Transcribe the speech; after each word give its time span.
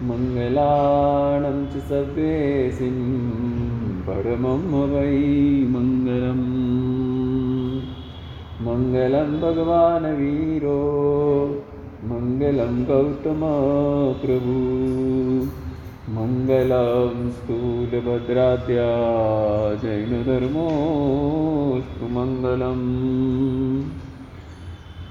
मङ्गलाणं 0.08 1.58
च 1.72 1.80
सव्येसिं 1.90 2.98
परमं 4.06 4.64
वै 4.92 5.14
मङ्गलम्। 5.74 6.50
मङ्गलं 8.66 9.30
भगवान् 9.44 10.08
वीरो 10.18 10.80
मङ्गलं 12.10 12.74
गौतमप्रभु 12.90 14.58
मङ्गलं 16.16 17.16
स्थूलभद्राद्या 17.36 18.90
जैनधर्मोऽस्तु 19.84 20.44
मङ्गलम् 22.18 22.86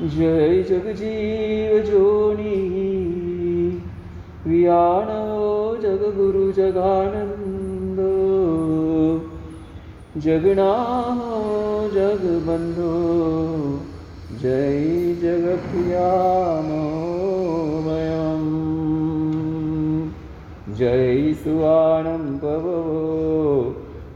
जय 0.04 0.64
जगजीवजोनि 0.70 2.56
वियाणो 4.46 5.20
जगगुरुजगानन्दो 5.84 6.82
जगनाहो 10.26 11.38
जगबन्धो। 11.94 12.92
जय 14.42 14.82
जगप्रियामो 15.24 16.84
वयम् 17.86 18.50
जय 20.78 21.34
सुवाणं 21.44 22.26
पवो 22.44 22.80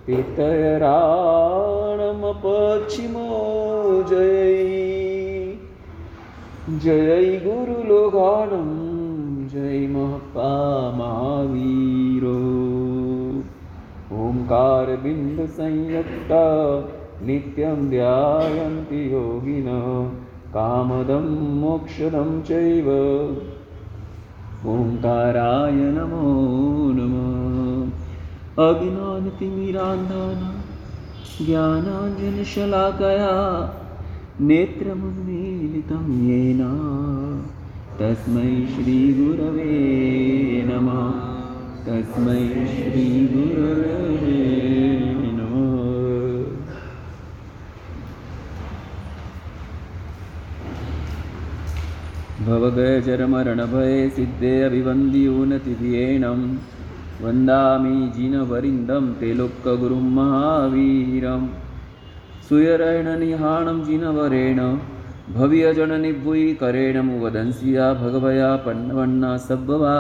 पितयराणमपक्षिमो 0.08 1.17
जय 6.77 7.25
गुरुलोकानं 7.45 8.69
जय 9.53 9.87
महपा 9.95 10.51
महावीरो 10.99 12.35
ओङ्कारबिन्दुसंयुक्त 14.25 16.31
नित्यं 17.29 17.81
ध्यायन्ति 17.91 19.01
योगिनः 19.13 19.87
कामदं 20.55 21.27
मोक्षदं 21.61 22.31
चैव 22.51 22.89
ओङ्काराय 24.75 25.81
नमो 25.97 26.27
नमः 26.99 28.67
अज्ञानतिमिरान्धान 28.69 30.41
ज्ञानाञ्जनशलाकया 31.47 33.33
तस्मै 38.00 38.68
श्रीगुरवे 38.68 39.76
नमः। 40.68 41.12
तस्मै 41.86 42.42
श्रीगुरवे 42.50 43.94
नमः। 45.38 45.78
भवगजरमरणभये 52.48 54.10
सिद्धे 54.10 54.62
अभिवन्द्योनतिभियेणं 54.62 56.58
वन्दामि 57.22 58.12
जिनवरिन्दं 58.16 59.14
ते 59.14 59.34
लोकगुरुं 59.34 60.02
महावीरं। 60.02 61.48
सुयरेण 62.50 63.06
जिनवरेण 63.86 64.78
भव्यजननिभुयि 65.28 66.54
करेण 66.54 66.98
मुवदंसि 67.02 67.76
या 67.78 67.94
भगवया 67.94 68.56
पन्नवन्ना 68.56 69.32
सब्बभावाणम् 69.38 69.96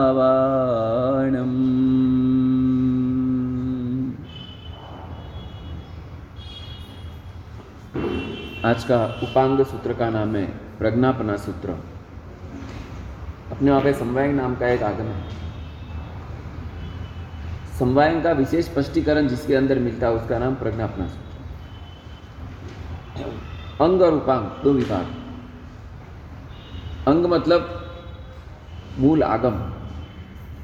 आज 8.65 8.83
का 8.83 8.99
उपांग 9.23 9.63
सूत्र 9.65 9.93
का 9.93 10.09
नाम 10.09 10.35
है 10.35 10.45
प्रज्ञापना 10.79 11.35
सूत्र। 11.37 11.75
अपने 13.51 13.69
वहाँ 13.71 13.81
पे 13.83 13.93
समवायंग 13.93 14.35
नाम 14.35 14.55
का 14.55 14.67
एक 14.67 14.83
आगम 14.83 15.07
है। 15.07 15.21
समवायंग 17.79 18.23
का 18.23 18.31
विशेष 18.31 18.65
स्पष्टीकरण 18.65 19.27
जिसके 19.27 19.55
अंदर 19.55 19.79
मिलता 19.79 20.07
है 20.07 20.13
उसका 20.13 20.39
नाम 20.39 20.55
प्रज्ञापना 20.55 21.07
सूत्र। 21.07 21.35
अंग 23.81 24.01
और 24.01 24.13
उपांग 24.13 24.45
दो 24.63 24.71
विभाग। 24.73 25.07
अंग 27.07 27.25
मतलब 27.25 27.67
मूल 28.99 29.23
आगम 29.23 29.59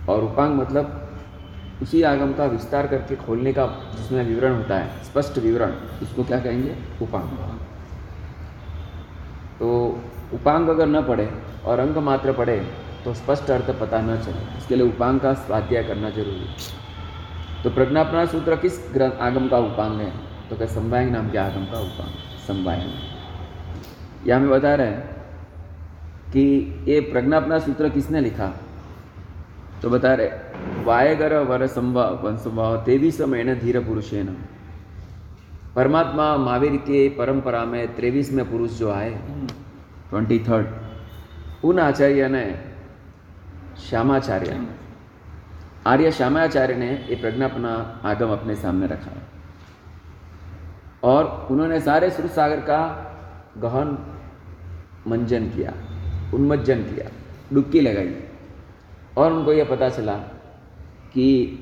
और 0.10 0.24
उपांग 0.24 0.56
मतलब 0.60 1.00
उसी 1.82 2.02
आगम 2.04 2.34
का 2.34 2.46
विस्तार 2.46 2.88
करके 2.88 3.16
खोलने 3.16 3.54
का 3.54 3.66
जिसमें 3.96 4.24
विवरण 4.26 4.56
होता 4.56 4.78
है, 4.78 5.04
स्पष्ट 5.04 5.38
विवरण, 5.38 5.72
उसको 6.02 6.24
क्या 6.24 6.40
कहेंगे? 6.40 6.76
उपांग। 7.02 7.30
तो 9.60 9.70
उपांग 10.34 10.70
अगर 10.70 10.88
न 10.88 11.02
पढ़े 11.02 11.30
और 11.66 11.80
अंग 11.80 11.98
मात्र 12.04 12.34
पढ़े 12.34 12.58
तो 13.06 13.14
स्पष्ट 13.14 13.50
अर्थ 13.52 13.72
पता 13.80 14.02
न 14.02 14.18
चले। 14.18 14.58
इसके 14.58 14.76
लिए 14.76 14.88
उपांग 14.88 15.20
का 15.20 15.34
स्वाध्याय 15.36 15.84
करना 15.84 16.10
ज़रूरी 16.10 16.40
है। 16.40 17.64
तो 17.64 17.70
प्रज्ञापना 17.70 18.26
सूत्र 18.26 18.56
किस 18.56 18.80
ग्रंथ 18.94 19.22
आगम 19.22 19.48
का 19.48 19.58
उपांग 19.62 20.00
है? 20.02 20.12
तो 20.50 20.56
क्या 20.56 20.68
संवायंग 20.68 21.12
नाम 21.12 21.30
के 21.32 21.38
आगम 21.38 21.66
का 21.66 21.80
उपांग। 21.80 22.33
संवायंग 22.48 24.28
यह 24.28 24.36
हमें 24.36 24.50
बता 24.50 24.76
रहे 24.76 24.88
हैं 24.88 25.02
कि 26.32 26.44
ये 26.88 27.00
प्रज्ञापना 27.02 27.60
सूत्र 27.60 27.90
किसने 27.90 28.20
लिखा? 28.22 28.52
तो 29.82 29.90
बता 29.90 30.14
रहे, 30.14 30.30
वायगर 30.84 31.34
वर 31.40 31.66
संभव 31.68 32.20
वन 32.24 32.38
संभव 32.38 32.78
तेवीस 32.86 33.22
महीने 33.22 33.56
धीर 33.56 33.80
पुरुषेन। 33.80 34.28
परमात्मा 35.76 36.36
महावीर 36.38 36.76
के 36.78 37.10
परंपरा 37.10 37.64
में 37.66 37.96
त्रेवीस 37.96 38.32
में 38.32 38.50
पुरुष 38.52 38.72
जो 38.72 38.92
आए, 38.92 39.10
ट्वेंटी 40.10 40.40
थर्ड। 40.40 40.68
उन 41.64 41.80
आचार्य 41.80 42.28
ने 42.28 42.46
श्यामाचार्य, 43.90 44.68
आर्य 45.88 46.12
श्यामाचार्य 46.12 46.76
ने 46.76 46.92
ये 47.10 47.16
प्रज्ञापना 47.16 48.02
आगम 48.06 48.32
अपने 48.32 48.56
सामने 48.56 48.88
रखा। 48.88 49.12
और 51.04 51.48
उन्होंने 51.52 51.80
सारे 51.80 52.10
सुर 52.10 52.28
सागर 52.28 52.60
का 52.60 53.10
गहन 53.58 53.98
मंजन 55.08 55.44
किया, 55.50 55.74
उन्मज्जन 56.34 56.80
किया, 56.80 57.12
डुबकी 57.54 57.82
लगाई। 57.82 58.24
और 59.18 59.34
उनको 59.34 59.54
यह 59.54 59.66
पता 59.66 59.90
चला 59.90 60.14
कि 61.14 61.58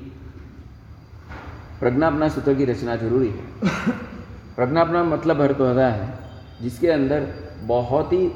प्रज्ञापना 1.80 2.28
सूत्र 2.28 2.54
की 2.54 2.64
रचना 2.64 2.96
ज़रूरी 2.96 3.28
है। 3.28 3.68
प्रज्ञापना 4.56 5.04
मतलब 5.04 5.40
अर्थ 5.40 5.60
होता 5.60 5.88
है, 5.88 6.18
जिसके 6.62 6.88
अंदर 6.88 7.26
बहुत 7.62 8.12
ही 8.12 8.28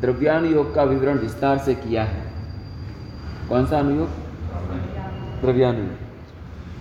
द्रव्यानुयोग 0.00 0.74
का 0.74 0.82
विवरण 0.82 1.18
विस्तार 1.18 1.58
से 1.58 1.74
किया 1.74 2.04
है। 2.04 2.32
कौन 3.48 3.66
सा 3.66 3.78
अनुयोग? 3.78 4.08
द्रव्यानुयोग। 5.40 5.90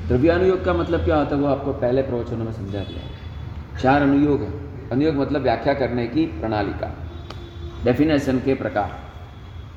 द्रव्यानुयोग 0.07 0.65
का 0.65 0.73
मतलब 0.73 1.05
क्या 1.05 1.15
होता 1.15 1.35
है 1.35 1.41
वो 1.41 1.47
आपको 1.47 1.73
पहले 1.73 2.01
प्रवचनों 2.01 2.45
में 2.45 2.53
समझा 2.53 2.79
दिया 2.79 3.20
चार 3.79 4.01
अनुयोग 4.01 4.41
है। 4.41 4.71
अनुयोग 4.89 5.15
मतलब 5.15 5.41
व्याख्या 5.41 5.73
करने 5.73 6.07
की 6.07 6.25
प्रणाली 6.25 6.73
का। 6.73 6.97
डेफिनेशन 7.83 8.39
के 8.39 8.53
प्रकार। 8.53 8.99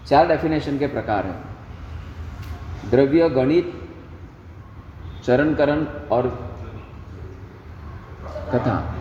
चार 0.07 0.29
डेफिनेशन 0.29 0.79
के 0.79 0.87
प्रकार 0.87 1.27
हैं। 1.27 1.45
द्रव्य, 2.91 3.29
गणित, 3.29 3.89
चरणकरण 5.25 5.85
और 5.85 6.29
कथा। 8.53 8.95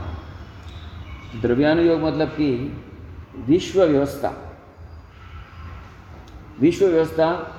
द्रव्यानुयोग 1.41 1.99
मतलब 1.99 2.27
कि 2.27 2.77
विश्व 3.37 3.83
व्यवस्था। 3.83 4.59
विश्व 6.59 6.85
व्यवस्था 6.85 7.57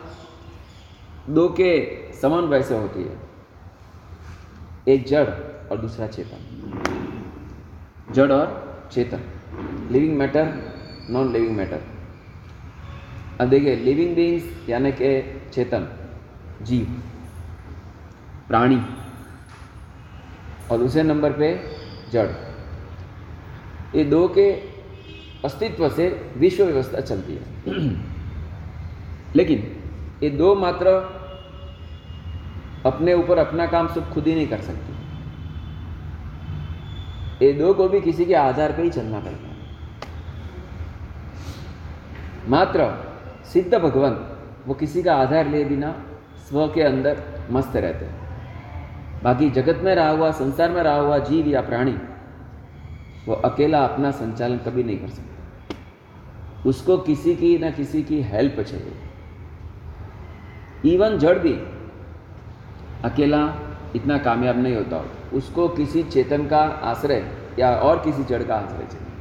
दो 1.29 1.49
के 1.49 1.99
समन्वय 2.23 2.63
से 2.63 2.79
होती 2.79 3.03
है। 3.03 3.21
एक 4.89 5.07
जड़ 5.07 5.29
और 5.73 5.79
दूसरा 5.79 6.07
चेतन। 6.07 6.54
जड़ 8.13 8.33
और 8.33 8.89
चेतन। 8.93 9.21
Living 9.91 10.17
matter 10.19 10.55
non 11.11 11.33
living 11.33 11.57
matter 11.57 11.81
अब 13.41 13.49
देखिए 13.49 13.77
लिविंग 13.77 14.15
बींग्स 14.17 14.69
यानी 14.69 14.93
के 14.93 15.23
चेतन, 15.51 15.89
जीव, 16.63 17.03
प्राणी 18.49 18.81
और 20.71 20.79
दूसरे 20.79 21.03
नंबर 21.03 21.33
पे 21.33 21.61
जड़। 22.13 22.29
ये 23.95 24.05
दो 24.05 24.29
के 24.29 24.51
अस्तित्व 25.45 25.89
से 25.89 26.09
विश्व 26.37 26.65
व्यवस्था 26.65 27.01
चलती 27.01 27.35
है। 27.35 27.43
लेकिन 29.37 29.77
ये 30.23 30.31
दो 30.31 30.55
मात्र 30.55 30.87
अपने 32.87 33.15
ऊपर 33.15 33.39
अपना 33.39 33.67
काम 33.67 33.89
सब 33.89 34.13
खुद 34.13 34.27
ही 34.27 34.35
नहीं 34.35 34.49
कर 34.49 34.61
सकती। 34.61 34.94
ये 37.43 37.53
दो 37.53 37.75
को 37.75 37.89
भी 37.89 38.01
किसी 38.01 38.25
के 38.25 38.35
आधार 38.35 38.73
पे 38.73 38.83
ही 38.83 38.91
चलना 38.91 39.21
पड़ता 39.21 39.49
है। 39.49 39.55
मात्र 42.49 42.87
सिद्ध 43.45 43.75
भगवान 43.75 44.15
वो 44.67 44.75
किसी 44.75 45.03
का 45.03 45.15
आधार 45.17 45.49
ले 45.49 45.65
बिना 45.65 45.95
स्व 46.49 46.67
के 46.69 46.83
अंदर 46.83 47.23
मस्त 47.51 47.77
रहते 47.77 48.05
हैं। 48.05 48.23
बाकी 49.23 49.51
जगत 49.51 49.81
में 49.83 49.95
रहा 49.95 50.09
हुआ, 50.09 50.31
संसार 50.31 50.71
में 50.71 50.83
रहा 50.83 50.97
हुआ 50.97 51.19
जीव 51.19 51.49
या 51.49 51.61
प्राणी, 51.61 51.95
वो 53.29 53.35
अकेला 53.35 53.85
अपना 53.85 54.11
संचालन 54.11 54.57
कभी 54.57 54.83
नहीं 54.83 54.99
कर 54.99 55.09
सकता। 55.09 56.69
उसको 56.69 56.99
किसी 56.99 57.35
की 57.35 57.59
ना 57.59 57.71
किसी 57.71 58.03
की 58.03 58.21
हेल्प 58.23 58.61
चाहिए। 58.61 58.93
इवन 60.95 61.19
जड़ 61.19 61.39
भी 61.39 61.53
अकेला 63.05 63.43
इतना 63.97 64.19
कामयाब 64.19 64.59
नहीं 64.59 64.77
होता 64.77 64.97
होता 64.97 65.24
उसको 65.35 65.69
किसी 65.69 66.03
चेतन 66.03 66.47
का 66.47 66.61
आश्रय 66.85 67.25
या 67.59 67.71
और 67.77 67.99
किसी 67.99 68.25
जड़ 68.25 68.43
का 68.43 68.57
आश्रय 68.57 68.87
चाहिए। 68.87 69.13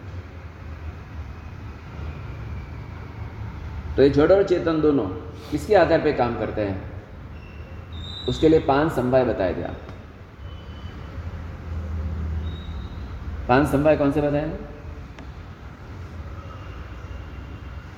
तो 3.95 4.03
ये 4.03 4.09
जड़ 4.09 4.31
और 4.31 4.43
चेतन 4.43 4.81
दोनों 4.81 5.05
किसके 5.51 5.75
आधार 5.75 6.01
पे 6.01 6.13
काम 6.13 6.39
करते 6.39 6.61
हैं? 6.61 6.81
उसके 8.29 8.49
लिए 8.49 8.59
पाँच 8.59 8.91
संभय 8.91 9.23
बताए 9.23 9.55
थे 9.55 9.63
आप। 9.63 9.77
पाँच 13.47 13.67
संभय 13.67 13.97
कौन 13.97 14.11
से 14.11 14.21
बताए 14.21 14.51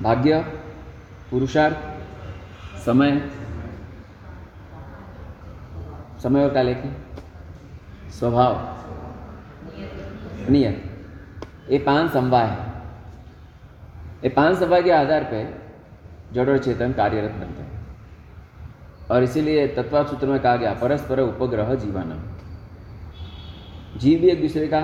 भाग्य, 0.02 0.40
पुरुषार्थ, 1.32 1.76
समय। 2.86 3.20
समय 6.24 6.44
और 6.44 6.54
काले 6.54 6.74
की 6.74 7.05
स्वभाव। 8.16 8.54
नियत 10.50 10.84
ये 11.70 11.78
पाँच 11.80 12.12
संवाय 12.12 12.46
है। 12.46 12.58
ये 14.24 14.30
पाँच 14.30 14.58
संवाय 14.58 14.84
के 14.84 14.92
आधार 14.92 15.24
पर 15.24 15.54
जड़ 16.34 16.50
और 16.50 16.58
चेतन 16.58 16.94
कार्यरत 16.94 17.32
बनते 17.32 17.62
हैं। 17.64 17.72
और 19.12 19.24
इसीलिए 19.24 19.68
तत्वा 19.68 20.04
सूत्र 20.04 20.28
में 20.28 20.40
कहा 20.40 20.56
गया, 20.56 20.74
परस्पर 20.74 21.20
उपग्रह 21.20 21.74
जीवानम। 21.76 22.22
जीव 24.00 24.20
भी 24.20 24.30
एक 24.30 24.42
दूसरे 24.42 24.68
का 24.68 24.80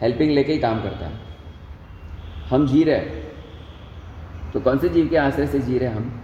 हेल्पिंग 0.00 0.30
लेके 0.30 0.52
ही 0.52 0.58
काम 0.58 0.82
करता 0.82 1.06
है। 1.06 1.20
हम 2.50 2.66
जी 2.66 2.82
रहे 2.84 3.00
तो 4.52 4.60
कौन 4.60 4.78
से 4.78 4.88
जीव 4.88 5.08
के 5.08 5.16
आश्रय 5.16 5.46
से 5.46 5.58
जी 5.58 5.78
रहे 5.78 5.88
हम? 5.88 6.20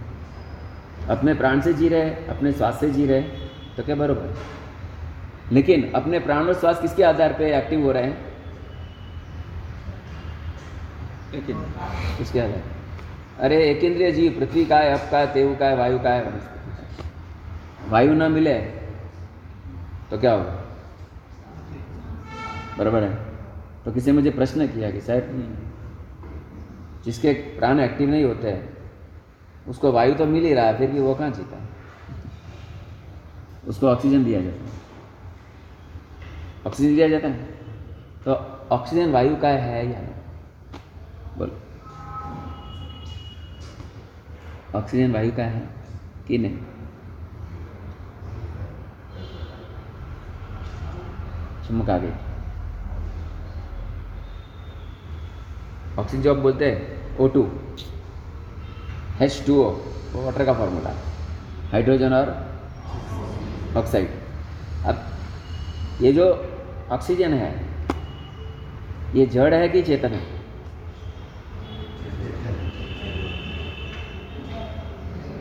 अपने 1.09 1.33
प्राण 1.33 1.61
से 1.61 1.73
जी 1.73 1.87
रहे 1.87 2.09
अपने 2.27 2.51
स्वास्थ्य 2.51 2.87
से 2.87 2.93
जी 2.93 3.05
रहे 3.05 3.21
तो 3.77 3.83
क्या 3.83 3.95
बरोबर 3.95 4.35
लेकिन 5.51 5.91
अपने 5.91 6.19
प्राण 6.19 6.47
और 6.47 6.53
श्वास 6.53 6.81
किसके 6.81 7.03
आधार 7.03 7.33
पे 7.33 7.55
एक्टिव 7.57 7.83
हो 7.83 7.91
रहे 7.91 8.03
हैं? 8.03 8.17
लेकिन 11.33 11.57
किसके 12.17 12.39
आधार 12.39 12.63
अरे 13.39 13.57
एक 13.65 13.83
इंद्रिय 13.83 14.11
जीव, 14.11 14.31
पृथ्वी 14.39 14.65
का 14.65 14.77
है, 14.77 14.93
अप 14.93 15.07
का 15.11 15.17
है 15.17 15.33
तेव 15.33 15.55
का 15.59 15.65
है, 15.65 15.75
वायु 15.77 15.99
का 15.99 16.09
है 16.09 16.23
वायु 17.89 18.13
ना 18.13 18.27
मिले 18.29 18.53
तो 20.09 20.17
क्या 20.19 20.33
होगा? 20.33 20.57
बराबर 22.77 23.03
है? 23.03 23.15
तो 23.85 23.91
किसी 23.91 24.11
ने 24.11 24.15
मुझे 24.17 24.31
प्रश्न 24.31 24.67
किया 24.67 24.91
कि 24.91 25.01
साहब 25.01 25.21
जिसके 27.05 27.33
प्राण 27.59 27.79
एक्टिव 27.79 28.09
नहीं 28.09 28.23
होते 28.23 28.47
हैं, 28.47 28.77
उसको 29.67 29.91
वायु 29.91 30.13
तो 30.13 30.25
मिल 30.25 30.43
ही 30.43 30.53
रहा 30.53 30.65
है, 30.65 30.77
फिर 30.77 30.89
भी 30.91 30.99
वो 30.99 31.13
कहाँ 31.15 31.29
जीता? 31.29 31.57
उसको 33.67 33.87
ऑक्सीजन 33.87 34.23
दिया 34.23 34.41
जाता 34.41 34.55
है। 34.55 34.90
ऑक्सीजन 36.67 36.95
दिया 36.95 37.07
जाता 37.07 37.27
है। 37.27 37.33
तो 38.25 38.33
ऑक्सीजन 38.75 39.11
वायु 39.11 39.35
का 39.41 39.47
है 39.47 39.85
या 39.91 40.01
नहीं 40.01 41.37
बोलो। 41.37 41.55
ऑक्सीजन 44.79 45.11
वायु 45.13 45.31
का 45.37 45.43
है 45.43 45.61
कि 46.27 46.37
नहीं? 46.37 46.57
चुमक 51.67 51.89
गई 51.89 52.11
ऑक्सीजन 55.99 56.23
जो 56.23 56.35
बोलते 56.35 56.71
हैं 56.71 57.17
O 57.19 57.27
two 57.27 57.41
H 59.21 59.43
two 59.47 59.55
O 59.63 59.69
वो 60.13 60.21
वाटर 60.25 60.45
का 60.45 60.53
फॉर्मूला 60.53 60.93
हाइड्रोजन 61.71 62.13
और 62.13 62.29
ऑक्साइड 63.77 64.09
अब 64.87 64.95
ये 66.01 66.11
जो 66.13 66.25
ऑक्सीजन 66.91 67.33
है। 67.33 67.49
ये 69.15 69.25
जड़ 69.25 69.53
है 69.53 69.67
कि 69.69 69.81
चेतन 69.81 70.09
है? 70.09 70.21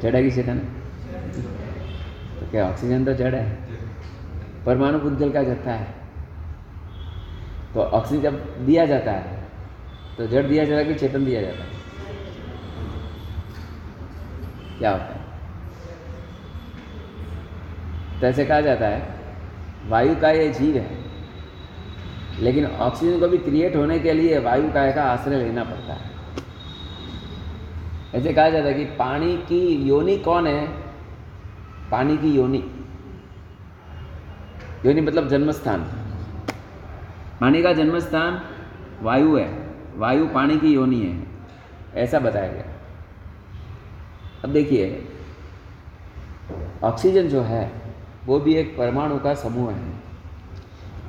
जड़ 0.02 0.14
है 0.16 0.22
कि 0.22 0.30
चेतन 0.30 0.58
है? 0.58 0.64
तो 2.40 2.50
क्या 2.50 2.68
ऑक्सीजन 2.68 3.04
तो 3.04 3.12
जड़ 3.14 3.34
है? 3.34 3.58
परमाणु 4.66 4.98
पुद्गल 4.98 5.30
का 5.32 5.42
जत्था 5.42 5.72
है। 5.72 5.94
तो 7.74 7.80
ऑक्सीजन 7.80 8.22
जब 8.22 8.64
दिया 8.66 8.84
जाता 8.86 9.12
है 9.12 9.38
तो 10.16 10.26
जड़ 10.26 10.44
दिया 10.46 10.64
जाता 10.64 10.78
है 10.78 10.84
कि 10.84 10.94
चेतन 10.94 11.24
दिया 11.24 11.40
जाता 11.40 11.64
है? 11.64 11.70
क्या 14.78 14.90
होता 14.90 15.04
है? 15.04 15.20
तो 18.20 18.26
ऐसे 18.26 18.44
कहा 18.44 18.60
जाता 18.60 18.86
है, 18.86 19.14
वायु 19.88 20.16
का 20.16 20.30
ये 20.30 20.48
जीव 20.50 20.76
है। 20.76 20.99
लेकिन 22.40 22.66
ऑक्सीजन 22.66 23.20
को 23.20 23.28
भी 23.28 23.38
क्रिएट 23.38 23.76
होने 23.76 23.98
के 23.98 24.12
लिए 24.12 24.38
वायु 24.38 24.72
काय 24.72 24.92
का 24.92 25.04
आश्रय 25.04 25.36
लेना 25.36 25.64
पड़ता 25.64 25.92
है। 25.92 26.10
ऐसे 28.14 28.32
कहा 28.32 28.50
जाता 28.50 28.68
है 28.68 28.74
कि 28.74 28.84
पानी 28.84 29.36
की 29.36 29.88
योनि 29.88 30.16
कौन 30.16 30.46
है? 30.46 30.68
पानी 31.90 32.16
की 32.16 32.32
योनि। 32.32 32.70
योनि 34.86 35.00
मतलब 35.00 35.28
जन्मस्थान। 35.28 35.80
पानी 37.40 37.62
का 37.62 37.72
जन्मस्थान 37.72 38.42
वायु 39.02 39.36
है। 39.36 39.70
वायु 39.96 40.26
पानी 40.26 40.58
की 40.58 40.74
योनि 40.74 41.00
है। 41.00 41.22
ऐसा 41.94 42.18
बताया 42.18 42.52
गया। 42.52 42.64
अब 44.44 44.52
देखिए 44.52 45.08
ऑक्सीजन 46.84 47.28
जो 47.28 47.42
है, 47.42 47.72
वो 48.26 48.40
भी 48.40 48.54
एक 48.54 48.78
परमाणु 48.78 49.18
का 49.18 49.34
समूह 49.34 49.72
है। 49.72 50.09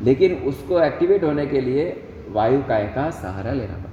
लेकिन 0.01 0.33
उसको 0.43 0.79
एक्टिवेट 0.81 1.23
होने 1.23 1.45
के 1.45 1.61
लिए 1.61 1.85
वायु 2.29 2.61
काय 2.63 2.85
का 2.95 3.09
सहारा 3.11 3.51
लेना 3.51 3.73
पड़ता 3.73 3.89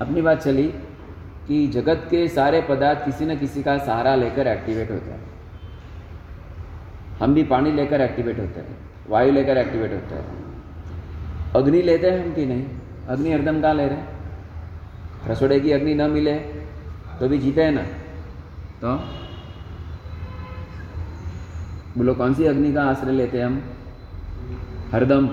अपनी 0.00 0.22
बात 0.22 0.42
चली 0.42 0.66
कि 1.48 1.66
जगत 1.66 2.06
के 2.10 2.28
सारे 2.28 2.60
पदार्थ 2.62 3.04
किसी 3.04 3.26
न 3.26 3.36
किसी 3.38 3.62
का 3.62 3.76
सहारा 3.78 4.14
लेकर 4.14 4.46
एक्टिवेट 4.46 4.90
होते 4.90 5.10
हैं। 5.10 5.26
हम 7.20 7.34
भी 7.34 7.42
पानी 7.44 7.72
लेकर 7.72 8.00
एक्टिवेट 8.00 8.38
होते 8.38 8.60
हैं, 8.60 8.76
वायु 9.08 9.32
लेकर 9.32 9.56
एक्टिवेट 9.56 9.92
होते 9.92 10.14
हैं। 10.14 10.26
अग्नि 11.56 11.82
लेते 11.82 12.10
हैं 12.10 12.24
हम 12.24 12.34
कि 12.34 12.46
नहीं? 12.46 12.64
अग्नि 13.08 13.32
हरदम 13.32 13.60
कहाँ 13.62 13.74
ले 13.74 13.86
रहे 13.86 13.96
हैं? 13.96 14.06
रसोड़े 15.28 15.60
की 15.60 15.72
अग्नि 15.72 15.94
न 15.94 16.10
मिले 16.10 16.34
तो 17.20 17.28
भी 17.28 17.38
जीते 17.38 17.62
हैं 17.62 17.72
ना? 17.72 17.82
तो 18.82 18.96
बोलो, 21.96 22.14
कौन 22.14 22.34
सी 22.34 22.44
अग्नि 22.44 22.72
का 22.72 22.82
आश्रय 22.84 23.12
लेते 23.12 23.38
हैं 23.38 23.46
हम? 23.46 23.62
हरदम। 24.92 25.28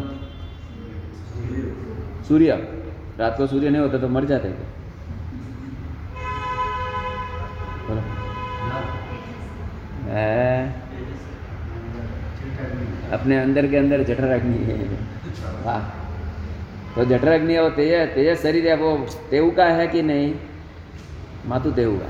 सूर्य। 2.24 2.52
रात 3.20 3.38
को 3.38 3.48
सूर्य 3.48 3.70
नहीं 3.70 3.82
होता 3.82 3.98
तो 3.98 4.08
मर 4.08 4.26
जाते 4.26 4.48
अपने 13.12 13.38
अंदर 13.38 13.68
के 13.68 13.78
अंदर 13.78 14.04
जठर 14.04 14.28
अग्नि 14.28 14.58
तो 16.96 17.06
जठर 17.06 17.28
अग्नि 17.28 17.58
वो 17.60 17.70
तेज 17.70 18.10
तेज 18.10 18.38
शरीर 18.38 18.68
है, 18.68 18.76
वो 18.76 19.08
तेऊ 19.32 19.52
का 19.52 19.66
है 19.66 19.88
कि 19.88 20.02
नहीं? 20.02 20.36
मातु 21.46 21.72
तेऊ 21.72 21.98
का। 21.98 22.10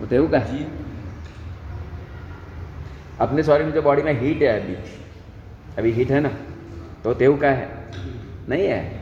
वो 0.00 0.06
तेऊ 0.06 0.28
का 0.28 0.38
है। 0.38 0.85
अपने 3.20 3.42
सॉरी 3.42 3.64
में 3.64 3.72
जो 3.72 3.82
बॉडी 3.82 4.02
में 4.02 4.20
हीट 4.20 4.42
है 4.42 4.62
अभी। 4.62 4.76
अभी 5.78 5.90
हीट 5.90 6.10
है 6.10 6.20
ना? 6.20 6.30
तो 7.04 7.14
तेऊ 7.14 7.36
का 7.36 7.48
है। 7.48 7.68
नहीं 8.48 8.66
है? 8.66 9.00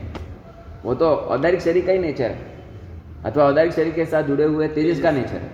वो 0.85 0.95
तो 0.95 1.09
औदारिक 1.09 1.61
शरीर 1.61 1.85
का 1.85 1.91
ही 1.91 1.99
नेचर 1.99 2.31
है। 2.31 2.55
अथवा 3.25 3.43
औदारिक 3.43 3.73
शरीर 3.73 3.93
के 3.93 4.05
साथ 4.05 4.23
जुड़े 4.23 4.43
हुए 4.43 4.67
तेजस 4.67 5.01
का 5.01 5.11
नेचर 5.11 5.37
है। 5.37 5.49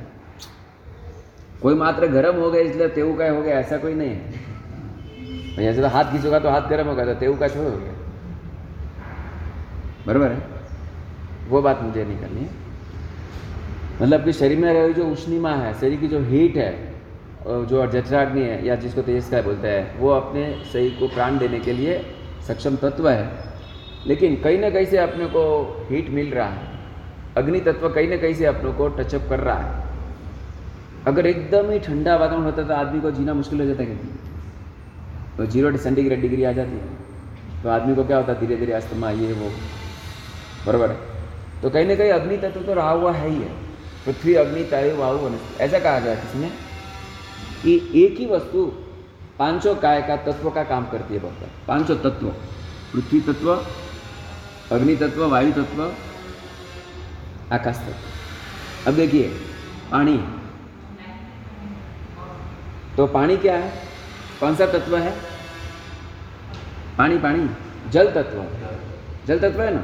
कोई 1.61 1.75
मात्र 1.75 2.07
गर्म 2.07 2.35
हो 2.35 2.51
गया 2.51 2.61
इसलिए 2.61 2.87
तेऊ 2.87 3.13
का 3.13 3.29
हो 3.29 3.41
गया, 3.41 3.59
ऐसा 3.59 3.77
कोई 3.77 3.93
नहीं 3.93 4.09
है। 4.09 5.69
ऐसे 5.69 5.81
तो 5.81 5.87
हाथ 5.87 6.03
खींचोगा 6.03 6.39
तो 6.39 6.49
हाथ 6.49 6.61
गर्म 6.61 6.87
होगा 6.87 7.05
तो 7.05 7.13
तेऊ 7.13 7.37
का 7.37 7.47
छोड़ 7.47 7.67
हो 7.67 7.77
गया। 7.77 7.93
बरबर 10.07 10.31
है? 10.31 10.47
वो 11.47 11.61
बात 11.61 11.81
मुझे 11.81 12.03
नहीं 12.03 12.17
करनी 12.17 12.41
है। 12.41 12.49
मतलब 14.01 14.25
कि 14.25 14.33
शरीर 14.33 14.59
में 14.59 14.73
रही 14.73 14.93
जो 14.93 15.05
उष्णिमा 15.05 15.55
है, 15.55 15.79
शरीर 15.79 15.99
की 15.99 16.07
जो 16.07 16.19
हीट 16.19 16.57
है 16.57 16.90
जो 17.47 17.85
जठराग्नि 17.87 18.41
है, 18.41 18.65
या 18.65 18.75
जिसको 18.75 19.01
तेजस्काय 19.01 19.41
बोलते 19.41 19.67
हैं, 19.67 19.99
वो 19.99 20.09
अपने 20.09 20.43
शरीर 20.73 20.95
को 20.99 21.07
प्राण 21.07 21.37
देने 21.37 21.59
के 21.59 21.73
लिए 21.73 22.01
सक्षम 22.47 22.75
तत्व 22.75 23.09
है। 23.09 23.49
लेकिन 24.07 24.35
कहीं 24.35 24.59
ना 24.59 24.69
कहीं 24.69 24.85
से 24.85 24.97
अपने 24.97 25.25
को 25.27 25.43
हीट 25.89 26.09
मिल 26.09 26.31
रहा 26.31 26.47
है। 26.47 26.69
अग्नि 27.37 27.59
तत्व 27.59 27.89
कहीं 27.89 28.07
ना 28.07 28.17
कहीं 28.17 28.33
से 28.33 28.45
अपने 28.45 28.71
को 28.71 28.87
टचअप 28.89 29.27
कर 29.29 29.39
रहा 29.39 29.57
है। 29.57 29.89
अगर 31.07 31.25
एकदम 31.25 31.69
ही 31.71 31.79
ठंडा 31.79 32.15
वातावरण 32.15 32.43
होता 32.43 32.63
तो 32.63 32.73
आदमी 32.73 33.01
को 33.01 33.11
जीना 33.11 33.33
मुश्किल 33.33 33.59
हो 33.61 33.65
जाता 33.65 33.83
है 33.83 33.95
तो 35.37 35.45
ज़ीरो 35.45 35.77
सेंटीग्रेड 35.77 36.21
डिग्री 36.21 36.43
आ 36.43 36.51
जाती 36.51 36.71
है। 36.71 37.63
तो 37.63 37.69
आदमी 37.69 37.95
को 37.95 38.03
क्या 38.03 38.17
होता 38.17 38.33
है 38.33 38.39
धीरे 38.39 38.55
धीरे 38.55 38.73
अस्थमा 38.73 39.09
ये, 39.11 39.33
वो, 39.33 39.49
बराबर 40.67 40.95
तो 41.61 41.69
कहीं 41.69 41.85
ना 41.85 41.95
कहीं 41.95 42.11
अग्नि 42.11 42.37
तत्व 42.37 42.61
तो 42.61 42.73
रहा 42.73 42.91
हुआ 42.91 43.11
है 43.13 43.29
ही 43.29 43.35
है। 43.35 43.49
पृथ्वी 44.05 44.35
अग्नि 44.35 44.63
वायु 44.93 45.17
वनस्पति 45.17 45.63
ऐसा 45.63 45.79
कहा 45.79 45.99
गया 45.99 46.15
किसने 46.15 46.49
कि 47.63 47.91
एक 47.95 48.19
ही 48.19 48.25
वस्तु 48.25 48.73
पाँचों 49.39 49.75
काय 49.75 50.01
का 50.01 50.15
तत्व 50.15 50.49
का 50.49 50.63
काम 50.63 50.85
करती 50.85 51.13
है 51.13 51.19
बहुत 51.19 51.49
पाँचों 51.67 51.95
तत्व। 51.95 52.27
पृथ्वी 52.93 53.21
तत्व, 53.21 53.53
अग्नि 54.71 54.95
तत्व, 54.95 55.25
वायु 55.25 55.51
तत्व, 55.51 55.93
आकाश 57.51 57.75
तत्व। 57.75 58.89
अब 58.89 58.93
देखिए, 58.93 59.27
पानी। 59.91 60.17
तो 62.97 63.07
पानी 63.07 63.37
क्या 63.37 63.57
है? 63.57 63.73
कौन 64.39 64.55
सा 64.55 64.65
तत्व 64.65 64.97
है? 64.97 65.11
पानी 66.97 67.17
पानी। 67.17 67.49
जल 67.89 68.11
तत्व। 68.11 68.45
जल 69.27 69.39
तत्व 69.39 69.61
है 69.61 69.73
ना? 69.75 69.83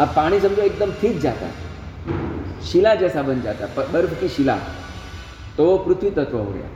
अब 0.00 0.14
पानी 0.16 0.40
समझो 0.40 0.62
एकदम 0.62 0.92
थिक 0.92 1.18
जाता 1.20 1.46
है। 1.46 1.54
शिला 2.62 2.94
जैसा 2.94 3.22
बन 3.22 3.42
जाता 3.42 3.66
है 3.66 3.92
बर्फ़ 3.92 4.20
की 4.20 4.28
शिला। 4.28 4.58
तो 5.56 5.64
वो 5.64 5.78
पृथ्वी 5.78 6.10
तत्व 6.10 6.38
हो 6.38 6.44
गया। 6.44 6.68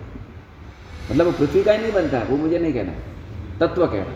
मतलब 1.10 1.26
वो 1.26 1.32
पृथ्वी 1.32 1.62
का 1.62 1.72
ही 1.72 1.78
नहीं 1.78 1.92
बनता, 1.92 2.18
वो 2.18 2.36
मुझे 2.36 2.58
नहीं 2.58 2.72
कहना। 2.72 2.92
तत्व 3.60 3.86
कहना 3.86 4.14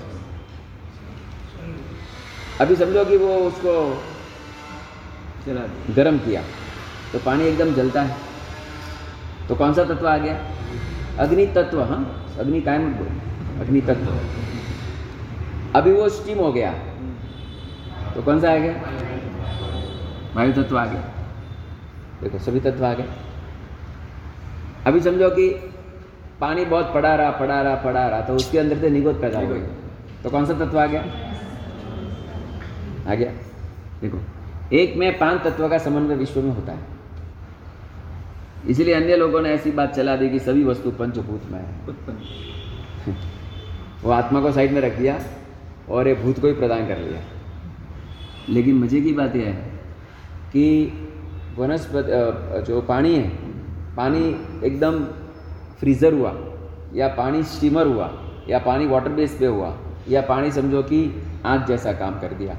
अभी 2.61 2.77
समझो 2.77 3.05
कि 3.05 3.17
वो 3.17 3.37
उसको 3.37 3.73
चला 5.47 5.61
गर्म 5.95 6.19
किया 6.19 6.43
तो 7.13 7.19
पानी 7.19 7.45
एकदम 7.45 7.75
जलता 7.75 8.03
है। 8.03 8.17
तो 9.49 9.55
कौन 9.55 9.73
सा 9.75 9.85
तत्व 9.85 10.09
आ 10.09 10.17
गया? 10.17 10.35
अग्नि 11.19 11.47
तत्व 11.47 11.83
हाँ? 11.83 12.27
अग्नि 12.39 12.61
कायम 12.61 12.95
अग्नि 13.61 13.81
तत्व। 13.81 14.13
अभी 15.79 15.93
वो 15.93 16.09
स्टीम 16.09 16.39
हो 16.39 16.53
गया। 16.53 16.73
तो 18.15 18.23
कौन 18.23 18.41
सा 18.41 18.53
आ 18.53 18.57
गया? 18.57 18.73
वायु 20.35 20.53
तत्व 20.53 20.79
आ 20.79 20.85
गया। 20.87 21.03
देखो, 22.23 22.39
सभी 22.39 22.61
तत्व 22.61 22.85
आ 22.87 22.93
गए। 22.95 23.05
अभी 24.87 25.01
समझो 25.01 25.29
कि 25.31 25.49
पानी 26.41 26.65
बहुत 26.65 26.93
पड़ा 26.95 27.15
रहा 27.15 27.31
पड़ा 27.31 27.61
रहा 27.63 27.75
पड़ा 27.83 28.07
रहा 28.09 28.21
तो 28.21 28.35
उसके 28.35 28.59
अंदर 28.59 28.79
से 28.79 28.91
निगोद 28.91 29.21
पैदा 29.21 29.41
हो 29.41 29.47
गई। 29.47 29.61
तो 30.23 30.31
कौन 30.31 30.47
सा 30.47 30.53
तत्व 30.55 30.79
आ 30.81 30.87
गया? 30.87 31.03
आ 33.09 33.15
गया। 33.15 33.33
देखो 34.01 34.19
एक 34.77 34.97
में 34.97 35.19
पाँच 35.19 35.43
तत्व 35.43 35.69
का 35.69 35.79
समन्वय 35.79 36.17
विश्व 36.17 36.41
में 36.41 36.51
होता 36.51 36.73
है। 36.73 36.91
इसलिए 38.69 38.95
अन्य 38.95 39.17
लोगों 39.17 39.41
ने 39.43 39.51
ऐसी 39.51 39.71
बात 39.73 39.95
चला 39.95 40.17
दी 40.17 40.29
कि 40.29 40.39
सभी 40.39 40.65
वस्तु 40.65 40.91
पंचभूत 40.91 41.43
में 41.51 41.59
है। 41.59 41.67
वो 44.05 44.11
आत्मा 44.11 44.41
को 44.41 44.53
साइड 44.53 44.73
में 44.73 44.81
रख 44.81 44.99
दिया 44.99 45.19
और 45.89 46.09
ये 46.09 46.15
भूत 46.15 46.39
को 46.41 46.47
ही 46.47 46.53
प्रदान 46.55 46.87
कर 46.89 46.99
लिया। 46.99 47.21
लेकिन 48.49 48.79
मज़े 48.79 49.01
की 49.01 49.13
बात 49.13 49.37
यह 49.37 49.47
है 49.47 49.71
कि 50.53 50.65
वनस्पति 51.57 52.63
जो 52.63 52.81
पानी 52.83 53.15
है 53.15 53.52
पानी 53.97 54.25
एकदम 54.67 55.05
फ्रीज़र 55.81 56.13
हुआ, 56.13 56.35
या 56.95 57.09
पानी 57.09 57.43
स्टीमर 57.43 57.87
हुआ, 57.87 58.11
या 58.49 58.59
पानी 58.59 58.87
वाटर 58.87 59.09
बेस 59.09 59.37
पे 59.41 59.47
हुआ, 59.47 59.77
या 60.09 60.21
पानी 60.21 60.51
समझो 60.53 60.83
कि 60.83 61.01
आँख 61.47 61.67
जैसा 61.67 61.93
काम 61.93 62.21
कर 62.21 62.33
दिया। 62.35 62.57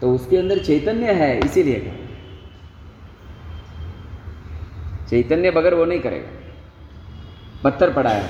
तो 0.00 0.14
उसके 0.14 0.36
अंदर 0.36 0.58
चैतन्य 0.58 1.12
है, 1.12 1.38
इसीलिए 1.38 1.92
चैतन्य 5.10 5.50
बगैर 5.50 5.74
वो 5.74 5.84
नहीं 5.84 6.00
करेगा। 6.00 6.28
पत्थर 7.64 7.92
पड़ा 7.92 8.10
है, 8.10 8.24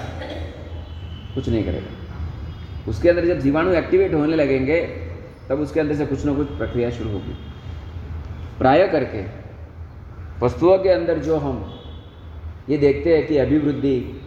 कुछ 1.35 1.49
नहीं 1.49 1.65
करेगा। 1.65 2.91
उसके 2.91 3.09
अंदर 3.09 3.27
जब 3.27 3.39
जीवाणु 3.39 3.73
एक्टिवेट 3.73 4.15
होने 4.15 4.37
लगेंगे, 4.37 4.81
तब 5.49 5.61
उसके 5.61 5.81
अंदर 5.81 5.95
से 5.95 6.07
कुछ 6.07 6.25
ना 6.27 6.35
कुछ 6.35 6.47
प्रक्रिया 6.49 6.91
शुरू 6.91 7.11
होगी। 7.11 7.35
प्राय 8.59 8.87
करके, 8.89 9.25
वस्तुओं 10.43 10.79
के 10.79 10.89
अंदर 10.89 11.19
जो 11.19 11.37
हम 11.37 11.78
ये 12.71 12.77
देखते 12.79 13.17
हैं 13.17 13.27
कि 13.27 13.37
अभिवृद्धि 13.39 14.23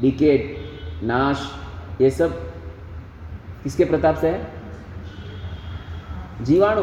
डिकेट 0.00 0.56
नाश, 1.02 1.50
ये 2.00 2.10
सब 2.10 2.40
किसके 3.62 3.84
प्रताप 3.84 4.16
से 4.16 4.28
है? 4.28 4.46
जीवाणु। 6.42 6.82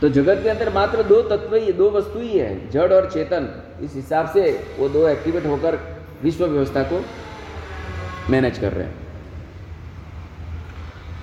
तो 0.00 0.08
जगत 0.08 0.40
के 0.42 0.48
अंदर 0.48 0.72
मात्र 0.74 1.02
दो 1.02 1.20
तत्व 1.22 1.54
ही, 1.56 1.72
दो 1.72 1.90
वस्तु 1.90 2.18
ही 2.18 2.38
है, 2.38 2.70
जड़ 2.70 2.92
और 2.92 3.10
चेतन। 3.10 3.48
इस 3.82 3.94
हिसाब 3.94 4.28
से 4.28 4.66
वो 4.78 4.88
दो 4.88 5.08
एक्टिवेट 5.08 5.46
होकर 5.46 5.78
विश्व 6.22 6.46
व्यवस्था 6.46 6.82
को 6.82 7.04
मैनेज 8.30 8.58
कर 8.58 8.72
रहे 8.72 8.86
हैं। 8.86 8.94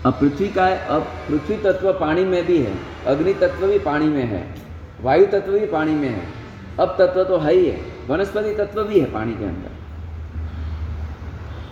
अब 0.05 0.13
पृथ्वी 0.13 0.47
का, 0.47 0.67
अब 0.67 1.01
पृथ्वी 1.01 1.57
तत्व 1.57 1.93
पानी 1.93 2.25
में 2.25 2.45
भी 2.45 2.57
है, 2.57 2.73
अग्नि 3.05 3.33
तत्व 3.33 3.67
भी 3.67 3.79
पानी 3.79 4.05
में 4.05 4.23
है, 4.23 4.55
वायु 5.01 5.25
तत्व 5.25 5.59
भी 5.59 5.65
पानी 5.65 5.91
में 5.91 6.09
है। 6.09 6.36
अब 6.79 6.95
तत्व 6.99 7.23
तो 7.23 7.37
है 7.37 7.53
ही 7.53 7.65
है। 7.67 7.79
वनस्पति 8.07 8.53
तत्व 8.55 8.83
भी 8.83 8.99
है 8.99 9.11
पानी 9.11 9.33
के 9.33 9.45
अंदर। 9.45 9.75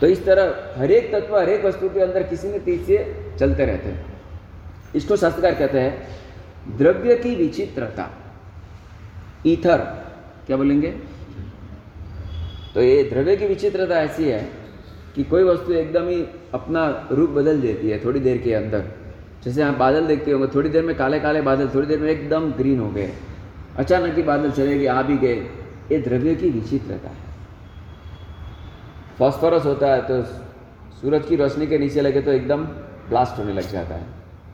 तो 0.02 0.08
इस 0.08 0.26
तरह 0.26 0.80
हर 0.80 0.92
एक 0.92 1.14
तत्व 1.16 1.38
हर 1.38 1.50
एक 1.50 1.66
वस्तु 1.66 1.90
के 1.90 2.00
अंदर 2.00 2.24
किसी 2.24 2.48
न 2.48 2.60
किसी 2.60 2.86
से 2.86 3.36
चलते 3.40 3.66
रहते 3.66 3.90
हैं। 3.90 4.14
इसको 4.96 5.16
शास्त्रकार 5.16 5.54
कहते 5.54 5.80
हैं 5.80 6.78
द्रव्य 6.78 7.16
की 7.16 7.36
विचित्रता। 7.36 8.10
ईथर, 9.48 9.78
क्या 10.48 10.58
बोलेंगे? 10.58 10.88
तो 12.74 12.82
ये 12.82 13.04
द्रव्य 13.04 13.36
की 13.36 13.48
विचित्रता 13.48 14.02
ऐसी 14.02 14.24
है 14.24 14.50
कि 15.16 15.24
कोई 15.24 15.44
वस्तु 15.44 15.74
एकदम 15.74 16.08
ही 16.08 16.26
अपना 16.54 17.08
रूप 17.12 17.30
बदल 17.30 17.62
देती 17.62 17.90
है 17.90 18.06
थोड़ी 18.06 18.20
देर 18.20 18.38
के 18.38 18.54
अंदर। 18.54 18.84
जैसे 19.44 19.62
आप 19.62 19.74
बादल 19.74 20.08
देखते 20.08 20.32
होंगे, 20.32 20.48
थोड़ी 20.56 20.70
देर 20.70 20.84
में 20.84 20.96
काले 20.96 21.20
काले 21.20 21.42
बादल, 21.42 21.70
थोड़ी 21.76 21.88
देर 21.88 22.00
में 22.00 22.10
एकदम 22.10 22.52
ग्रीन 22.52 22.80
हो 22.80 22.90
गए। 22.90 23.12
अचानक 23.78 24.16
ही 24.16 24.24
बादल 24.24 24.52
चले 24.52 24.78
गए, 24.80 24.86
आ 24.86 25.02
भी 25.02 25.18
गए। 25.18 25.36
ये 25.92 25.98
द्रव्य 26.00 26.36
की 26.36 26.50
विचित्रता 26.50 27.10
है। 27.10 27.24
फॉस्फोरस 29.20 29.66
होता 29.66 29.88
है 29.88 30.02
तो 30.02 30.22
सूरज 31.02 31.26
की 31.26 31.36
रोशनी 31.36 31.68
के 31.68 31.78
नीचे 31.78 32.02
लगे 32.02 32.22
तो 32.22 32.32
एकदम 32.32 32.64
ब्लास्ट 33.10 33.40
होने 33.40 33.54
लग 33.54 33.70
जाता 33.72 33.96
है। 33.96 34.06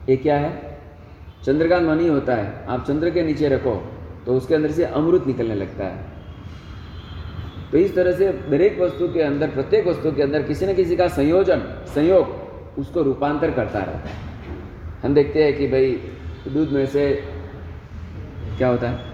ये 0.08 0.16
क्या 0.16 0.36
है? 0.38 0.80
चंद्रकांत 1.44 1.88
मनी 1.88 2.08
होता 2.08 2.34
है। 2.34 2.64
आप 2.68 2.84
चंद्र 2.86 3.10
के 3.10 3.22
नीचे 3.22 3.48
रखो 3.48 3.74
तो 4.26 4.34
उसके 4.36 4.54
अंदर 4.54 4.70
से 4.70 4.84
अमृत 4.84 5.26
निकलने 5.26 5.54
लगता 5.54 5.84
है। 5.84 6.10
तो 7.72 7.78
इस 7.78 7.94
तरह 7.94 8.12
से 8.12 8.32
दरेक 8.50 8.80
वस्तु 8.80 9.08
के 9.08 9.22
अंदर, 9.22 9.50
प्रत्येक 9.50 9.86
वस्तु 9.86 10.12
के 10.12 10.22
अंदर 10.22 10.42
किसी 10.42 10.66
न 10.66 10.74
किसी 10.74 10.96
का 10.96 11.06
संयोजन, 11.10 11.62
संयोग 11.94 12.78
उसको 12.78 13.02
रूपांतर 13.02 13.50
करता 13.50 13.78
रहता 13.78 14.08
है। 14.08 14.30
हम 15.02 15.14
देखते 15.14 15.44
हैं 15.44 15.56
कि 15.56 15.66
भाई 15.68 15.90
दूध 16.48 16.72
में 16.72 16.86
से 16.86 17.10
क्या 18.58 18.68
होता 18.68 18.88
है? 18.88 19.11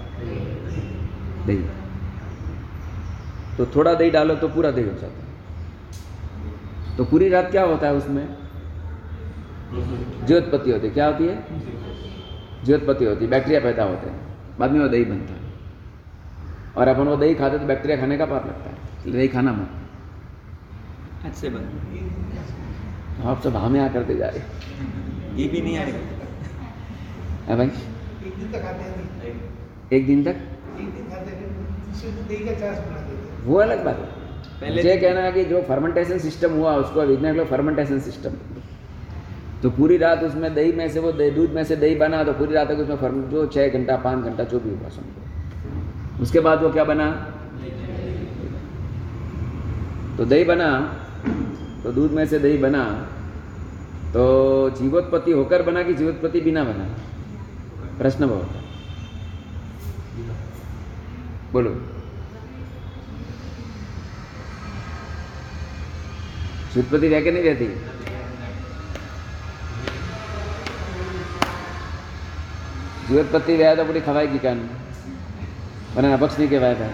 दही। 1.47 1.69
तो 3.59 3.67
थोड़ा 3.67 3.95
दही 3.95 4.11
डालो 4.11 4.35
तो 4.35 4.49
पूरा 4.49 4.71
दही 4.71 4.85
हो 4.85 4.91
जाता 4.91 5.07
है। 5.07 5.29
तो 6.97 7.05
पूरी 7.05 7.29
रात 7.29 7.51
क्या 7.51 7.65
होता 7.65 7.87
है 7.87 7.95
उसमें? 7.95 8.37
ज्योतपति 10.27 10.71
होती 10.71 10.87
है। 10.87 10.93
क्या 10.95 11.07
होती 11.07 11.27
है? 11.27 11.45
ज्योतपति 12.65 13.05
होती 13.05 13.25
है। 13.25 13.31
बैक्टीरिया 13.31 13.61
पैदा 13.61 13.85
होते 13.85 14.11
हैं। 14.11 14.37
बाद 14.59 14.71
में 14.71 14.81
वो 14.81 14.89
दही 14.89 15.05
बनता 15.05 15.33
है। 15.33 15.41
और 16.77 16.89
अपन 16.89 17.03
वो 17.03 17.17
दही 17.17 17.35
खाते 17.35 17.59
तो 17.59 17.67
बैक्टीरिया 17.67 18.01
खाने 18.01 18.19
का 18.19 18.27
पाप 18.27 18.47
लगता 18.47 18.71
है। 18.71 19.13
दही 19.13 19.29
खाना 19.29 19.53
मत। 19.53 19.71
अच्छे 21.25 21.49
बन। 21.49 21.61
आप 23.25 23.43
सब 23.43 23.57
हमें 23.57 23.81
यहाँ 23.81 23.93
करते 23.93 24.15
जा 24.15 24.29
रहे 24.29 24.41
ये 25.43 25.49
भी 25.49 25.61
नहीं 25.61 25.79
आएगा 25.79 25.99
है 27.47 27.57
भाई। 27.57 27.69
एक 29.93 30.07
दिन 30.07 30.25
तक? 30.25 30.37
वो 33.45 33.57
अलग 33.57 33.85
बात 33.85 33.97
है। 33.97 34.07
पहले 34.61 34.75
मुझे 34.75 34.97
कहना 34.97 35.21
है 35.21 35.33
कि 35.33 35.45
जो 35.45 35.61
फर्मेंटेशन 35.63 36.19
सिस्टम 36.19 36.53
हुआ 36.53 36.75
उसको 36.77 37.03
विज्ञान 37.03 37.37
लोग 37.37 37.49
फर्मेंटेशन 37.49 38.01
सिस्टम 38.01 38.33
तो 39.63 39.71
पूरी 39.71 39.97
रात 39.97 40.23
उसमें 40.25 40.55
दही 40.55 40.73
में 40.73 40.89
से 40.89 41.01
वो 41.01 41.13
दूध 41.13 41.53
में 41.53 41.63
से 41.65 41.77
दही 41.77 41.95
बना 41.95 42.23
तो 42.25 42.33
पूरी 42.33 42.55
रात 42.55 42.69
तक 42.69 42.79
उसमें 42.79 42.97
फर्म 42.97 43.23
जो 43.23 43.47
छः 43.47 43.69
घंटा 43.69 43.97
पाँच 43.97 44.25
घंटा 44.25 44.45
जो 44.45 44.61
भी 44.61 44.71
हुआ 44.71 44.89
समझो 44.89 46.23
उसके 46.23 46.41
बाद 46.41 46.63
वो 46.63 46.71
क्या 46.71 46.85
बना? 46.85 47.11
तो 50.19 50.25
दही 50.25 50.45
बना 50.45 50.71
तो 51.83 51.93
दूध 51.93 52.13
में 52.13 52.27
से 52.27 52.39
दही 52.39 52.59
बना 52.59 52.85
तो 54.13 54.23
जीवोत्पत्ति 54.79 55.33
होकर 55.33 55.63
बना 55.63 55.83
कि 55.83 55.95
जीवोत्पत्ति 55.95 56.41
बिना 56.41 56.65
बना? 56.65 56.87
प्रश्न 57.99 58.27
बहुत 58.27 58.49
बोलो। 61.53 61.71
जीवोत्पत्ति 66.73 67.09
रह 67.09 67.21
के 67.21 67.31
नहीं 67.31 67.43
रहती? 67.43 67.67
जीवोत्पत्ति 73.09 73.57
व्याय 73.57 73.77
तो 73.77 73.85
पूरी 73.85 74.01
खवाएगी 74.01 74.39
कान 74.39 74.59
वरना 75.95 76.13
अपक्ष 76.15 76.39
नहीं 76.39 76.49
कहवाया 76.49 76.75
था। 76.75 76.91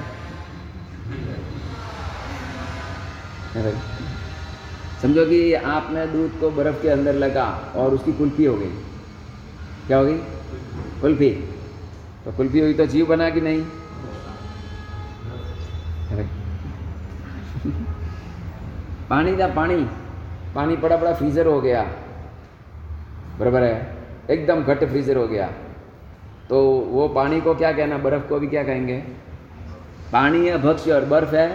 समझो 5.02 5.24
कि 5.26 5.54
आपने 5.54 6.06
दूध 6.06 6.38
को 6.40 6.50
बर्फ़ 6.50 6.82
के 6.82 6.88
अंदर 6.88 7.14
लगा 7.14 7.44
और 7.76 7.94
उसकी 7.94 8.12
कुल्फी 8.12 8.44
हो 8.44 8.56
गई। 8.56 8.70
क्या 9.86 9.98
हो 9.98 10.04
गई? 10.04 10.18
कुल्फी। 11.00 11.30
तो 12.24 12.32
कुल्फी 12.32 12.60
हुई 12.60 12.74
तो 12.74 12.86
जीव 12.86 13.06
बना 13.06 13.28
कि 13.30 13.40
नहीं? 13.40 13.64
पानी 19.10 19.36
था 19.36 19.46
पानी। 19.54 19.76
पानी 20.54 20.76
बड़ा 20.76 20.96
बड़ा 20.96 21.12
फ्रीजर 21.14 21.46
हो 21.46 21.60
गया। 21.60 21.82
बराबर 23.38 23.62
है? 23.62 23.76
एकदम 24.30 24.62
घट 24.64 24.84
फ्रीजर 24.84 25.16
हो 25.16 25.26
गया। 25.28 25.46
तो 26.48 26.62
वो 26.90 27.08
पानी 27.08 27.40
को 27.40 27.54
क्या 27.54 27.72
कहना 27.72 27.98
बर्फ़ 27.98 28.26
को 28.28 28.38
भी 28.38 28.46
क्या 28.46 28.62
कहेंगे? 28.64 28.96
पानी 30.12 30.46
है 30.48 30.58
भक्ष्य 30.62 30.92
और 30.92 31.04
बर्फ़ 31.04 31.34
है 31.34 31.48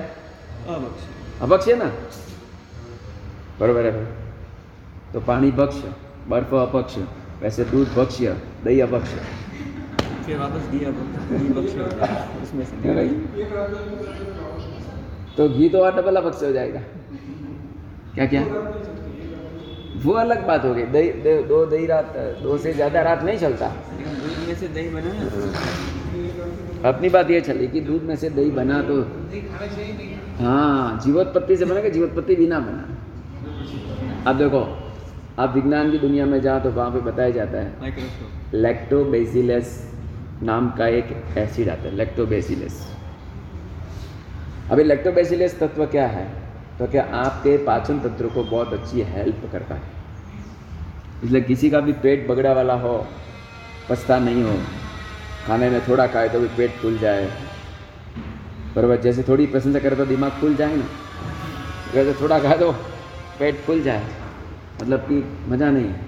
अभक्ष्य। 1.42 1.76
ना? 1.76 1.86
बराबर 3.60 3.86
है 3.86 4.06
तो 5.14 5.20
पानी 5.22 5.52
भक्ष 5.54 5.78
बर्फ़ 6.28 6.56
अपक्ष 6.56 6.98
वैसे 7.42 7.64
दूध 7.66 7.94
भक्ष्य 7.96 8.36
दही 8.64 8.80
अपक्ष 8.82 9.14
फिर 10.26 10.38
वापस 10.38 10.64
दिया 10.72 10.90
उसमें 12.42 12.66
से 12.66 12.74
तो 15.38 15.50
घी 15.50 15.70
तो 15.70 15.78
और 15.80 15.96
डबल 15.96 16.16
अपक्ष 16.16 16.44
हो 16.44 16.52
जाएगा। 16.52 16.82
क्या 18.20 18.28
क्या 18.28 18.42
वो 20.04 20.14
अलग 20.14 20.46
बात 20.48 20.64
हो 20.66 20.74
गई 20.74 20.84
दही 20.86 21.10
दे, 21.24 21.34
दो 21.44 21.66
दही 21.66 21.86
रात 21.86 22.14
दो 22.42 22.58
से 22.58 22.74
ज़्यादा 22.74 23.02
रात 23.02 23.24
नहीं 23.24 23.38
चलता। 23.38 23.68
दूध 23.68 24.48
में 24.48 24.56
से 24.56 24.68
दही 24.68 24.90
बना 24.90 25.12
अपनी 26.90 27.10
बात 27.10 27.30
ये 27.32 27.40
चली 27.42 27.68
कि 27.68 27.82
दूध 27.82 28.04
में 28.04 28.16
से 28.16 28.30
दही 28.30 28.52
बना 28.52 28.82
तो 28.82 28.96
हाँ 30.40 31.00
जीवोत्पत्ति 31.06 31.58
से 31.58 31.66
बना 31.66 31.82
कि 31.82 31.90
जीवोत्पत्ति 31.92 32.36
बिना 32.36 32.60
बना? 32.60 32.84
अब 34.28 34.38
देखो 34.38 34.62
आप 35.40 35.56
विज्ञान 35.56 35.92
की 35.92 35.98
दुनिया 35.98 36.26
में 36.26 36.40
जाओ 36.42 36.60
तो 36.60 36.72
वहाँ 36.72 36.92
पे 36.92 37.00
बताया 37.02 37.30
जाता 37.30 37.58
है। 37.58 37.94
लैक्टोबेसिलस 38.56 39.72
नाम 40.44 40.70
का 40.78 40.88
एक 40.98 41.16
एसिड 41.38 41.70
आता 41.70 41.84
है 41.84 41.96
लैक्टोबेसिलस 41.96 42.86
अभी 44.72 44.84
लैक्टोबेसिलस 44.84 45.60
तत्व 45.60 45.86
क्या 45.88 46.08
है? 46.10 46.28
तो 46.80 46.88
क्या 46.88 47.04
आपके 47.14 47.56
पाचन 47.66 48.00
तंत्र 48.00 48.28
को 48.28 48.44
बहुत 48.44 48.74
अच्छी 48.74 49.02
हेल्प 49.06 49.42
करता 49.52 49.76
है? 49.76 49.82
इसलिए 51.24 51.42
किसी 51.42 51.70
का 51.70 51.80
भी 51.80 51.94
पेट 52.04 52.28
बगड़ा 52.28 52.52
वाला 52.54 52.74
हो, 52.74 52.94
पछता 53.90 54.20
नहीं 54.20 54.44
हो, 54.44 54.54
खाने 55.48 55.70
में 55.70 55.82
थोड़ा 55.88 56.06
खाए 56.08 56.30
तो 56.30 56.40
भी 56.40 56.48
पेट 56.58 56.72
फूल 56.82 56.98
जाए। 56.98 57.26
बराबर 58.76 59.02
जैसे 59.02 59.24
थोड़ी 59.24 59.46
प्रशंसा 59.48 59.80
करे 59.80 59.96
तो 59.96 60.06
दिमाग 60.06 60.40
खुल 60.42 60.56
जाए 60.56 60.76
ना। 60.76 60.86
जैसे 61.94 62.14
थोड़ा 62.22 62.40
खाए 62.40 62.58
तो 62.58 62.72
पेट 63.40 63.56
फूल 63.66 63.82
जाए। 63.84 64.04
मतलब 64.82 65.00
कि 65.02 65.24
मज़ा 65.50 65.70
नहीं 65.70 65.86
है। 65.86 66.08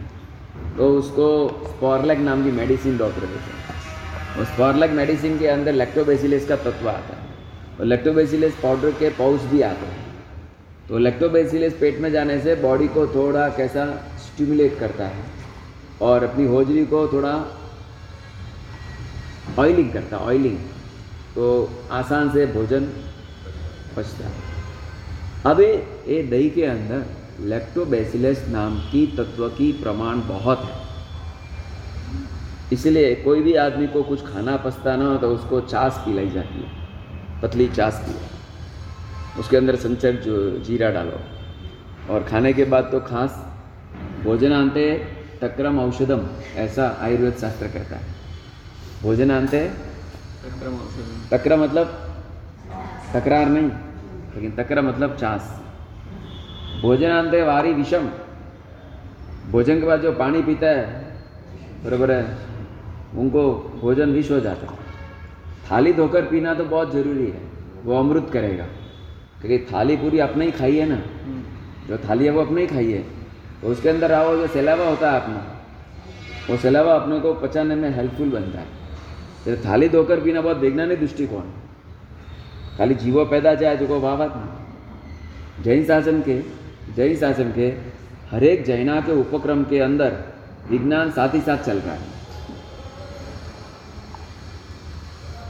तो 0.77 0.87
उसको 0.97 1.25
स्पॉरलेक 1.67 2.19
नाम 2.19 2.43
की 2.43 2.51
मेडिसिन 2.51 2.97
डॉक्टर 2.97 3.21
देते 3.21 3.51
हैं 3.51 4.37
और 4.37 4.45
स्पॉरलेक 4.45 4.91
मेडिसिन 4.91 5.37
के 5.39 5.47
अंदर 5.47 5.73
लैक्टोबेसिलस 5.73 6.47
का 6.47 6.55
तत्व 6.57 6.89
आता 6.89 7.15
है। 7.15 7.29
और 7.79 7.85
लैक्टोबेसिलस 7.85 8.53
पाउडर 8.63 8.91
के 8.99 9.09
पाउच 9.19 9.41
भी 9.51 9.61
आते 9.61 9.85
हैं। 9.85 10.00
तो 10.89 10.97
लैक्टोबेसिलस 10.97 11.73
पेट 11.73 11.99
में 11.99 12.11
जाने 12.11 12.39
से 12.41 12.55
बॉडी 12.61 12.87
को 12.87 13.05
थोड़ा 13.07 13.47
कैसा 13.49 13.85
स्टिमुलेट 14.19 14.79
करता 14.79 15.07
है 15.07 15.23
और 16.01 16.23
अपनी 16.23 16.45
होजरी 16.45 16.85
को 16.85 17.07
थोड़ा 17.07 17.33
ऑयलिंग 19.59 19.91
करता 19.93 20.17
है 20.17 20.23
ऑयलिंग 20.23 20.57
तो 21.35 21.47
आसान 21.91 22.29
से 22.29 22.45
भोजन 22.45 22.85
पचता 23.95 24.27
है। 24.27 24.33
अब, 25.45 25.59
ये 25.59 26.21
दही 26.23 26.49
के 26.49 26.65
अंदर 26.65 27.05
लैक्टोबैसिलस 27.45 28.45
नाम 28.49 28.79
की 28.81 29.05
तत्व 29.07 29.47
की 29.49 29.71
प्रमाण 29.73 30.21
बहुत 30.27 30.59
है। 30.61 30.79
इसलिए 32.73 33.15
कोई 33.15 33.41
भी 33.41 33.53
आदमी 33.61 33.87
को 33.87 34.03
कुछ 34.03 34.25
खाना 34.25 34.55
पसता 34.57 34.95
ना 34.95 35.05
हो 35.05 35.15
तो 35.17 35.33
उसको 35.35 35.61
चास 35.61 36.03
पिलाई 36.05 36.29
जाती 36.29 36.59
है, 36.59 36.69
पतली 37.41 37.67
चास 37.69 38.03
पी 38.05 38.13
उसके 39.39 39.57
अंदर 39.57 39.75
संचर 39.77 40.15
जो 40.21 40.35
जीरा 40.59 40.89
डालो। 40.91 41.19
और 42.09 42.23
खाने 42.23 42.53
के 42.53 42.63
बाद 42.65 42.89
तो 42.91 42.99
खास 43.01 43.43
भोजन 44.23 44.53
आंते 44.53 44.83
तक्रम 45.41 45.79
औषधम 45.79 46.27
ऐसा 46.57 46.87
आयुर्वेद 47.01 47.35
शास्त्र 47.35 47.67
कहता 47.67 47.95
है। 47.95 48.05
भोजन 49.03 49.31
आंते 49.31 49.65
तक्रम 50.43 50.73
औषधि 50.75 51.27
तक्र 51.31 51.57
मतलब 51.57 51.87
तकरार 53.13 53.49
नहीं 53.49 53.69
लेकिन 54.35 54.51
तक्र 54.55 54.81
मतलब 54.81 55.15
चास। 55.17 55.49
भोजनांते 56.81 57.41
वारी 57.43 57.73
विषम। 57.73 58.09
भोजन 59.51 59.79
के 59.79 59.85
बाद 59.87 60.01
जो 60.01 60.11
पानी 60.13 60.41
पीता 60.43 60.67
है 60.67 60.85
बराबर 61.83 62.11
है 62.11 62.37
उनको 63.17 63.43
भोजन 63.81 64.11
विष 64.11 64.31
हो 64.31 64.39
जाता 64.39 64.71
है। 64.71 64.77
थाली 65.71 65.93
धोकर 65.93 66.25
पीना 66.25 66.53
तो 66.53 66.65
बहुत 66.65 66.93
ज़रूरी 66.93 67.25
है 67.25 67.41
वो 67.85 67.99
अमृत 67.99 68.29
करेगा। 68.33 68.65
क्योंकि 69.41 69.57
थाली 69.65 69.95
पूरी 69.97 70.19
अपने 70.19 70.45
ही 70.45 70.51
खाई 70.51 70.75
है 70.77 70.85
ना। 70.89 71.01
जो 71.87 71.97
थाली 71.99 72.25
है 72.25 72.31
वो 72.31 72.41
अपने 72.41 72.61
ही 72.61 72.67
खाई 72.67 72.91
है। 72.91 73.01
तो 73.61 73.67
उसके 73.67 73.89
अंदर 73.89 74.11
आओ 74.11 74.35
जो 74.37 74.47
सैलावा 74.47 74.85
होता 74.85 75.11
है 75.11 75.21
अपना 75.21 75.39
वो 76.49 76.57
सैलावा 76.57 76.93
अपने 76.95 77.19
को 77.19 77.33
पचाने 77.33 77.75
में 77.75 77.89
हेल्पफुल 77.95 78.29
बनता 78.29 78.59
है। 78.59 78.79
तो 79.45 79.55
थाली 79.65 79.89
धोकर 79.89 80.19
पीना 80.19 80.41
बहुत 80.41 80.57
वैज्ञानिक 80.57 80.99
दृष्टिकोण 80.99 81.41
खाली 82.77 82.95
जीवो 82.95 83.25
पैदा 83.25 83.53
जाए 83.53 83.77
जो 83.77 83.87
को 83.87 83.99
वावत 83.99 84.33
ना 84.35 85.63
जैन 85.63 85.83
शासन 85.85 86.21
के 86.21 86.39
जैन 86.95 87.15
शासन 87.17 87.51
के 87.51 87.67
हरेक 88.31 88.63
जैना 88.65 88.99
के 89.01 89.11
उपक्रम 89.11 89.63
के 89.63 89.79
अंदर 89.79 90.17
विज्ञान 90.69 91.11
साथ 91.11 91.33
ही 91.33 91.41
साथ 91.41 91.57
चल 91.57 91.77
रहा 91.77 91.93
है। 91.93 92.09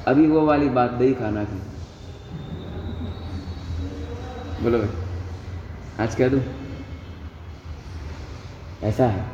अभी 0.07 0.27
वो 0.27 0.45
वाली 0.45 0.69
बात 0.69 0.91
दही 0.91 1.13
खाना 1.13 1.43
की 1.43 1.59
बोलो। 4.61 4.77
भाई 4.77 4.89
आज 5.99 6.15
कह 6.15 6.27
दूँ? 6.27 6.41
ऐसा 8.83 9.07
है। 9.07 9.25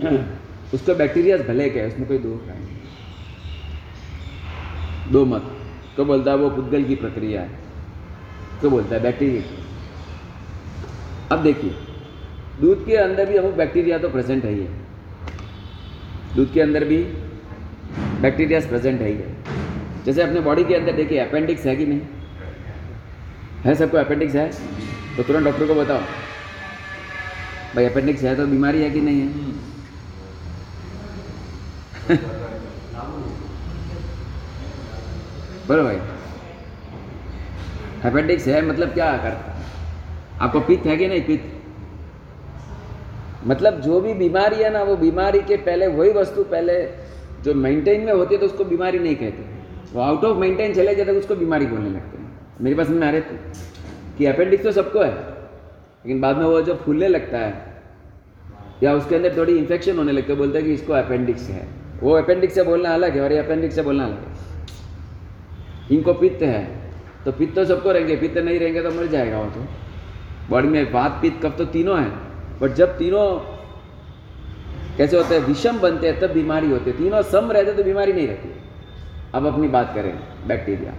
उसको 0.74 0.94
बैक्टीरिया 0.94 1.36
भले 1.36 1.70
क्या 1.70 1.82
है 1.82 1.88
उसमें 1.88 2.08
कोई 2.08 2.18
दो 2.18 2.28
नहीं। 2.28 2.76
दो 5.12 5.24
मत। 5.24 5.56
तो 5.96 6.04
बोलता 6.04 6.30
है 6.30 6.36
वो 6.36 6.50
पुद्गल 6.50 6.84
की 6.84 6.94
प्रक्रिया 6.94 7.40
है। 7.40 7.50
तो 8.62 8.70
बोलता 8.70 8.96
है 8.96 9.02
बैक्टीरिया 9.02 9.42
अब 11.36 11.42
देखिए, 11.42 11.74
दूध 12.60 12.86
के 12.86 12.96
अंदर 12.96 13.26
भी 13.26 13.36
अमुक 13.36 13.54
बैक्टीरिया 13.54 13.98
तो 13.98 14.08
प्रेजेंट 14.08 14.44
है 14.44 14.52
ही 14.52 14.60
है। 14.60 14.70
दूध 16.36 16.52
के 16.52 16.60
अंदर 16.60 16.84
भी 16.84 16.98
बैक्टीरिया 18.20 18.60
प्रेजेंट 18.60 19.00
है 19.00 19.08
ही 19.08 19.16
है। 19.16 19.36
जैसे 20.04 20.22
अपने 20.22 20.40
बॉडी 20.40 20.64
के 20.64 20.74
अंदर 20.74 20.92
देखिए 20.92 21.18
अपेंडिक्स 21.18 21.66
है 21.66 21.76
कि 21.76 21.86
नहीं? 21.86 22.00
है 23.66 23.74
सबको 23.74 23.96
अपेंडिक्स 23.96 24.34
है? 24.34 24.50
तो 25.16 25.22
तुरंत 25.22 25.44
डॉक्टर 25.44 25.66
को 25.66 25.74
बताओ। 25.74 26.00
भाई 27.74 27.84
अपेंडिक्स 27.84 28.22
है 28.22 28.36
तो 28.36 28.46
बीमारी 28.46 28.82
है 28.82 28.90
कि 28.90 29.00
नहीं 29.00 29.20
है? 29.20 29.28
बोलो 35.68 35.82
भाई। 35.82 35.96
अपेंडिक्स 38.04 38.46
है 38.46 38.60
मतलब 38.66 38.88
क्या 38.88 39.16
करता 39.16 39.52
आपको 40.40 40.60
पित्त 40.60 40.86
है 40.86 40.96
कि 40.96 41.08
नहीं 41.08 41.22
पित्त? 41.22 41.52
मतलब 43.46 43.80
जो 43.80 44.00
भी 44.00 44.14
बीमारी 44.14 44.56
है 44.56 44.70
ना, 44.70 44.82
वो 44.82 44.96
बीमारी 44.96 45.40
के 45.40 45.56
पहले 45.56 45.86
वही 45.86 46.10
वस्तु 46.10 46.44
पहले 46.44 46.74
जो 47.42 47.54
मेंटेन 47.54 48.00
में 48.00 48.12
होती 48.12 48.34
है 48.34 48.40
तो 48.40 48.46
उसको 48.46 48.64
बीमारी 48.64 48.98
नहीं 48.98 49.16
कहते। 49.16 49.44
वो 49.92 50.00
आउट 50.00 50.24
ऑफ़ 50.24 50.38
मेंटेन 50.38 50.74
चले 50.74 50.94
जाते 50.94 51.12
तो 51.12 51.18
उसको 51.18 51.34
बीमारी 51.34 51.66
बोलने 51.66 51.90
लगते 51.90 52.18
हैं। 52.18 52.25
मेरे 52.60 52.76
पास 52.76 52.88
में 52.88 53.06
आ 53.06 53.10
रहे 53.10 53.20
थे। 53.20 53.36
कि 54.18 54.26
अपेंडिक्स 54.26 54.64
तो 54.64 54.72
सबको 54.72 55.00
है, 55.00 55.12
लेकिन 55.12 56.20
बाद 56.20 56.36
में 56.36 56.44
वो 56.44 56.60
जो 56.62 56.74
फूलने 56.74 57.08
लगता 57.08 57.38
है, 57.38 57.82
या 58.82 58.92
उसके 58.92 59.16
अंदर 59.16 59.36
थोड़ी 59.36 59.56
इन्फेक्शन 59.58 59.98
होने 59.98 60.12
लगते 60.12 60.34
बोलते 60.34 60.58
हैं 60.58 60.66
कि 60.66 60.72
इसको 60.74 60.92
अपेंडिक्स 60.92 61.48
है। 61.48 61.66
वो 62.00 62.12
अपेंडिक्स 62.12 62.54
से 62.54 62.62
बोलना 62.62 62.94
अलग 62.94 63.14
है, 63.14 63.20
और 63.20 63.32
ये 63.32 63.38
अपेंडिक्स 63.38 63.74
से 63.74 63.82
बोलना 63.82 64.04
अलग 64.04 64.26
है। 64.26 65.96
इनको 65.96 66.12
पित्त 66.14 66.42
है 66.42 66.64
तो 67.24 67.32
पित्त 67.32 67.54
तो 67.54 67.64
सबको 67.64 67.92
रहेंगे, 67.92 68.16
पित्त 68.16 68.38
नहीं 68.38 68.58
रहेंगे 68.58 68.82
तो 68.82 68.90
मर 68.90 69.06
जाएगा 69.06 69.40
वो 69.40 69.50
तो। 69.50 69.64
बॉडी 70.50 70.68
में 70.68 70.92
वात, 70.92 71.18
पित्त, 71.22 71.42
कफ 71.42 71.56
तो 71.58 71.64
तीनों 71.64 71.98
हैं। 72.00 72.58
बट 72.60 72.72
जब 72.72 72.98
तीनों 72.98 73.24
कैसे 74.96 75.16
होते 75.16 75.34
हैं, 75.34 75.46
विषम 75.46 75.78
बनते 75.78 76.08
हैं, 76.08 76.20
तब 76.20 76.30
बीमारी 76.30 76.70
होती 76.70 76.90
है। 76.90 76.96
तीनों 76.96 77.22
सम 77.22 77.50
रहते 77.52 77.72
तो 77.72 77.84
बीमारी 77.84 78.12
नहीं 78.12 78.26
रहती। 78.28 78.54
अब 79.34 79.46
अपनी 79.46 79.68
बात 79.68 79.92
करें 79.94 80.18
बैक्टीरिया 80.46 80.92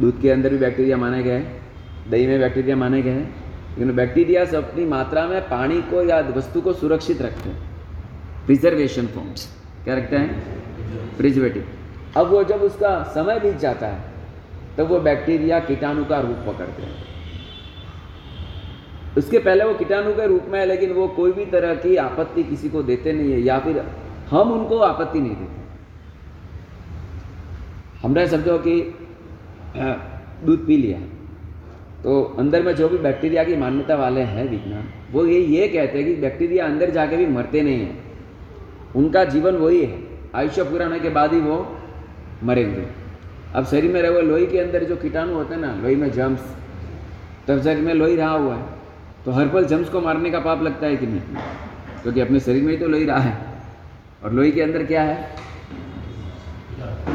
दूध 0.00 0.20
के 0.20 0.30
अंदर 0.30 0.50
भी 0.50 0.58
बैक्टीरिया 0.58 0.96
माने 0.96 1.22
गए 1.22 1.32
हैं, 1.32 1.60
दही 2.10 2.26
में 2.26 2.38
बैक्टीरिया 2.40 2.76
माने 2.76 3.02
गए 3.02 3.10
हैं, 3.10 3.34
लेकिन 3.78 3.96
बैक्टीरिया 3.96 4.44
अपनी 4.58 4.84
मात्रा 4.84 5.26
में 5.26 5.40
पानी 5.40 5.80
को 5.82 6.02
या 6.02 6.20
वस्तु 6.36 6.60
को 6.60 6.72
सुरक्षित 6.72 7.22
रखते 7.22 7.48
हैं। 7.48 7.58
प्रिजर्वेशन 8.46 9.06
फॉर्म्स 9.06 9.48
क्या 9.84 9.94
रखते 9.94 10.16
हैं? 10.16 11.16
प्रिजर्वेटिव 11.16 11.64
अब 12.16 12.26
वो 12.26 12.44
जब 12.44 12.62
उसका 12.62 13.02
समय 13.02 13.40
बीत 13.40 13.56
जाता 13.56 13.86
है, 13.86 14.00
तब 14.76 14.76
तो 14.76 14.86
वो 14.86 15.00
बैक्टीरिया 15.00 15.58
कीटाणु 15.60 16.04
का 16.04 16.20
रूप 16.20 16.36
पकड़ते 16.46 16.82
हैं। 16.82 16.94
उसके 19.16 19.38
पहले 19.38 19.64
वो 19.64 19.74
कीटाणु 19.74 20.12
के 20.12 20.26
रूप 20.26 20.46
में 20.48 20.58
है, 20.60 20.66
लेकिन 20.66 20.92
वो 20.92 21.08
कोई 21.08 21.32
भी 21.32 21.44
तरह 21.46 21.74
की 21.74 21.96
आपत्ति 21.96 22.42
किसी 22.42 22.68
को 22.68 22.82
देते 22.82 23.12
नहीं 23.12 23.32
है, 23.32 23.40
या 23.40 23.58
फिर 23.58 23.84
हम 24.30 24.52
उनको 24.52 24.78
आपत्ति 24.78 25.20
नहीं 25.20 25.36
देते। 25.36 25.64
हमने 28.02 28.26
समझो 28.26 28.58
कि 28.58 28.94
दूध 30.44 30.66
पी 30.66 30.76
लिया। 30.76 30.98
तो 32.02 32.22
अंदर 32.38 32.62
में 32.62 32.74
जो 32.74 32.88
भी 32.88 32.98
बैक्टीरिया 32.98 33.44
की 33.44 33.56
मान्यता 33.56 33.94
वाले 33.94 34.20
हैं 34.20 34.50
विज्ञान, 34.50 34.84
वो 35.12 35.26
ये 35.26 35.40
ये 35.40 35.68
कहते 35.68 35.98
हैं 35.98 36.06
कि 36.06 36.14
बैक्टीरिया 36.14 36.64
अंदर 36.64 36.90
जाके 36.90 37.16
भी 37.16 37.26
मरते 37.26 37.62
नहीं 37.62 37.80
हैं। 37.80 38.02
उनका 38.96 39.24
जीवन 39.24 39.54
वही 39.54 39.84
है। 39.84 39.98
आयुष्य 40.34 40.64
पूरा 40.64 40.86
होने 40.86 41.00
के 41.00 41.08
बाद 41.08 41.32
ही 41.32 41.40
वो 41.40 41.76
मरेंगे। 42.44 42.86
अब 43.54 43.66
शरीर 43.66 43.92
में 43.92 44.02
रहे 44.02 44.10
हुए 44.10 44.22
लोही 44.22 44.46
के 44.46 44.58
अंदर 44.58 44.84
जो 44.84 44.96
कीटाणु 44.96 45.34
होते 45.34 45.54
हैं 45.54 45.60
ना 45.60 45.74
लोही 45.82 45.96
में 45.96 46.10
जम्स 46.10 46.56
तब 47.48 47.62
शरीर 47.62 47.82
में 47.82 47.94
लोही 47.94 48.16
रहा 48.16 48.30
हुआ 48.30 48.56
है। 48.56 48.64
तो 49.24 49.30
हर 49.30 49.48
पल 49.48 49.64
जम्स 49.64 49.88
को 49.88 50.00
मारने 50.00 50.30
का 50.30 50.40
पाप 50.40 50.62
लगता 50.62 50.86
है 50.86 50.96
कि 50.96 51.06
नहीं? 51.06 51.20
क्योंकि 52.02 52.20
अपने 52.20 52.40
शरीर 52.40 52.62
में 52.62 52.72
ही 52.72 52.78
तो 52.78 52.88
लोही 52.88 53.04
रहा 53.04 53.18
है। 53.18 53.38
और 54.24 54.32
लोही 54.32 54.52
के 54.52 54.62
अंदर 54.62 54.86
क्या 54.86 55.02
है? 55.02 55.28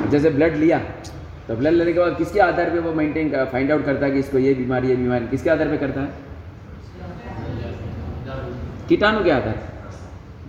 जैसे 0.10 0.30
ब्लड 0.30 0.56
लिया। 0.56 0.82
तो 1.52 1.56
ब्लड 1.58 1.74
लेने 1.74 1.94
के 1.94 2.00
बाद 2.00 2.16
किसके 2.18 2.40
आधार 2.40 2.70
पे 2.70 2.80
वो 2.80 2.92
मेंटेन 2.94 3.30
फाइंड 3.46 3.72
आउट 3.72 3.86
करता 3.86 4.06
है 4.06 4.12
कि 4.12 4.20
इसको 4.20 4.38
ये 4.38 4.54
बीमारी 4.54 4.88
ये 4.88 4.96
बीमारी, 4.96 5.28
किसके 5.28 5.50
आधार 5.50 5.68
पे 5.68 5.78
करता 5.78 6.02
है? 6.02 6.10
कीटाणु 8.90 9.24
के 9.24 9.32
आधार 9.32 9.58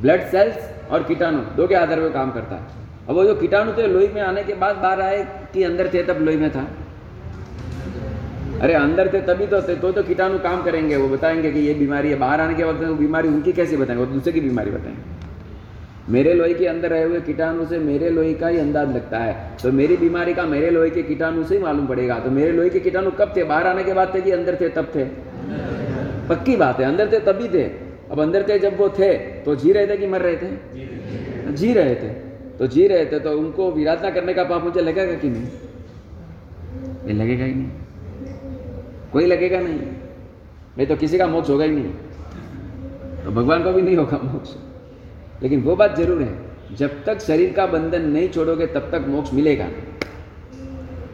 ब्लड 0.02 0.26
सेल्स 0.26 0.90
और 0.90 1.02
कीटाणु, 1.02 1.38
दो 1.56 1.66
के 1.66 1.74
आधार 1.74 2.00
पर 2.00 2.08
काम 2.08 2.30
करता 2.30 2.56
है। 2.56 2.62
अब 3.08 3.14
वो 3.14 3.24
जो 3.24 3.34
कीटाणु 3.34 3.72
थे 3.72 3.86
लोही 3.86 4.08
में 4.08 4.20
आने 4.22 4.44
के 4.44 4.54
बाद 4.54 4.76
बाहर 4.76 5.00
आए 5.00 5.26
कि 5.54 5.62
अंदर 5.62 5.90
थे, 5.94 6.02
तब 6.02 6.20
लोही 6.20 6.36
में 6.36 6.50
था। 6.50 6.66
अरे, 8.60 8.74
अंदर 8.74 9.12
थे, 9.12 9.20
तभी 9.22 9.46
तो 9.46 9.62
थे 9.62 9.74
तो 9.74 9.92
तो 9.92 10.02
कीटाणु 10.02 10.38
काम 10.38 10.62
करेंगे, 10.62 10.96
वो 10.96 11.08
बताएँगे 11.08 11.50
कि 11.52 11.60
ये 11.60 11.74
बीमारी 11.74 12.10
है। 12.10 12.18
बाहर 12.18 12.40
आने 12.40 12.54
के 12.54 12.64
बाद 12.64 12.82
वो 12.82 12.94
बीमारी 12.94 13.28
उनकी 13.28 13.52
कैसे 13.52 13.76
बताएँगे? 13.76 14.04
वो 14.04 14.12
दूसरे 14.12 14.32
की 14.32 14.40
बीमारी 14.40 14.70
बताएँगे। 14.70 15.21
मेरे 16.08 16.34
लोही 16.34 16.54
के 16.54 16.66
अंदर 16.66 16.90
रहे 16.90 17.02
हुए 17.04 17.20
कीटाणु 17.20 17.66
से 17.66 17.78
मेरे 17.78 18.10
लोही 18.10 18.34
का 18.34 18.48
ही 18.48 18.58
अंदाज 18.58 18.94
लगता 18.94 19.18
है। 19.18 19.56
तो 19.62 19.72
मेरी 19.72 19.96
बीमारी 19.96 20.34
का 20.34 20.46
मेरे 20.46 20.70
लोही 20.70 20.90
के 20.90 21.02
कीटाणु 21.02 21.44
से 21.44 21.56
ही 21.56 21.62
मालूम 21.62 21.86
पड़ेगा। 21.86 22.18
तो 22.18 22.30
मेरे 22.30 22.52
लोही 22.52 22.70
के 22.70 22.80
कीटाणु 22.80 23.10
कब 23.10 23.32
थे? 23.36 23.44
बाहर 23.44 23.66
आने 23.66 23.84
के 23.84 23.92
बाद 23.92 24.14
थे 24.14 24.20
कि 24.20 24.30
अंदर 24.30 24.56
थे, 24.60 24.68
तब 24.68 24.88
थे? 24.94 25.04
पक्की 26.28 26.56
बात 26.56 26.80
है, 26.80 26.86
अंदर 26.86 27.12
थे, 27.12 27.18
तभी 27.18 27.48
थे। 27.48 27.64
अब 28.10 28.20
अंदर 28.20 28.48
थे, 28.48 28.58
जब 28.58 28.78
वो 28.78 28.88
थे 28.88 29.12
तो 29.42 29.54
जी 29.54 29.72
रहे 29.72 29.86
थे 29.86 29.96
कि 29.96 30.06
मर 30.06 30.20
रहे 30.20 30.36
थे? 30.36 31.52
जी 31.52 31.72
रहे 31.72 31.94
थे। 31.94 32.08
तो 32.58 32.66
जी 32.66 32.86
रहे 32.86 33.06
थे 33.06 33.18
तो 33.18 33.38
उनको 33.38 33.70
विराधना 33.72 34.10
करने 34.10 34.34
का 34.34 34.44
पाप 34.44 34.64
मुझे 34.64 34.80
लगेगा 34.80 35.14
कि 35.14 35.28
नहीं? 35.28 35.42
ये 37.06 37.12
लगेगा 37.12 37.44
ही 37.44 37.54
नहीं। 37.54 37.70
कोई 39.12 39.26
लगेगा 39.26 39.60
नहीं। 39.60 39.80
नहीं 40.78 40.86
तो 40.86 40.96
किसी 40.96 41.18
का 41.18 41.26
मोक्ष 41.26 41.50
होगा 41.50 41.64
ही 41.64 41.70
नहीं। 41.70 41.90
तो 43.24 43.30
भगवान 43.30 43.64
को 43.64 43.72
भी 43.72 43.82
नहीं 43.82 43.96
होगा 43.96 44.20
मोक्ष। 44.24 44.50
लेकिन 45.42 45.62
वो 45.62 45.76
बात 45.76 45.96
ज़रूर 45.96 46.22
है, 46.22 46.32
जब 46.76 47.02
तक 47.04 47.20
शरीर 47.20 47.52
का 47.52 47.66
बंधन 47.66 48.02
नहीं 48.10 48.28
छोड़ोगे, 48.28 48.66
तब 48.66 48.90
तक 48.92 49.06
मोक्ष 49.08 49.32
मिलेगा 49.34 49.68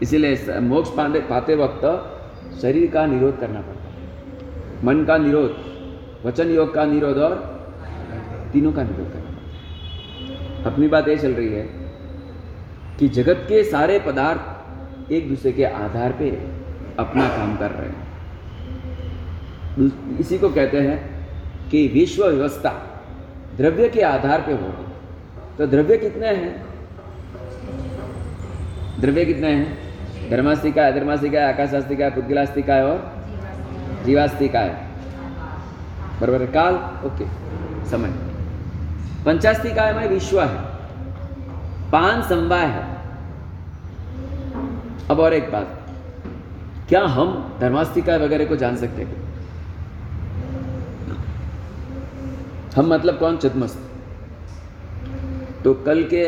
इसीलिए 0.02 0.58
मोक्ष 0.60 0.90
पाने, 0.96 1.20
पाते 1.20 1.54
वक्त 1.56 1.84
शरीर 2.60 2.90
का 2.90 3.06
निरोध 3.06 3.38
करना 3.40 3.60
पड़ता 3.60 3.84
है। 3.84 4.84
मन 4.84 5.04
का 5.04 5.16
निरोध, 5.18 5.54
वचन 6.24 6.50
योग 6.50 6.74
का 6.74 6.84
निरोध 6.84 7.18
और 7.18 7.34
तीनों 8.52 8.72
का 8.72 8.82
निरोध 8.82 9.12
करना 9.12 9.30
पड़ता 9.30 9.40
है। 10.58 10.64
अपनी 10.64 10.88
बात 10.88 11.08
ये 11.08 11.16
चल 11.16 11.32
रही 11.32 11.48
है 11.48 11.62
कि 12.98 13.08
जगत 13.08 13.44
के 13.48 13.62
सारे 13.64 13.98
पदार्थ 13.98 15.12
एक 15.12 15.28
दूसरे 15.28 15.52
के 15.52 15.64
आधार 15.64 16.12
पे 16.12 16.30
अपना 16.98 17.28
काम 17.28 17.56
कर 17.56 17.70
रहे 17.70 17.88
हैं। 17.88 18.06
इसी 20.20 20.38
को 20.38 20.48
कहते 20.50 20.78
हैं 20.80 20.98
कि 21.70 21.86
विश्व 21.88 22.24
व्यवस्था। 22.26 22.72
द्रव्य 23.58 23.88
के 23.88 24.02
आधार 24.02 24.42
पे 24.42 24.52
हो 24.52 24.72
तो 25.58 25.66
द्रव्य 25.66 25.96
कितने 25.96 26.28
हैं? 26.28 26.64
द्रव्य 29.00 29.24
कितने 29.24 29.48
हैं? 29.48 30.30
धर्मास्तिका 30.30 30.82
है 30.82 30.92
धर्मास्तिका 30.92 31.40
है 31.40 31.52
आकाशास्तिका 31.52 32.04
है 32.04 32.10
पुद्गलास्तिका 32.10 32.74
है? 32.74 32.84
और 32.84 34.04
जीवास्तिका 34.06 34.60
है 34.60 34.86
बराबर 36.20 36.46
काल? 36.46 36.74
ओके। 37.06 37.26
समय। 37.90 38.08
पंचास्ती 39.24 39.74
काय 39.74 39.92
में 39.92 40.08
विश्व 40.08 40.40
है। 40.42 40.62
पान 41.92 42.22
संवाय 42.22 42.66
है। 42.66 42.86
अब 45.10 45.20
और 45.20 45.32
एक 45.32 45.52
बात। 45.52 45.76
क्या 46.88 47.04
हम 47.04 47.56
धर्मास्तिका 47.60 48.16
वगैरह 48.16 48.46
को 48.46 48.56
जान 48.56 48.76
सकते 48.76 49.02
हैं? 49.02 49.27
हम 52.78 52.86
मतलब 52.86 53.18
कौन 53.18 53.36
चतमस्त 53.36 53.78
तो 55.64 55.72
कल 55.86 56.02
के 56.04 56.20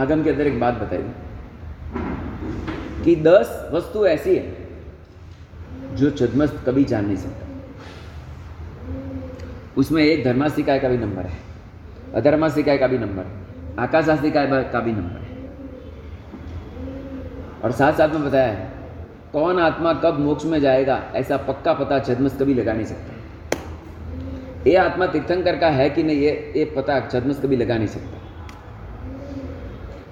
आगम 0.00 0.22
के 0.24 0.30
अंदर 0.30 0.46
एक 0.46 0.58
बात 0.60 0.74
बताई। 0.74 0.98
कि 3.04 3.14
दस 3.16 3.70
वस्तु 3.72 4.06
ऐसी 4.06 4.34
है 4.36 5.96
जो 5.96 6.10
चतमस्त 6.10 6.62
कभी 6.66 6.84
जान 6.84 7.06
नहीं 7.06 7.16
सकता। 7.16 7.46
उसमें 9.76 10.02
एक 10.02 10.24
धर्मास्तिकाय 10.24 10.78
का 10.78 10.88
भी 10.88 10.98
नंबर 10.98 11.22
है 11.22 11.38
अधर्मास्तिकाय 12.14 12.78
का 12.78 12.86
भी 12.86 12.98
नंबर 12.98 13.22
है 13.22 13.34
आकाशास्तिकाय 13.78 14.46
का 14.72 14.80
भी 14.80 14.92
नंबर 14.92 15.20
है। 15.20 15.34
और 17.64 17.72
साथ 17.72 17.92
साथ 17.92 18.08
में 18.08 18.24
बताया 18.24 18.52
है, 18.52 18.70
कौन 19.32 19.60
आत्मा 19.60 19.92
कब 19.94 20.18
मोक्ष 20.18 20.44
में 20.44 20.60
जाएगा 20.60 21.02
ऐसा 21.14 21.36
पक्का 21.48 21.72
पता 21.74 21.98
छदमस 21.98 22.40
कभी 22.40 22.54
लगा 22.54 22.72
नहीं 22.72 22.86
सकता। 22.86 23.15
ये 24.66 24.76
आत्मा 24.76 25.06
तीर्थंकर 25.06 25.56
का 25.56 25.68
है 25.68 25.90
कि 25.90 26.02
नहीं, 26.02 26.16
ये 26.16 26.52
ये 26.56 26.64
पता 26.64 27.00
छदमस 27.00 27.40
कभी 27.40 27.56
लगा 27.56 27.76
नहीं 27.76 27.86
सकता। 27.86 28.20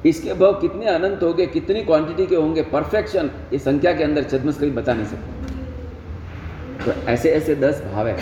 इसके 0.09 0.35
भाव 0.35 0.53
कितने 0.53 0.87
अनंत 0.87 1.23
होंगे 1.23 1.47
कितनी 1.47 1.83
क्वांटिटी 1.83 2.27
के 2.27 2.37
होंगे 2.37 2.63
परफेक्शन 2.63 3.31
ये 3.53 3.59
संख्या 3.59 3.93
के 3.93 4.05
अंदर 4.05 4.23
छदमस 4.23 4.59
कभी 4.59 4.71
बता 4.71 4.95
नहीं 4.95 5.07
सकता। 5.07 6.85
तो 6.85 6.93
ऐसे 7.11 7.31
ऐसे 7.31 7.55
दस 7.55 7.83
भाव 7.85 8.09
है 8.09 8.17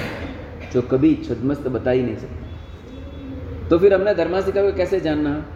जो 0.73 0.83
कभी 0.83 1.15
छदमस्त 1.15 1.69
बता 1.69 1.91
ही 1.91 2.03
नहीं 2.03 2.17
सकते। 2.17 3.69
तो 3.69 3.79
फिर 3.79 3.95
हमने 3.95 4.15
धर्मासिका 4.15 4.63
को 4.63 4.73
कैसे 4.77 5.01
जानना? 5.01 5.47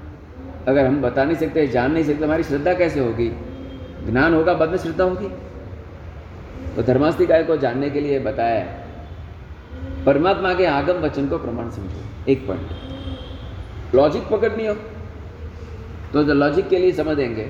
अगर 0.68 0.86
हम 0.86 1.02
बता 1.02 1.24
नहीं 1.24 1.36
सकते, 1.36 1.66
जान 1.66 1.92
नहीं 1.92 2.04
सकते, 2.04 2.24
हमारी 2.24 2.42
श्रद्धा 2.42 2.74
कैसे 2.74 3.00
होगी? 3.00 3.28
ज्ञान 4.10 4.34
होगा, 4.34 4.54
बाद 4.54 4.68
में 4.68 4.78
श्रद्धा 4.78 5.04
होगी। 5.04 5.28
तो 6.76 6.82
धर्मास्तिकाय 6.82 7.44
को 7.44 7.56
जानने 7.56 7.90
के 7.90 8.00
लिए 8.00 8.18
बताया 8.18 8.85
परमात्मा 10.06 10.52
के 10.54 10.66
आगम 10.66 10.98
वचन 11.00 11.28
को 11.28 11.38
प्रमाण 11.38 11.70
समझो। 11.70 12.30
एक 12.32 12.46
पॉइंट 12.46 13.94
लॉजिक 13.94 14.28
पकड़नी 14.28 14.66
हो 14.66 14.74
तो 16.12 16.22
लॉजिक 16.34 16.68
के 16.68 16.78
लिए 16.78 16.92
समझ 16.92 17.16
देंगे 17.16 17.44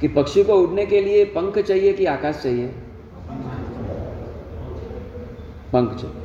कि 0.00 0.08
पक्षी 0.08 0.44
को 0.44 0.54
उड़ने 0.54 0.86
के 0.86 1.00
लिए 1.00 1.24
पंख 1.24 1.58
चाहिए 1.58 1.92
कि 1.92 2.04
आकाश 2.06 2.42
चाहिए? 2.42 2.66
पंख 5.72 5.94
चाहिए। 6.00 6.16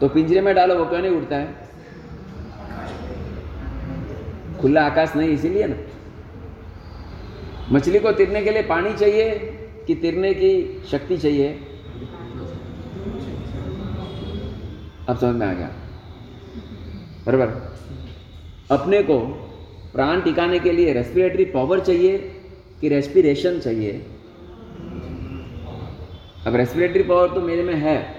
तो 0.00 0.08
पिंजरे 0.08 0.40
में 0.40 0.54
डालो, 0.54 0.74
वो 0.74 0.84
क्यों 0.84 1.00
नहीं 1.02 1.12
उड़ता 1.12 1.36
है? 1.36 1.54
खुला 4.60 4.84
आकाश 4.86 5.16
नहीं, 5.16 5.28
इसीलिए 5.28 5.66
ना। 5.66 5.76
मछली 7.72 7.98
को 7.98 8.12
तिरने 8.12 8.42
के 8.42 8.50
लिए 8.50 8.62
पानी 8.64 8.92
चाहिए 8.92 9.30
कि 9.86 9.94
तिरने 9.94 10.32
की 10.34 10.82
शक्ति 10.90 11.16
चाहिए? 11.16 11.58
अब 15.08 15.16
समझ 15.16 15.36
में 15.36 15.46
आ 15.46 15.52
गया। 15.52 15.70
बराबर? 17.26 17.76
अपने 18.70 19.02
को 19.02 19.18
प्राण 19.92 20.20
टिकाने 20.20 20.58
के 20.58 20.72
लिए 20.72 20.92
रेस्पिरेटरी 20.92 21.44
पावर 21.44 21.80
चाहिए 21.80 22.18
कि 22.80 22.88
रेस्पिरेशन 22.88 23.58
चाहिए? 23.58 24.06
अब 26.46 26.56
रेस्पिरेटरी 26.56 27.02
पावर 27.02 27.28
तो 27.28 27.40
मेरे 27.40 27.62
में 27.62 27.74
है, 27.74 28.14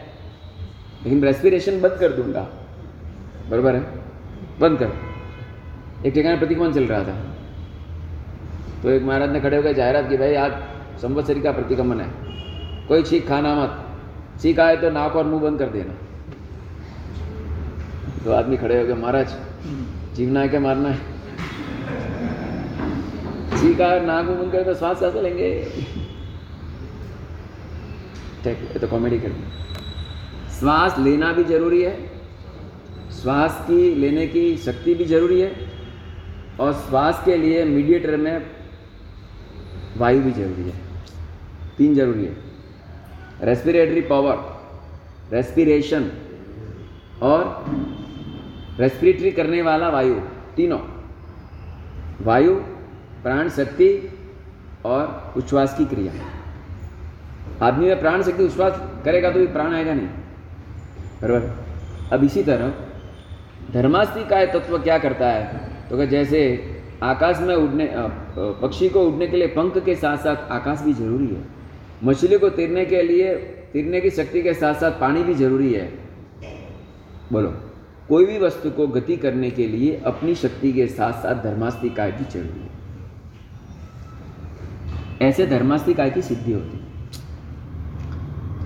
लेकिन 1.03 1.23
रेस्पिरेशन 1.23 1.81
बंद 1.81 1.97
कर 1.99 2.13
दूँगा। 2.13 2.41
बराबर 3.49 3.75
है? 3.75 3.81
बंद 4.59 4.79
कर। 4.79 4.89
एक 6.05 6.13
ठिकाने 6.13 6.37
प्रतिक्रमण 6.37 6.73
चल 6.73 6.83
रहा 6.83 7.03
था। 7.03 7.35
तो 8.83 8.89
एक 8.89 9.03
महाराज 9.03 9.31
ने 9.31 9.41
खड़े 9.41 9.57
होकर 9.57 9.73
जाहिरात 9.73 10.09
की, 10.09 10.17
भाई, 10.17 10.35
आज 10.35 10.51
संवत्सरी 11.01 11.41
का 11.41 11.51
प्रतिक्रमण 11.51 11.99
है। 11.99 12.11
कोई 12.87 13.03
छीक 13.03 13.27
खाना 13.27 13.55
मत। 13.55 13.85
छीक 14.41 14.59
आए 14.59 14.77
तो 14.77 14.89
नाक 14.89 15.15
और 15.15 15.25
मुँह 15.25 15.41
बंद 15.41 15.59
कर 15.59 15.69
देना। 15.69 15.93
तो 18.29 18.33
आदमी 18.35 18.57
खड़े 18.57 18.75
हो 18.77 18.85
गए 18.85 18.93
महाराज 18.93 19.31
जीवना 20.15 20.41
है 20.41 20.49
क्या 20.49 20.59
मारना 20.61 20.89
है? 20.89 20.97
छीक 23.51 23.79
आए 23.81 23.99
नाक 24.05 24.25
बंद 24.25 24.51
कर 24.51 24.63
तो 24.63 24.73
श्वास 24.75 24.99
कैसे 24.99 25.21
लेंगे? 25.21 25.47
ठीक 28.43 28.57
है 28.73 28.79
तो 28.79 28.87
कॉमेडी 28.87 29.19
कर 29.19 29.33
श्वास 30.59 30.99
लेना 30.99 31.31
भी 31.33 31.43
ज़रूरी 31.45 31.81
है, 31.81 31.95
श्वास 33.21 33.57
की 33.67 33.79
लेने 33.95 34.27
की 34.27 34.45
शक्ति 34.65 34.93
भी 34.93 35.05
ज़रूरी 35.05 35.39
है, 35.41 35.51
और 36.59 36.73
श्वास 36.85 37.23
के 37.25 37.37
लिए 37.37 37.63
मीडिएटर 37.65 38.17
में 38.17 38.45
वायु 39.97 40.21
भी 40.21 40.31
ज़रूरी 40.31 40.69
है 40.69 40.77
तीन 41.77 41.95
ज़रूरी 41.95 42.25
है। 42.25 42.35
रेस्पिरेटरी 43.49 44.01
पावर 44.13 44.37
रेस्पिरेशन 45.33 46.09
और 47.23 47.43
रेस्पिरेटरी 48.79 49.31
करने 49.31 49.61
वाला 49.61 49.89
वायु, 49.89 50.15
तीनों। 50.55 50.79
वायु, 52.21 52.55
प्राण 53.23 53.49
शक्ति 53.49 53.89
और 54.85 55.33
उच्छ्वास 55.37 55.77
की 55.77 55.85
क्रिया। 55.85 56.13
आदमी 57.61 57.87
में 57.87 57.99
प्राण 57.99 58.21
शक्ति, 58.23 58.43
उच्छ्वास 58.43 58.81
करेगा 59.05 59.31
तो 59.31 59.39
भी 59.39 59.47
प्राण 59.47 59.73
आएगा 59.73 59.93
नहीं। 59.93 60.07
बराबर? 61.21 61.65
अब 62.13 62.23
इसी 62.23 62.43
तरह 62.43 62.73
धर्मास्ति 63.73 64.23
का 64.23 64.45
तत्व 64.45 64.77
क्या 64.79 64.97
करता 64.97 65.27
है? 65.27 65.69
तो 65.89 66.05
जैसे 66.05 66.39
आकाश 67.03 67.39
में 67.39 67.55
उड़ने 67.55 67.89
पक्षी 68.61 68.89
को 68.89 69.01
उड़ने 69.01 69.27
के 69.27 69.37
लिए 69.37 69.47
पंख 69.47 69.77
के 69.77 69.95
साथ 69.95 70.17
साथ 70.17 70.51
आकाश 70.51 70.81
भी 70.81 70.93
ज़रूरी 70.93 71.27
है। 71.27 71.41
मछली 72.03 72.37
को 72.37 72.49
तैरने 72.49 72.85
के 72.85 73.01
लिए, 73.01 73.35
तैरने 73.73 74.01
की 74.01 74.09
शक्ति 74.09 74.41
के 74.41 74.53
साथ 74.53 74.73
साथ 74.73 74.91
पानी 74.91 75.23
भी 75.23 75.33
ज़रूरी 75.33 75.73
है। 75.73 75.91
बोलो। 77.33 77.53
कोई 78.09 78.25
भी 78.25 78.37
वस्तु 78.39 78.69
को 78.71 78.87
गति 78.89 79.15
करने 79.17 79.49
के 79.51 79.67
लिए 79.67 79.95
अपनी 80.05 80.35
शक्ति 80.35 80.71
के 80.73 80.87
साथ 80.89 81.13
साथ 81.23 81.43
धर्मास्ति 81.43 81.89
काय 81.89 82.11
भी 82.11 82.23
ज़रूरी 82.31 82.59
है। 82.59 82.69
ऐसे 85.21 85.45
धर्मास्ति 85.47 85.93
काय 85.93 86.09
की 86.09 86.21
सिद्धि 86.21 86.53
होती 86.53 86.77
है। 86.77 86.83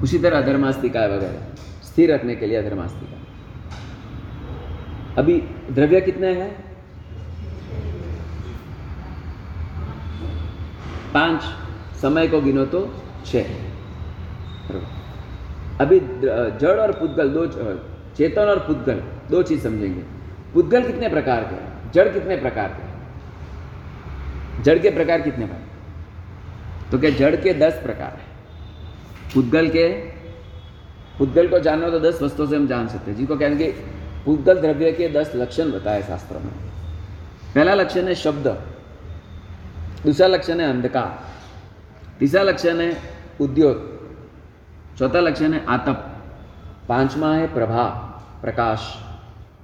उसी 0.03 0.17
तरह 0.19 0.37
अधर्मास्तिका 0.37 1.05
वगैरह, 1.05 1.41
स्थिर 1.83 2.13
रखने 2.13 2.35
के 2.35 2.47
लिए 2.47 2.57
अधर्मास्तिका 2.57 3.17
अभी 5.17 5.35
द्रव्य 5.71 6.01
कितने 6.01 6.33
हैं? 6.33 6.51
पाँच। 11.13 11.41
समय 12.01 12.27
को 12.27 12.41
गिनो 12.41 12.65
तो 12.65 12.79
छ 13.25 13.35
अभी 15.81 15.99
जड़ 15.99 16.77
और 16.79 16.91
पुद्गल, 16.91 17.29
दो 17.29 17.45
चेतन 18.17 18.41
और 18.43 18.59
पुद्गल। 18.59 19.01
दो 19.33 19.43
चीज़ 19.43 19.63
समझेंगे। 19.63 20.01
पुद्गल 20.53 20.85
कितने 20.87 21.09
प्रकार 21.09 21.43
के 21.43 21.91
जड़ 21.91 22.07
कितने 22.09 22.35
प्रकार 22.37 22.67
के 22.69 22.91
जड़ 24.63 24.77
के 24.79 24.89
प्रकार 24.89 25.21
कितने 25.21 25.45
प्रकार 25.45 25.71
तो 26.91 26.99
क्या 26.99 27.09
जड़ 27.09 27.35
के 27.35 27.53
दस 27.53 27.79
प्रकार 27.83 28.11
है? 28.11 28.25
पुद्गल 29.33 29.69
के, 29.69 29.87
पुद्गल 31.17 31.47
को 31.47 31.59
जानना 31.59 31.89
तो 31.89 31.99
दस 31.99 32.21
वस्तुओं 32.21 32.47
से 32.47 32.55
हम 32.55 32.67
जान 32.67 32.87
सकते 32.87 33.11
हैं। 33.11 33.17
जिनको 33.17 33.35
कहेंगे, 33.35 33.67
पुद्गल 34.25 34.61
द्रव्य 34.61 34.91
के 34.91 35.07
दस 35.09 35.31
लक्षण 35.35 35.71
बताए 35.71 36.03
शास्त्रों 36.03 36.39
में। 36.39 36.51
पहला 37.55 37.73
लक्षण 37.73 38.07
है 38.07 38.15
शब्द, 38.15 38.47
दूसरा 40.05 40.27
लक्षण 40.27 40.59
है 40.59 40.69
अंधकार, 40.69 41.19
तीसरा 42.19 42.43
लक्षण 42.43 42.81
है 42.81 42.95
उद्योग, 43.41 44.97
चौथा 44.97 45.19
लक्षण 45.19 45.53
है 45.53 45.65
आतप, 45.65 46.09
पांचवा 46.89 47.33
है 47.35 47.53
प्रभा, 47.53 47.83
प्रकाश। 48.41 48.93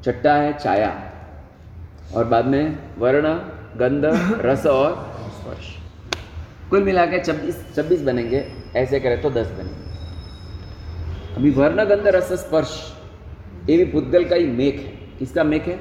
छठा 0.06 0.34
है 0.34 0.58
छाया। 0.60 0.92
और 2.16 2.26
बाद 2.26 2.46
में 2.46 2.78
वर्ण, 2.98 3.34
गंध, 3.80 4.06
रस 4.46 4.66
और 4.66 4.94
स्पर्श। 5.32 5.68
कुल 6.70 6.84
मिला 6.84 7.06
के 7.06 7.20
छब्बीस 7.24 7.64
छब्बीस 7.76 8.02
बनेंगे। 8.02 8.46
ऐसे 8.76 9.00
करें 9.00 9.22
तो 9.22 9.30
दस 9.30 9.48
बनेंगे। 9.50 11.36
अभी 11.36 11.52
वर्ण, 11.52 11.84
गंध, 11.86 12.08
रस, 12.08 12.32
स्पर्श, 12.40 12.72
ये 13.70 13.78
भी 13.78 13.86
पुद्गल 13.92 14.26
का 14.26 14.36
ही 14.36 14.46
मेक 14.48 14.76
है। 14.76 15.18
किसका 15.20 15.44
मेक 15.44 15.68
है? 15.68 15.78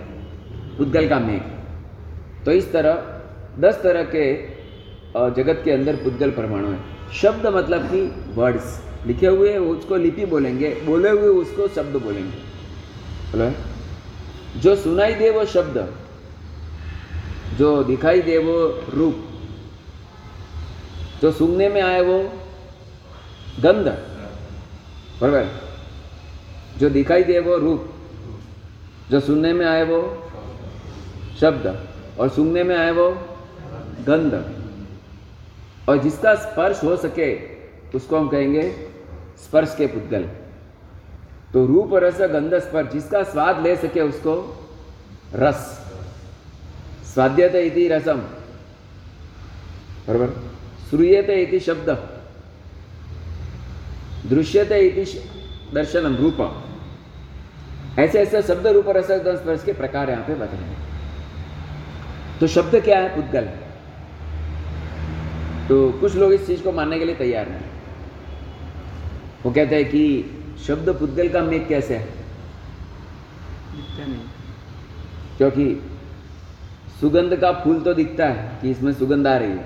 पुद्गल 0.78 1.08
का 1.08 1.18
मेक। 1.18 1.42
तो 2.44 2.52
इस 2.52 2.72
तरह, 2.72 2.92
दस 3.60 3.80
तरह 3.82 4.02
के 4.14 4.24
जगत 5.34 5.60
के 5.64 5.70
अंदर 5.70 5.96
पुद्गल 5.96 6.30
परमाणु 6.30 6.70
है। 6.70 6.78
शब्द 7.12 7.46
मतलब 7.46 7.86
कि 7.86 8.02
वर्ड्स 8.34 8.80
लिखे 9.06 9.26
हुए 9.26 9.56
उसको 9.56 9.96
लिपि 9.96 10.24
बोलेंगे, 10.26 10.68
बोले 10.84 11.10
हुए 11.10 11.28
उसको 11.34 11.68
शब्द 11.68 11.96
बोलेंगे। 11.96 12.36
बोलो 13.32 13.50
जो 14.58 14.76
सुनाई 14.76 15.14
दे 15.14 15.30
वो 15.30 15.44
शब्द, 15.44 15.94
जो 17.58 17.84
दिखाई 17.84 18.20
दे 18.22 18.38
वो 18.38 18.56
रूप, 18.94 19.24
जो 21.22 21.32
सुनने 21.32 21.68
में 21.68 21.82
आए 21.82 22.00
वो 22.00 22.18
गंध, 23.62 23.88
बरबर? 25.20 25.46
जो 26.78 26.90
दिखाई 26.90 27.22
दे 27.22 27.38
वो 27.38 27.56
रूप, 27.56 27.92
जो 29.10 29.20
सुनने 29.20 29.52
में 29.52 29.66
आए 29.66 29.84
वो 29.84 30.30
शब्द 31.40 31.88
और 32.20 32.28
सुनने 32.28 32.62
में 32.64 32.76
आए 32.76 32.90
वो 32.90 33.10
गंध। 34.06 34.34
और 35.88 35.98
जिसका 35.98 36.34
स्पर्श 36.34 36.84
हो 36.84 36.96
सके, 36.96 37.34
उसको 37.94 38.18
हम 38.18 38.28
कहेंगे 38.28 38.70
स्पर्श 39.38 39.74
के 39.78 39.86
पुद्गल। 39.86 40.28
तो 41.52 41.64
रूप 41.66 41.94
रस 41.94 42.20
गंध 42.22 42.54
स्पर्श, 42.54 42.92
जिसका 42.92 43.22
स्वाद 43.22 43.62
ले 43.62 43.76
सके 43.76 44.00
उसको 44.00 44.34
रस। 45.34 45.60
स्वाद्यते 47.04 47.62
इति 47.62 47.86
रसम। 47.88 48.18
बराबर? 50.06 50.28
श्रूयते 50.90 51.34
इति 51.42 51.60
शब्द। 51.60 51.90
दृश्यते 54.28 54.78
इति 54.78 55.04
दर्शनम, 55.74 56.16
रूप। 56.16 56.64
ऐसे 57.98 58.20
ऐसे 58.20 58.42
शब्द 58.42 58.66
रूप 58.66 58.88
रस 58.88 59.10
गंध 59.10 59.36
स्पर्श 59.36 59.64
के 59.64 59.72
प्रकार 59.72 60.10
यहाँ 60.10 60.24
पे 60.24 60.34
बताए 60.34 60.76
तो 62.40 62.46
शब्द 62.46 62.74
क्या 62.80 62.98
है? 63.00 63.08
पुद्गल। 63.16 63.48
तो 65.68 65.90
कुछ 65.92 66.14
लोग 66.14 66.32
इस 66.32 66.46
चीज़ 66.46 66.62
को 66.62 66.72
मानने 66.72 66.98
के 66.98 67.04
लिए 67.04 67.14
तैयार 67.14 67.48
नहीं 67.48 67.60
वो 69.44 69.50
कहते 69.52 69.76
हैं 69.76 69.84
कि 69.84 70.37
शब्द 70.66 70.88
पुद्गल 71.00 71.28
का 71.28 71.42
मेघ 71.42 71.66
कैसे 71.68 71.96
है? 71.96 72.16
क्योंकि 75.38 75.66
सुगंध 77.00 77.36
का 77.40 77.52
फूल 77.54 77.80
तो 77.80 77.94
दिखता 77.94 78.26
है 78.26 78.58
कि 78.62 78.70
इसमें 78.70 78.92
सुगंध 78.94 79.26
आ 79.26 79.36
रही 79.36 79.50
है। 79.50 79.64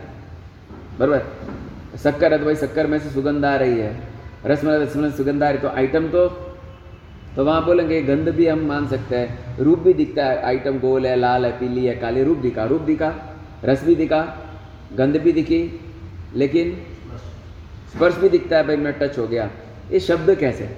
बरबर? 0.99 1.99
शक्कर 1.99 2.33
है 2.33 2.39
तो 2.39 2.45
भाई 2.45 2.57
शक्कर 2.57 2.87
में 2.87 2.99
से 2.99 3.11
सुगंध 3.11 3.45
आ 3.45 3.55
रही 3.57 3.79
है। 3.79 3.93
रस 4.47 4.65
में 4.65 4.73
रस 4.79 4.97
में 4.97 5.11
सुगंध 5.13 5.43
आ 5.43 5.51
रही 5.51 5.59
तो 5.59 5.69
आइटम 5.71 6.09
तो 6.09 6.29
तो 7.37 7.45
वहाँ 7.45 7.65
बोलेंगे 7.65 8.01
गंध 8.03 8.29
भी 8.29 8.47
हम 8.47 8.67
मान 8.67 8.87
सकते 8.89 9.17
हैं। 9.17 9.57
रूप 9.59 9.79
भी 9.79 9.93
दिखता 9.95 10.25
है 10.25 10.43
आइटम 10.45 10.79
गोल 10.79 11.07
है 11.07 11.15
लाल 11.17 11.45
है 11.45 11.53
पीली 11.59 11.85
है 11.87 11.95
काली 11.97 12.23
रूप 12.23 12.39
दिखा 12.39 12.65
रूप 12.65 12.81
दिखा 12.83 13.13
रस 13.65 13.85
भी 13.85 13.95
दिखा 13.95 14.21
गंध 14.97 15.17
भी 15.17 15.33
दिखी 15.33 15.61
लेकिन 16.35 16.75
स्पर्श। 17.93 18.17
भी 18.17 18.29
दिखता 18.29 18.57
है 18.57 18.67
भाई 18.67 18.77
मैं 18.77 18.93
टच 18.99 19.19
हो 19.19 19.27
गया। 19.27 19.51
ये 19.91 20.01
शब्द 20.01 20.35
कैसे? 20.35 20.69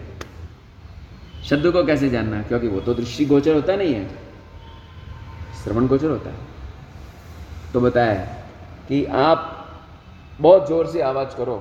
शब्द 1.45 1.71
को 1.73 1.85
कैसे 1.85 2.09
जानना? 2.11 2.43
क्योंकि 2.43 2.69
वो 2.69 2.81
तो 2.81 2.95
दृष्टि 2.95 3.25
गोचर 3.25 3.55
होता 3.55 3.77
नहीं 3.77 3.95
है। 3.95 4.09
श्रवण 5.65 5.87
गोचर 5.87 6.09
होता 6.09 6.31
है। 6.31 6.37
तो 7.73 7.81
बताया 7.81 8.15
कि 8.89 9.05
आप 9.05 9.51
बहुत 10.41 10.69
ज़ोर 10.69 10.87
से 10.87 11.01
आवाज़ 11.03 11.37
करो, 11.37 11.57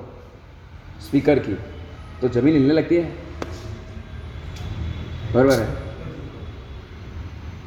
स्पीकर 1.02 1.40
की 1.40 1.54
तो 2.22 2.30
ज़मीन 2.30 2.54
हिलने 2.54 2.74
लगती 2.74 2.96
है। 2.96 3.04
बरबर 5.34 5.60
है। 5.60 5.68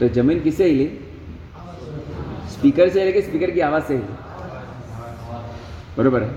तो 0.01 0.09
ज़मीन 0.15 0.41
किससे 0.41 0.65
हिली? 0.65 0.87
स्पीकर 2.51 2.89
से 2.89 3.05
हिली 3.05 3.23
स्पीकर 3.23 3.51
की 3.51 3.61
आवाज़ 3.61 3.85
से 3.85 3.95
हिली? 3.95 4.15
बरबर 5.99 6.23
है। 6.23 6.31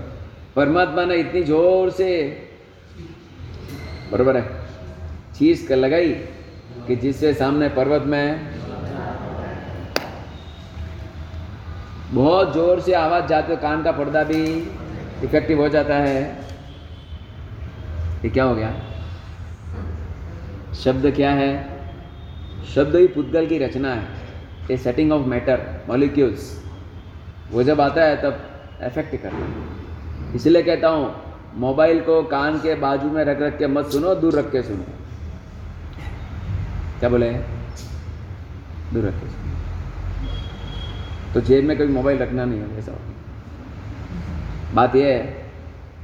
परमात्मा 0.56 1.04
ने 1.04 1.16
इतनी 1.16 1.42
ज़ोर 1.42 1.90
से 1.90 2.08
बरबर 4.12 4.36
है? 4.36 4.44
चीज़ 5.38 5.66
कर 5.68 5.76
लगाई 5.76 6.12
कि 6.86 6.96
जिससे 6.96 7.32
सामने 7.34 7.68
पर्वत 7.68 8.02
में 8.06 8.48
बहुत 12.12 12.52
ज़ोर 12.54 12.80
से 12.80 12.92
आवाज़ 12.94 13.26
जाते 13.26 13.56
कान 13.56 13.82
का 13.82 13.92
पर्दा 13.92 14.22
भी 14.24 14.42
इफ़ेक्टिव 15.24 15.60
हो 15.60 15.68
जाता 15.68 15.94
है। 15.96 16.22
ये 18.24 18.30
क्या 18.30 18.44
हो 18.44 18.54
गया? 18.54 18.72
शब्द 20.74 21.10
क्या 21.16 21.30
है? 21.32 21.52
शब्द 22.74 22.96
ही 22.96 23.06
पुद्गल 23.08 23.46
की 23.46 23.58
रचना 23.58 23.94
है। 23.94 24.18
A 24.70 24.76
setting 24.76 25.12
of 25.12 25.26
matter 25.28 25.60
molecules 25.88 26.52
वो 27.52 27.62
जब 27.62 27.80
आता 27.80 28.02
है 28.04 28.16
तब 28.22 28.40
अफेक्ट 28.82 29.10
करता 29.12 29.36
है 29.36 30.34
इसलिए 30.34 30.62
कहता 30.62 30.88
हूँ 30.88 31.29
मोबाइल 31.54 32.00
को 32.00 32.22
कान 32.22 32.58
के 32.58 32.74
बाजू 32.74 33.10
में 33.10 33.24
रख 33.24 33.40
रख 33.40 33.58
के 33.58 33.66
मत 33.66 33.86
सुनो, 33.86 34.14
दूर 34.14 34.38
रख 34.38 34.52
के 34.52 34.62
सुनो। 34.62 34.84
क्या 36.98 37.08
बोले? 37.08 37.30
दूर 38.92 39.04
रख 39.04 39.14
के 39.14 39.28
सुनो। 39.28 39.40
तो 41.34 41.40
जेब 41.40 41.64
में 41.64 41.78
कभी 41.78 41.92
मोबाइल 41.92 42.18
रखना 42.18 42.44
नहीं 42.44 42.60
है 42.60 42.78
ऐसा 42.78 42.92
बात 44.74 44.96
यह 44.96 45.06
है, 45.06 45.50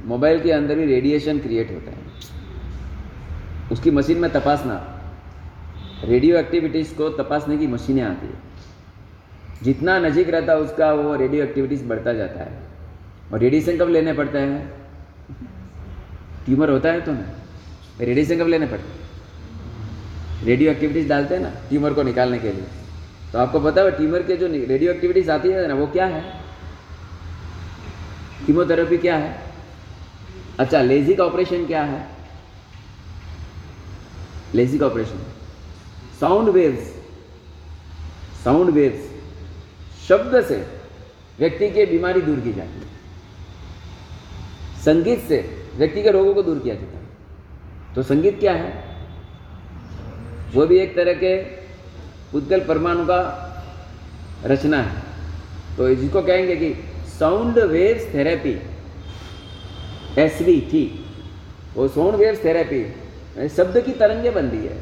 मोबाइल 0.05 0.39
के 0.39 0.51
अंदर 0.51 0.75
भी 0.75 0.85
रेडिएशन 0.85 1.39
क्रिएट 1.39 1.71
होता 1.71 1.91
है। 1.91 1.97
उसकी 3.71 3.91
मशीन 3.91 4.17
में 4.17 4.31
तपासना। 4.31 5.01
रेडियो 6.03 6.37
एक्टिविटीज़ 6.37 6.95
को 6.95 7.09
तपासने 7.09 7.57
की 7.57 7.67
मशीनें 7.67 8.03
आती 8.03 8.27
है। 8.27 8.33
जितना 9.63 9.99
नजीक 9.99 10.29
रहता 10.29 10.53
है 10.53 10.59
उसका 10.59 10.93
वो 10.93 11.15
रेडियो 11.15 11.43
एक्टिविटीज़ 11.43 11.85
बढ़ता 11.85 12.13
जाता 12.13 12.39
है। 12.39 12.59
और 13.33 13.39
रेडिएशन 13.39 13.77
कब 13.77 13.89
लेने 13.89 14.13
पड़ते 14.13 14.37
हैं? 14.37 14.76
ट्यूमर 16.47 16.69
होता 16.69 16.89
है 16.89 17.01
तो 17.01 17.11
ना, 17.11 17.25
रेडिएशन 17.99 18.39
कब 18.39 18.47
लेने 18.47 18.65
पड़ते 18.65 20.45
रेडियो 20.45 20.71
एक्टिविटीज़ 20.71 21.07
डालते 21.09 21.33
हैं 21.35 21.41
ना, 21.41 21.49
ट्यूमर 21.69 21.93
को 21.93 22.03
निकालने 22.03 22.39
के 22.39 22.51
लिए। 22.51 22.65
तो 23.31 23.39
आपको 23.39 23.59
पता 23.59 23.81
है 23.81 23.91
ट्यूमर 23.91 24.23
के 24.23 24.35
जो 24.37 24.47
रेडियो 24.47 24.91
एक्टिविटीज़ 24.91 25.31
आती 25.31 25.49
है 25.49 25.67
ना, 25.67 25.73
वो 25.73 25.87
क्या 25.87 26.05
है? 26.05 26.21
कीमोथेरेपी 28.45 28.97
क्या 28.97 29.15
है? 29.17 29.35
अच्छा 30.59 30.81
लेजिक 30.81 31.19
ऑपरेशन 31.19 31.65
क्या 31.65 31.83
है? 31.83 32.05
LASIK 34.55 34.81
operation 34.81 35.25
sound 36.19 36.49
waves 36.49 36.93
sound 38.43 38.69
waves 38.69 40.07
शब्द 40.07 40.41
से 40.45 40.65
व्यक्ति 41.39 41.69
की 41.69 41.85
बीमारी 41.85 42.21
दूर 42.21 42.39
की 42.39 42.53
जाती 42.53 42.79
है। 42.79 42.85
संगीत 44.83 45.27
से 45.27 45.56
व्यक्ति 45.77 46.01
के 46.03 46.11
रोगों 46.11 46.33
को 46.33 46.43
दूर 46.43 46.59
किया 46.59 46.75
जाता 46.75 46.97
है। 46.97 47.05
तो 47.95 48.03
संगीत 48.03 48.39
क्या 48.39 48.53
है? 48.53 48.71
वो 50.53 50.65
भी 50.67 50.77
एक 50.79 50.95
तरह 50.95 51.13
के 51.13 51.35
उद्गल 52.37 52.59
परमाणु 52.59 53.05
का 53.05 53.19
रचना 54.45 54.81
है। 54.81 55.05
तो 55.77 55.93
जिसको 55.95 56.21
कहेंगे 56.21 56.55
कि 56.55 56.73
sound 57.19 57.59
waves 57.69 58.13
therapy 58.13 58.59
S 60.21 60.41
V 60.41 60.59
थी 60.71 60.83
वो 61.75 61.87
साउंड 61.87 62.15
वेव्स 62.15 62.43
थेरेपी 62.43 63.49
शब्द 63.49 63.81
की 63.81 63.91
तरंगे 63.93 64.29
बन 64.31 64.45
रही 64.45 64.65
है। 64.65 64.77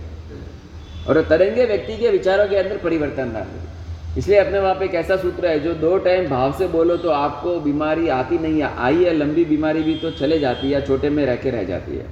और 1.08 1.22
तरंगे 1.22 1.66
व्यक्ति 1.66 1.98
के 1.98 2.10
विचारों 2.10 2.48
के 2.48 2.56
अंदर 2.56 2.78
परिवर्तन 2.78 3.32
ला 3.34 3.40
रही 3.40 3.75
इसलिए 4.18 4.38
अपने 4.40 4.60
वहाँ 4.60 4.76
पे 4.76 4.86
एक 4.86 4.94
ऐसा 4.96 5.16
सूत्र 5.18 5.48
है, 5.48 5.60
जो 5.60 5.74
दो 5.76 5.98
टाइम 6.00 6.28
भाव 6.30 6.52
से 6.58 6.68
बोलो 6.68 6.96
तो 6.98 7.10
आपको 7.12 7.60
बीमारी 7.62 8.08
आती 8.10 8.38
नहीं 8.38 8.62
है, 8.62 8.76
आई 8.78 9.04
है, 9.04 9.14
लंबी 9.14 9.46
बीमारी 9.46 9.82
भी 9.84 9.96
तो 9.96 10.12
चले 10.14 10.40
जाती 10.40 10.68
है 10.68 10.74
या 10.74 10.80
छोटे 10.82 11.10
में 11.10 11.26
रह 11.26 11.36
के 11.36 11.50
रह 11.52 11.64
जाती 11.64 11.98
है। 11.98 12.06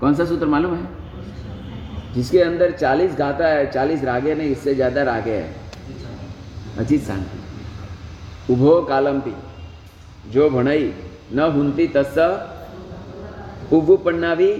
कौन 0.00 0.14
सा 0.14 0.24
सूत्र 0.24 0.46
मालूम 0.46 0.74
है? 0.74 0.88
जिसके 2.14 2.40
अंदर 2.40 2.70
चालीस 2.72 3.14
गाता 3.18 3.48
है, 3.48 3.70
चालीस 3.70 4.04
रागे 4.04 4.34
नहीं, 4.34 4.50
इससे 4.50 4.74
ज़्यादा 4.74 5.02
रागे 5.02 5.32
है। 5.32 5.54
अजीत 6.78 7.02
शांति 7.02 8.52
उभो 8.52 8.80
कालमती 8.82 9.34
जो 10.30 10.48
भणई, 10.50 10.92
न 11.32 11.40
हुंती 11.52 11.86
तस् 11.88 12.18
उभु 13.72 13.96
पन्ना 13.96 14.34
भी 14.34 14.50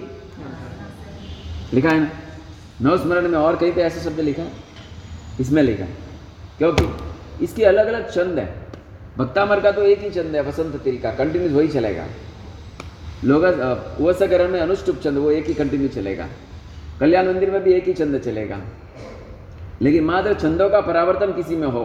लिखा 1.74 1.88
है 1.88 2.00
ना? 2.00 2.10
नवस्मरण 2.82 3.28
में 3.28 3.38
और 3.38 3.56
कहीं 3.56 3.72
पे 3.72 3.82
ऐसे 3.82 4.00
शब्द 4.00 4.20
लिखा 4.20 4.42
है? 4.42 4.52
इसमें 5.40 5.62
लिखा 5.62 5.84
है। 5.84 6.09
क्योंकि 6.60 7.44
इसकी 7.44 7.62
अलग 7.64 7.86
अलग 7.86 8.10
छंद 8.10 8.38
है। 8.38 8.48
भक्तामर 9.18 9.60
का 9.60 9.70
तो 9.72 9.82
एक 9.82 10.00
ही 10.00 10.10
छंद 10.10 10.34
है, 10.34 10.42
वसंत 10.42 10.76
तिल 10.82 10.98
का। 10.98 11.10
कंटिन्यूस 11.10 11.52
वही 11.52 11.68
चलेगा। 11.68 12.04
लोग 13.24 13.44
वसकरण 14.00 14.48
में 14.48 14.60
अनुष्टुप 14.60 15.00
छंद 15.04 15.18
वो 15.18 15.30
एक 15.30 15.46
ही 15.46 15.54
कंटिन्यू 15.54 15.88
चलेगा। 15.88 16.26
कल्याण 17.00 17.26
मंदिर 17.26 17.50
में 17.50 17.62
भी 17.62 17.72
एक 17.72 17.84
ही 17.84 17.94
छंद 17.94 18.18
चलेगा। 18.20 18.60
लेकिन 19.82 20.04
मात्र 20.04 20.34
छंदों 20.34 20.68
का 20.70 20.80
परावर्तन 20.80 21.32
किसी 21.32 21.56
में 21.56 21.66
हो। 21.68 21.84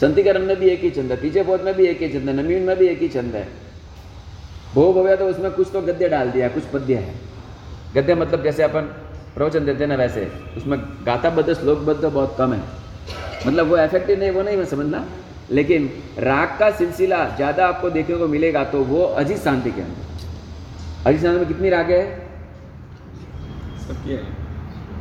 संतिकरण 0.00 0.46
में 0.46 0.56
भी 0.60 0.68
एक 0.68 0.80
ही 0.80 0.90
छंद 0.90 1.12
है, 1.12 1.20
पीछे 1.22 1.42
पोत 1.42 1.64
में 1.64 1.74
भी 1.74 1.86
एक 1.86 2.02
ही 2.02 2.08
छंद 2.08 2.28
है 2.28 2.34
नमीन 2.34 2.62
में 2.62 2.76
भी 2.78 2.86
एक 2.86 2.98
ही 2.98 3.08
छंद 3.08 3.34
है। 3.34 3.46
भोग 4.74 4.96
हो 4.96 5.02
गया 5.02 5.16
तो 5.16 5.26
उसमें 5.26 5.50
कुछ 5.50 5.68
तो 5.72 5.80
गद्य 5.82 6.08
डाल 6.08 6.30
दिया, 6.30 6.48
कुछ 6.48 6.64
पद्य 6.64 6.94
है। 6.94 7.14
गद्य 7.94 8.14
मतलब 8.14 8.42
जैसे 8.42 8.62
अपन 8.62 8.88
प्रवचन 9.34 9.64
देते 9.64 9.86
ना 9.86 9.94
वैसे। 9.96 10.30
उसमें 10.56 10.78
गाथा 11.06 11.30
बद्ध 11.30 11.52
श्लोकबद्ध 11.52 12.00
तो 12.02 12.10
बहुत 12.10 12.34
कम 12.38 12.52
है। 12.52 12.60
मतलब 13.46 13.66
वो 13.68 13.76
इफ़ेक्टिव 13.78 14.18
नहीं 14.18 14.30
वो 14.30 14.42
नहीं 14.42 14.56
मैं 14.56 14.64
समझना। 14.66 15.04
लेकिन 15.50 15.90
राग 16.20 16.58
का 16.58 16.70
सिलसिला 16.72 17.24
ज़्यादा 17.36 17.66
आपको 17.66 17.90
देखने 17.90 18.16
को 18.16 18.26
मिलेगा 18.28 18.64
तो 18.64 18.82
वो 18.84 19.02
अजीत 19.02 19.38
शांति 19.38 19.70
के 19.70 19.80
अंदर 19.82 21.08
अजीत 21.08 21.22
शांति 21.22 21.38
में 21.38 21.48
कितनी 21.48 21.70
राग 21.70 21.90
है? 21.90 22.04
सबकी 23.82 24.18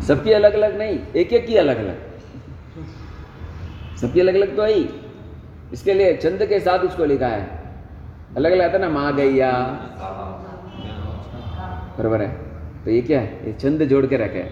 सबकी 0.07 0.31
अलग 0.33 0.53
अलग 0.53 0.77
नहीं 0.77 0.99
एक 1.15 1.33
एक 1.33 1.45
की 1.47 1.55
अलग 1.57 1.77
अलग 1.77 2.09
सबकी 3.97 4.19
अलग 4.19 4.35
अलग 4.35 4.55
तो 4.55 4.63
है 4.63 4.73
ही। 4.73 4.89
इसके 5.73 5.93
लिए 5.93 6.15
चंद 6.17 6.45
के 6.45 6.59
साथ 6.59 6.79
उसको 6.85 7.05
लिखा 7.05 7.27
है। 7.27 7.49
अलग 8.37 8.51
अलग 8.51 8.61
आता 8.63 8.77
ना 8.77 8.89
माँ 8.89 9.15
गैया। 9.15 9.51
बरबर 11.97 12.21
है। 12.21 12.50
तो 12.85 12.91
ये 12.91 13.01
क्या 13.01 13.19
है? 13.21 13.39
ये 13.45 13.53
छंद 13.61 13.83
जोड़ 13.85 14.05
के 14.05 14.17
रखे 14.17 14.45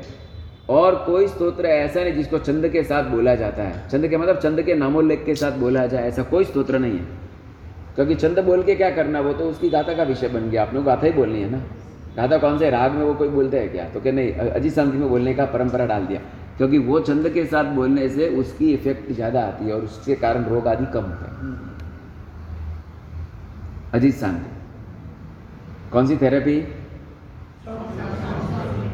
और 0.69 0.95
कोई 1.05 1.27
स्तोत्र 1.27 1.65
ऐसा 1.67 2.03
नहीं 2.03 2.13
जिसको 2.13 2.37
चंद 2.39 2.67
के 2.69 2.83
साथ 2.83 3.09
बोला 3.11 3.33
जाता 3.35 3.63
है। 3.63 3.87
चंद 3.89 4.07
के 4.07 4.17
मतलब 4.17 4.39
चंद 4.39 4.61
के 4.61 4.73
नामोल्लेख 4.75 5.23
के 5.25 5.35
साथ 5.35 5.57
बोला 5.59 5.85
जाए 5.87 6.07
ऐसा 6.07 6.23
कोई 6.25 6.43
स्तोत्र 6.45 6.79
नहीं 6.79 6.97
है। 6.99 7.05
क्योंकि 7.95 8.15
चंद 8.15 8.39
बोल 8.39 8.63
के 8.63 8.75
क्या 8.75 8.89
करना 8.91 9.19
वो 9.19 9.33
तो 9.33 9.49
उसकी 9.49 9.69
गाथा 9.69 9.93
का 9.93 10.03
विषय 10.05 10.27
बन 10.29 10.49
गया। 10.49 10.61
आपने 10.61 10.81
गाथा 10.83 11.05
ही 11.05 11.11
बोलनी 11.13 11.41
है 11.41 11.49
ना। 11.51 11.57
गाथा 12.17 12.37
कौन 12.37 12.57
से? 12.59 12.69
राग 12.69 12.91
में 12.91 13.03
वो 13.03 13.13
कोई 13.13 13.27
बोलते 13.29 13.59
हैं 13.59 13.71
क्या? 13.71 13.87
तो 13.89 14.01
क्या 14.01 14.13
नहीं 14.13 14.33
अजीत 14.33 14.73
शांति 14.73 14.97
में 14.97 15.09
बोलने 15.09 15.33
का 15.33 15.45
परंपरा 15.47 15.85
डाल 15.85 16.05
दिया। 16.05 16.19
क्योंकि 16.57 16.77
वो 16.79 16.99
चंद 16.99 17.29
के 17.29 17.45
साथ 17.45 17.63
बोलने 17.75 18.07
से 18.09 18.27
उसकी 18.37 18.71
इफ़ेक्ट 18.73 19.11
ज़्यादा 19.11 19.41
आती 19.41 19.65
है 19.65 19.73
और 19.73 19.81
उसके 19.81 20.15
कारण 20.17 20.45
रोग 20.45 20.67
आदि 20.67 20.85
कम 20.93 21.03
होते 21.03 21.25
हैं। 21.25 21.57
अजीत 23.93 24.15
शांति 24.15 25.89
कौन 25.91 26.07
सी 26.07 26.17
therapy 26.17 26.59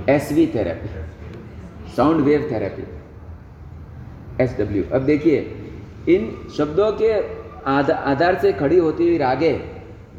S 0.10 0.32
V 0.32 0.46
therapy 0.48 0.90
sound 1.96 2.22
wave 2.22 2.48
therapy 2.52 2.84
S 4.44 4.58
W 4.60 4.84
अब 4.94 5.02
देखिए, 5.02 5.38
इन 6.10 6.50
शब्दों 6.58 6.92
के 7.02 7.12
आधार 7.66 8.38
से 8.40 8.52
खड़ी 8.54 8.78
होती 8.78 9.08
हुई 9.08 9.18
रागे 9.18 9.52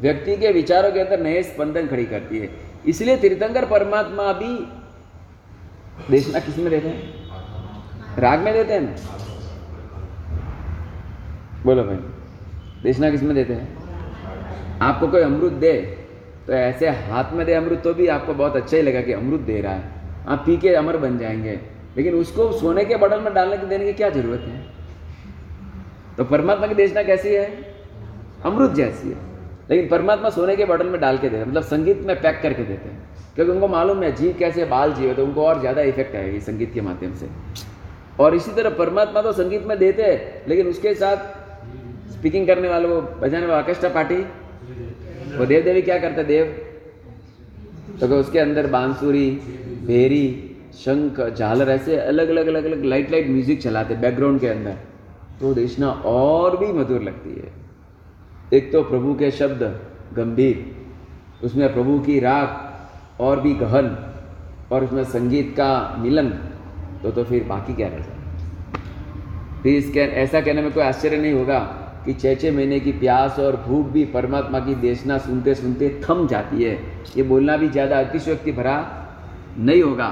व्यक्ति 0.01 0.35
के 0.37 0.51
विचारों 0.51 0.91
के 0.91 0.99
अंदर 0.99 1.19
नए 1.19 1.43
स्पंदन 1.43 1.87
खड़ी 1.87 2.05
करती 2.05 2.39
है। 2.39 2.49
इसलिए 2.87 3.17
तीर्थंकर 3.17 3.65
परमात्मा 3.65 4.31
भी 4.33 4.53
देशना 6.09 6.39
किसमें 6.39 6.69
देते 6.69 6.87
हैं? 6.87 8.19
राग 8.19 8.39
में 8.39 8.53
देते 8.53 8.73
हैं 8.73 8.95
बोलो 11.63 11.83
भाई, 11.83 11.95
देशना 12.83 13.09
किसमें 13.09 13.35
देते 13.35 13.53
हैं? 13.53 13.67
आपको 14.81 15.07
कोई 15.07 15.21
अमृत 15.21 15.53
दे 15.53 15.73
तो 16.47 16.53
ऐसे 16.53 16.89
हाथ 16.89 17.33
में 17.33 17.45
दे 17.45 17.53
अमृत 17.53 17.81
तो 17.83 17.93
भी 17.93 18.07
आपको 18.07 18.33
बहुत 18.33 18.55
अच्छा 18.55 18.75
ही 18.77 18.83
लगा 18.83 19.01
कि 19.01 19.13
अमृत 19.13 19.39
दे 19.39 19.59
रहा 19.61 19.73
है। 19.73 19.95
आप 20.27 20.43
पी 20.45 20.57
के 20.57 20.73
अमर 20.75 20.97
बन 20.97 21.17
जाएँगे। 21.17 21.59
लेकिन 21.97 22.13
उसको 22.13 22.51
सोने 22.51 22.85
के 22.85 22.95
बटन 22.95 23.21
में 23.21 23.33
डालने 23.33 23.57
के 23.57 23.65
देने 23.65 23.85
की 23.85 23.93
क्या 23.93 24.09
ज़रूरत 24.09 24.39
है? 24.39 24.65
तो 26.17 26.23
परमात्मा 26.23 26.67
की 26.67 26.75
देशना 26.75 27.03
कैसी 27.03 27.33
है? 27.33 27.45
अमृत 28.45 28.71
जैसी 28.71 29.09
है। 29.09 29.25
लेकिन 29.69 29.87
परमात्मा 29.89 30.29
सोने 30.29 30.55
के 30.55 30.65
बटन 30.65 30.85
में 30.85 30.99
डाल 31.01 31.17
के 31.17 31.29
देते 31.29 31.45
मतलब 31.45 31.63
संगीत 31.63 32.01
में 32.01 32.15
पैक 32.21 32.39
करके 32.43 32.63
देते 32.63 32.89
हैं। 32.89 33.05
क्योंकि 33.35 33.51
उनको 33.51 33.67
मालूम 33.67 34.03
है, 34.03 34.11
जीव 34.15 34.35
कैसे 34.39 34.65
बाल 34.65 34.93
जीव 34.93 35.07
है 35.09 35.15
तो 35.15 35.25
उनको 35.25 35.45
और 35.45 35.59
ज़्यादा 35.59 35.81
इफ़ेक्ट 35.83 36.15
आएगी 36.15 36.39
संगीत 36.39 36.73
के 36.73 36.81
माध्यम 36.81 37.13
से। 37.13 37.27
और 38.19 38.35
इसी 38.35 38.51
तरह 38.51 38.69
परमात्मा 38.75 39.21
तो 39.21 39.31
संगीत 39.33 39.65
में 39.65 39.77
देते 39.77 40.03
हैं, 40.03 40.43
लेकिन 40.47 40.67
उसके 40.67 40.93
साथ 40.95 41.17
स्पीकिंग 42.11 42.47
करने 42.47 42.69
वाले 42.69 42.87
वो 42.87 43.01
बजाने 43.01 43.45
वाले 43.45 43.59
ऑर्केस्ट्रा 43.59 43.89
पार्टी 43.89 44.15
वो 45.29 45.45
देव 45.45 45.63
देवी 45.63 45.81
क्या 45.81 45.97
करते 45.99 46.23
देव? 46.23 46.45
तो 47.99 48.07
उसके 48.15 48.39
अंदर 48.39 48.67
बांसुरी, 48.67 49.29
भेरी, 49.85 50.25
शंख, 50.75 51.19
झालर, 51.29 51.69
ऐसे 51.69 51.95
अलग 51.97 52.29
अलग 52.29 52.47
अलग 52.47 52.65
अलग 52.65 52.83
लाइट 52.83 53.11
लाइट 53.11 53.29
म्यूज़िक 53.29 53.61
चलाते 53.61 53.95
बैकग्राउंड 53.95 54.39
के 54.39 54.47
अंदर। 54.47 54.75
तो 55.39 55.53
देखना 55.53 55.89
और 56.05 56.57
भी 56.57 56.71
मधुर 56.73 57.01
लगती 57.01 57.29
है। 57.31 57.51
एक 58.53 58.71
तो 58.71 58.83
प्रभु 58.83 59.13
के 59.13 59.31
शब्द 59.31 59.63
गंभीर, 60.13 60.65
उसमें 61.43 61.73
प्रभु 61.73 61.99
की 61.99 62.19
राग 62.19 63.21
और 63.21 63.39
भी 63.41 63.53
गहन, 63.53 63.95
और 64.71 64.83
उसमें 64.83 65.03
संगीत 65.05 65.53
का 65.57 65.95
मिलन 65.99 66.29
तो 67.03 67.11
तो 67.11 67.23
फिर 67.23 67.43
बाकी 67.43 67.73
क्या 67.73 67.87
रह 67.87 67.97
जाए? 67.97 68.15
फिर 69.63 69.75
इसके 69.75 69.99
ऐसा 69.99 70.41
कहने 70.41 70.61
में 70.61 70.71
कोई 70.71 70.83
आश्चर्य 70.83 71.17
नहीं 71.17 71.33
होगा। 71.33 71.59
कि 72.07 72.13
छः 72.13 72.35
छः 72.35 72.55
महीने 72.55 72.79
की 72.79 72.91
प्यास 72.99 73.39
और 73.39 73.55
भूख 73.61 73.85
भी 73.87 74.03
परमात्मा 74.11 74.59
की 74.59 74.75
देशना 74.81 75.17
सुनते 75.19 75.55
सुनते 75.55 75.89
थम 76.03 76.27
जाती 76.27 76.63
है। 76.63 76.73
ये 77.17 77.23
बोलना 77.25 77.57
भी 77.57 77.69
ज़्यादा 77.69 77.99
अतिशयोक्ति 77.99 78.51
भरा 78.53 78.75
नहीं 79.59 79.81
होगा। 79.83 80.09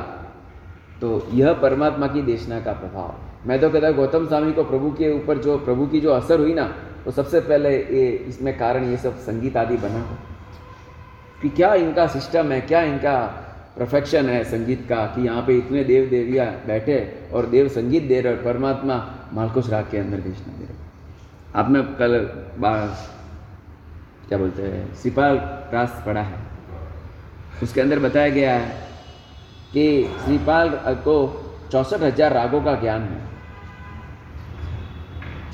तो 1.01 1.27
यह 1.33 1.53
परमात्मा 1.61 2.07
की 2.07 2.21
देशना 2.23 2.59
का 2.59 2.73
प्रभाव। 2.73 3.47
मैं 3.47 3.59
तो 3.61 3.69
कहता 3.69 3.87
हूँ, 3.87 3.95
गौतम 3.95 4.27
स्वामी 4.27 4.51
को 4.51 4.63
प्रभु 4.65 4.91
के 4.91 5.11
ऊपर 5.13 5.37
जो, 5.37 5.57
प्रभु 5.59 5.85
की 5.87 5.99
जो 6.01 6.11
असर 6.11 6.39
हुई 6.39 6.53
ना 6.53 6.65
तो 7.05 7.11
सबसे 7.13 7.39
पहले 7.41 7.69
ये, 7.69 8.07
इसमें 8.27 8.57
कारण 8.57 8.89
ये 8.91 8.97
सब 8.97 9.17
संगीत 9.21 9.57
आदि 9.57 9.77
बना 9.77 9.99
कि 11.41 11.49
क्या 11.51 11.73
इनका 11.75 12.07
सिस्टम 12.09 12.51
है, 12.51 12.61
क्या 12.61 12.81
इनका 12.83 13.17
परफेक्शन 13.77 14.29
है 14.29 14.43
संगीत 14.45 14.85
का, 14.89 15.05
कि 15.05 15.25
यहाँ 15.25 15.41
पे 15.41 15.57
इतने 15.57 15.83
देव 15.83 16.09
देवियाँ 16.09 16.47
बैठे 16.67 16.97
और 17.33 17.45
देव 17.47 17.67
संगीत 17.69 18.03
दे 18.03 18.21
रहे 18.21 18.35
और 18.35 18.43
परमात्मा 18.43 19.03
मालकुश 19.33 19.69
राग 19.69 19.91
के 19.91 19.97
अंदर 19.97 20.17
देशना 20.19 20.57
दे 20.57 20.65
रहे। 20.65 20.84
आपने 21.55 21.81
कल 21.99 22.13
क्या 24.29 24.37
बोलते 24.37 24.61
हैं, 24.63 24.93
सिपाल 24.95 25.37
रास 25.73 26.01
पढ़ा 26.05 26.21
है। 26.21 26.39
उसके 27.63 27.81
अंदर 27.81 27.99
बताया 27.99 28.29
गया 28.29 28.53
है 28.53 28.65
कि 29.73 29.85
श्रीपाल 30.23 30.69
को 31.05 31.15
चौसठ 31.71 32.01
हज़ार 32.01 32.33
रागों 32.33 32.61
का 32.63 32.73
ज्ञान 32.81 33.01
है। 33.03 33.19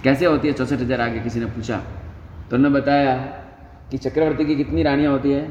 कैसे 0.03 0.25
होती 0.25 0.47
है 0.47 0.53
चौसठ 0.53 0.79
हज़ार 0.81 0.97
रागे? 0.97 1.19
किसी 1.19 1.39
ने 1.39 1.45
पूछा। 1.47 1.77
तो 2.49 2.55
उन्होंने 2.55 2.79
बताया 2.79 3.15
कि 3.91 3.97
चक्रवर्ती 3.99 4.45
की 4.45 4.55
कितनी 4.55 4.83
रानियाँ 4.83 5.11
होती 5.11 5.31
है? 5.31 5.41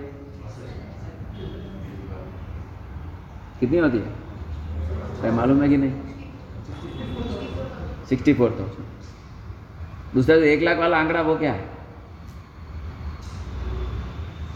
कितनी 3.61 3.79
होती 3.79 3.99
है? 3.99 5.31
मालूम 5.33 5.63
है 5.63 5.69
कि 5.69 5.77
नहीं? 5.77 5.93
सिक्सटी 8.09 8.33
फोर 8.35 8.51
थाउज़ेंड 8.61 8.90
दूसरा 10.15 10.37
जो 10.37 10.45
एक 10.45 10.63
लाख 10.63 10.79
वाला 10.79 10.97
आंकड़ा 10.99 11.21
वो 11.23 11.37
क्या 11.39 11.53
है? 11.53 11.69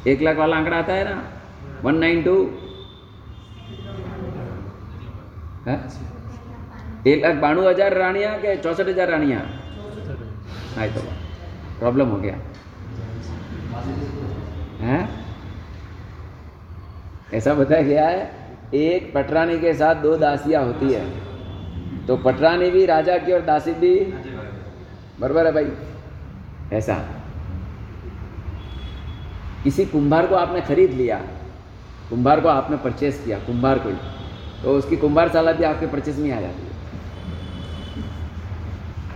एक 0.07 0.23
लाख 0.23 0.37
वाला 0.37 0.57
आंकड़ा 0.57 0.77
आता 0.77 0.93
है 0.93 1.05
ना? 1.05 1.23
वन 1.85 1.97
नाइन 1.97 2.23
टू 2.23 2.35
एक 7.07 7.23
लाख 7.23 7.35
बानवे 7.37 7.69
हज़ार 7.69 7.95
रानिया 7.95 8.31
के 8.39 8.57
चौसठ 8.57 8.89
हज़ार 8.89 9.09
रानिया? 9.11 9.39
हाँ 10.77 10.89
तो 10.89 11.01
प्रॉब्लम 11.79 12.09
हो 12.09 12.19
गया। 12.19 12.37
है? 14.81 14.99
ऐसा 17.35 17.55
बताया 17.55 17.83
गया 17.83 18.07
है 18.09 18.33
एक 18.75 19.13
पटरानी 19.15 19.59
के 19.59 19.73
साथ 19.75 20.03
दो 20.03 20.17
दासियाँ 20.17 20.65
होती 20.65 20.93
है। 20.93 21.05
तो 22.07 22.17
पटरानी 22.19 22.71
भी 22.71 22.85
राजा 22.87 23.17
की 23.19 23.33
और 23.33 23.41
दासी 23.43 23.73
भी 23.75 23.95
बरबर 25.21 25.47
है 25.47 25.53
भाई। 25.53 26.77
ऐसा। 26.77 26.95
किसी 29.65 29.85
कुंभार 29.87 30.27
को 30.27 30.35
आपने 30.37 30.61
खरीद 30.63 30.91
लिया, 30.93 31.17
कुंभार 32.09 32.41
को 32.41 32.49
आपने 32.49 32.77
परचेस 32.79 33.23
किया, 33.25 33.39
कुंभार 33.41 33.79
को 33.79 33.91
तो 34.63 34.77
उसकी 34.79 34.97
कुंभार 34.97 35.29
साला 35.29 35.53
भी 35.53 35.65
आपके 35.65 35.87
परचेस 35.87 36.19
में 36.19 36.31
आ 36.33 36.41
जाती 36.41 36.63
है। 36.63 36.73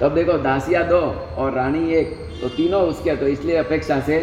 तब 0.00 0.14
देखो, 0.14 0.38
दासिया 0.38 0.82
दो 0.84 1.00
और 1.36 1.52
रानी 1.52 1.92
एक 1.94 2.16
तो 2.40 2.48
तीनों 2.50 2.82
उसके 2.84 3.16
तो 3.16 3.26
इसलिए 3.28 3.56
अपेक्षा 3.58 4.00
से 4.00 4.18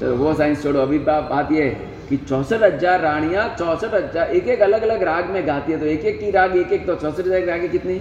तो 0.00 0.14
वो 0.16 0.34
साइंस 0.34 0.62
छोड़ो। 0.62 0.80
अभी 0.80 0.98
बात 1.00 1.52
ये 1.52 1.68
कि 2.08 2.16
चौसठ 2.18 2.62
हज़ार 2.62 3.00
रानियाँ, 3.00 3.48
चौसठ 3.56 3.94
हज़ार 3.94 4.30
एक 4.30 4.48
एक 4.48 4.60
अलग 4.62 4.82
अलग 4.82 5.02
राग 5.04 5.30
में 5.30 5.46
गाती 5.46 5.72
है 5.72 5.78
तो 5.80 5.86
एक 5.86 6.04
एक 6.04 6.20
की 6.20 6.30
राग 6.30 6.56
एक 6.56 6.72
एक 6.72 6.86
तो 6.86 6.94
चौसठ 6.96 7.20
हज़ार 7.20 7.44
रागे 7.44 7.68
कितनी? 7.68 8.00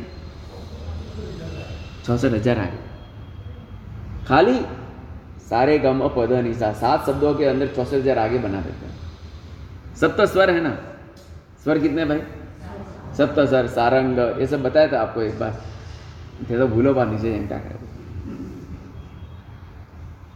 चौसठ 2.06 2.32
हज़ार 2.34 2.56
रागे 2.56 2.80
खाली 4.28 4.60
सारे 5.50 5.78
गम 5.80 6.08
पद 6.10 6.32
निशा 6.44 6.72
सात 6.76 7.06
शब्दों 7.06 7.34
के 7.36 7.46
अंदर 7.46 7.68
चौसठ 7.76 7.94
हज़ार 7.94 8.18
आगे 8.20 8.38
बना 8.40 8.62
देते 8.62 8.86
हैं। 8.86 8.94
सप्त 9.96 10.22
स्वर 10.24 10.50
है 10.50 10.62
ना? 10.62 10.78
स्वर 11.64 11.80
कितने 11.80 12.06
भाई? 12.06 12.22
सप्त 13.18 13.40
स्वर, 13.42 13.68
सारंग, 13.70 14.18
ये 14.40 14.48
सब 14.48 14.64
बताया 14.64 14.88
था 14.92 15.02
आपको 15.02 15.22
एक 15.22 15.40
बार। 15.40 15.62
थे 16.50 16.58
तो 16.58 16.68
भूलो 16.68 16.94
बात 16.94 17.08
नीचे 17.08 17.38
क्या 17.48 17.58
करे 17.58 17.84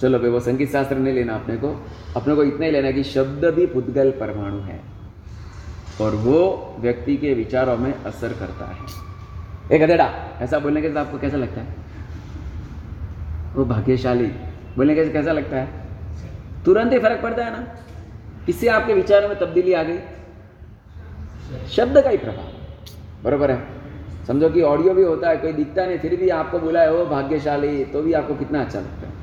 चलो 0.02 0.20
भाई, 0.20 0.30
वो 0.30 0.40
संगीत 0.40 0.72
शास्त्र 0.72 0.98
नहीं 0.98 1.14
लेना 1.14 1.36
अपने 1.36 1.56
को। 1.58 1.70
अपने 2.16 2.36
को 2.36 2.44
इतना 2.44 2.66
ही 2.66 2.72
लेना 2.72 2.92
कि 2.92 3.04
शब्द 3.06 3.46
भी 3.56 3.66
पुद्गल 3.68 4.12
परमाणु 4.20 4.60
है। 4.62 4.80
और 6.02 6.16
वो 6.18 6.40
व्यक्ति 6.80 7.16
के 7.18 7.34
विचारों 7.34 7.78
में 7.78 7.94
असर 7.94 8.34
करता 8.34 8.66
है। 8.66 9.09
एक 9.72 9.82
अधेड़ा 9.82 10.14
ऐसा 10.42 10.60
बोलने 10.60 10.82
के 10.82 11.00
आपको 11.00 11.20
कैसा 11.20 11.38
लगता 11.38 11.62
है? 11.62 11.68
वो 13.56 13.66
भाग्यशाली। 13.66 14.28
बोलने 14.78 14.96
के 14.96 15.10
कैसा 15.10 15.32
लगता 15.32 15.58
है? 15.58 15.68
तुरंत 16.66 16.94
ही 16.94 17.00
फ़र्क 17.00 17.22
पड़ता 17.22 17.46
है 17.46 17.52
ना? 17.52 17.68
किससे 18.46 18.68
आपके 18.68 18.94
विचारों 18.94 19.30
में 19.30 19.40
तब्दीली 19.40 19.74
आ 19.74 19.84
गई। 19.84 20.00
शब्द 21.70 22.02
का 22.02 22.10
ही 22.10 22.18
प्रभाव। 22.18 22.54
बरोबर 23.24 23.52
है? 23.52 23.64
समझो 24.28 24.50
कि 24.50 24.62
ऑडियो 24.62 24.94
भी 24.94 25.04
होता 25.04 25.30
है, 25.30 25.38
कोई 25.38 25.54
दिखता 25.54 25.86
नहीं, 25.86 26.00
फिर 26.00 26.16
भी 26.16 26.30
आपको 26.30 26.60
बोला 26.60 26.82
है 26.82 26.94
वो 26.94 27.06
भाग्यशाली 27.06 27.86
तो 27.86 28.02
भी 28.02 28.14
आपको 28.14 28.36
कितना 28.36 28.62
अच्छा 28.62 28.80
लगता 28.80 29.08
है? 29.08 29.14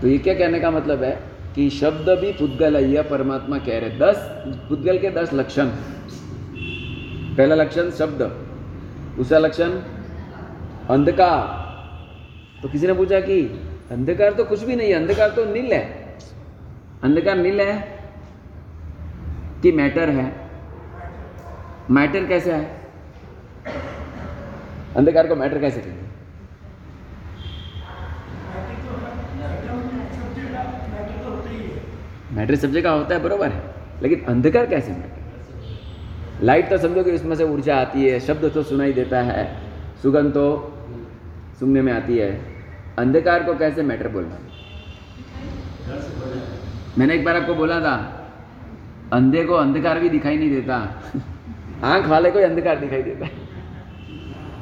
तो 0.00 0.08
ये 0.08 0.18
क्या 0.18 0.34
कहने 0.34 0.60
का 0.60 0.70
मतलब 0.70 1.02
है 1.02 1.20
कि 1.54 1.70
शब्द 1.70 2.08
भी 2.08 2.32
पुद्गल 2.32 2.76
है, 2.76 2.90
यह 2.90 3.02
परमात्मा 3.02 3.58
कह 3.58 3.78
रहे 3.78 3.98
दस, 3.98 4.16
पुद्गल 4.68 4.98
के 4.98 5.10
दस 5.10 5.34
लक्षण। 5.34 5.66
पहला 7.36 7.54
लक्षण, 7.54 7.90
शब्द। 7.90 8.47
दूसरा 9.18 9.38
लक्षण 9.38 9.70
अंधकार। 10.88 12.60
तो 12.62 12.68
किसी 12.68 12.86
ने 12.86 12.92
पूछा 12.92 13.20
कि, 13.20 13.40
अंधकार 13.90 14.32
तो 14.32 14.44
कुछ 14.44 14.62
भी 14.62 14.76
नहीं 14.76 14.88
है 14.88 14.94
अंधकार 14.94 15.30
तो 15.30 15.44
नील 15.44 15.72
है। 15.72 16.16
अंधकार 17.02 17.36
नील 17.36 17.60
है 17.60 17.76
कि 19.62 19.72
मैटर 19.72 20.10
है? 20.10 20.26
मैटर 21.90 22.26
कैसे 22.26 22.52
है? 22.52 22.64
अंधकार 24.96 25.26
को 25.26 25.36
मैटर 25.36 25.58
कैसे 25.58 25.80
कहेंगे 25.80 26.06
मैटर 32.32 32.54
सब्जेक्ट 32.56 32.84
का 32.84 32.90
होता 32.90 33.14
है, 33.14 33.22
बरोबर 33.22 33.48
है। 33.48 33.62
लेकिन 34.02 34.24
अंधकार 34.24 34.66
कैसे 34.66 34.92
मैटर? 34.92 35.27
लाइट 36.42 36.70
तो 36.70 36.78
समझो 36.78 37.02
कि 37.04 37.12
उसमें 37.12 37.36
से 37.36 37.44
ऊर्जा 37.44 37.76
आती 37.76 38.08
है, 38.08 38.20
शब्द 38.20 38.50
तो 38.54 38.62
सुनाई 38.62 38.92
देता 38.92 39.20
है, 39.20 39.56
सुगंध 40.02 40.30
तो 40.30 40.74
सुनने 41.60 41.82
में 41.82 41.92
आती 41.92 42.18
है। 42.18 42.40
अंधकार 42.98 43.42
को 43.42 43.54
कैसे 43.54 43.82
मैटर 43.82 44.08
बोलना? 44.08 44.38
मैंने 46.98 47.14
एक 47.14 47.24
बार 47.24 47.36
आपको 47.36 47.54
बोला 47.54 47.80
था, 47.80 47.94
अंधे 49.12 49.44
को 49.44 49.54
अंधकार 49.54 50.00
भी 50.00 50.08
दिखाई 50.08 50.38
नहीं 50.38 50.50
देता। 50.50 51.02
आँख 51.84 52.06
वाले 52.06 52.30
को 52.30 52.38
अंधकार 52.38 52.78
दिखाई 52.78 53.02
देता 53.02 53.26
है। 53.26 53.32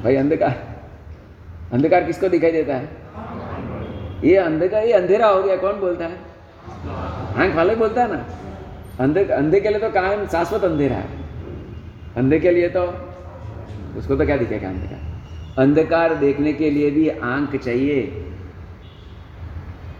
भाई, 0.03 0.15
अंधकार 0.15 0.77
अंधकार 1.73 2.03
किसको 2.03 2.29
दिखाई 2.29 2.51
देता 2.51 2.75
है? 2.75 2.89
ये 4.23 4.35
अंधकार 4.35 4.83
ये 4.83 4.93
अंधेरा 4.93 5.27
हो 5.27 5.43
गया, 5.43 5.55
कौन 5.55 5.79
बोलता 5.79 6.05
है? 6.05 6.17
आँख 7.37 7.55
वाले 7.55 7.75
बोलता 7.75 8.01
है 8.01 8.13
ना? 8.13 8.25
अंधे 8.99 9.23
अंधे 9.23 9.59
के 9.59 9.69
लिए 9.69 9.79
तो 9.79 9.89
कायम 9.89 10.27
शाश्वत 10.27 10.63
अंधेरा 10.63 10.95
है। 10.95 11.26
अंधे 12.17 12.39
के 12.39 12.51
लिए 12.51 12.69
तो 12.69 12.83
उसको 13.97 14.15
तो 14.15 14.25
क्या 14.25 14.37
दिखेगा 14.37 14.69
अंधकार 14.69 14.99
अंधकार 15.59 16.15
देखने 16.15 16.53
के 16.53 16.69
लिए 16.69 16.89
भी 16.91 17.07
आँख 17.09 17.55
चाहिए। 17.55 18.01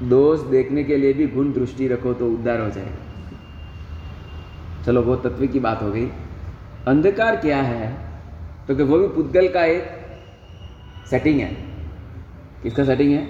दोष 0.03 0.39
देखने 0.49 0.83
के 0.83 0.97
लिए 0.97 1.13
भी 1.13 1.27
गुण 1.27 1.51
दृष्टि 1.53 1.87
रखो 1.87 2.13
तो 2.13 2.29
उद्धार 2.29 2.59
हो 2.59 2.69
जाएगा 2.69 3.05
चलो, 4.85 5.01
वो 5.01 5.15
तत्व 5.17 5.45
की 5.47 5.59
बात 5.59 5.81
हो 5.81 5.91
गई। 5.91 6.05
अंधकार 6.87 7.35
क्या 7.37 7.61
है? 7.61 7.87
तो 8.67 8.75
कि 8.75 8.83
वो 8.83 8.99
भी 8.99 9.07
पुद्गल 9.15 9.47
का 9.47 9.63
एक 9.65 9.83
सेटिंग 11.09 11.39
है। 11.39 11.51
किसका 12.63 12.83
सेटिंग 12.83 13.11
है? 13.11 13.25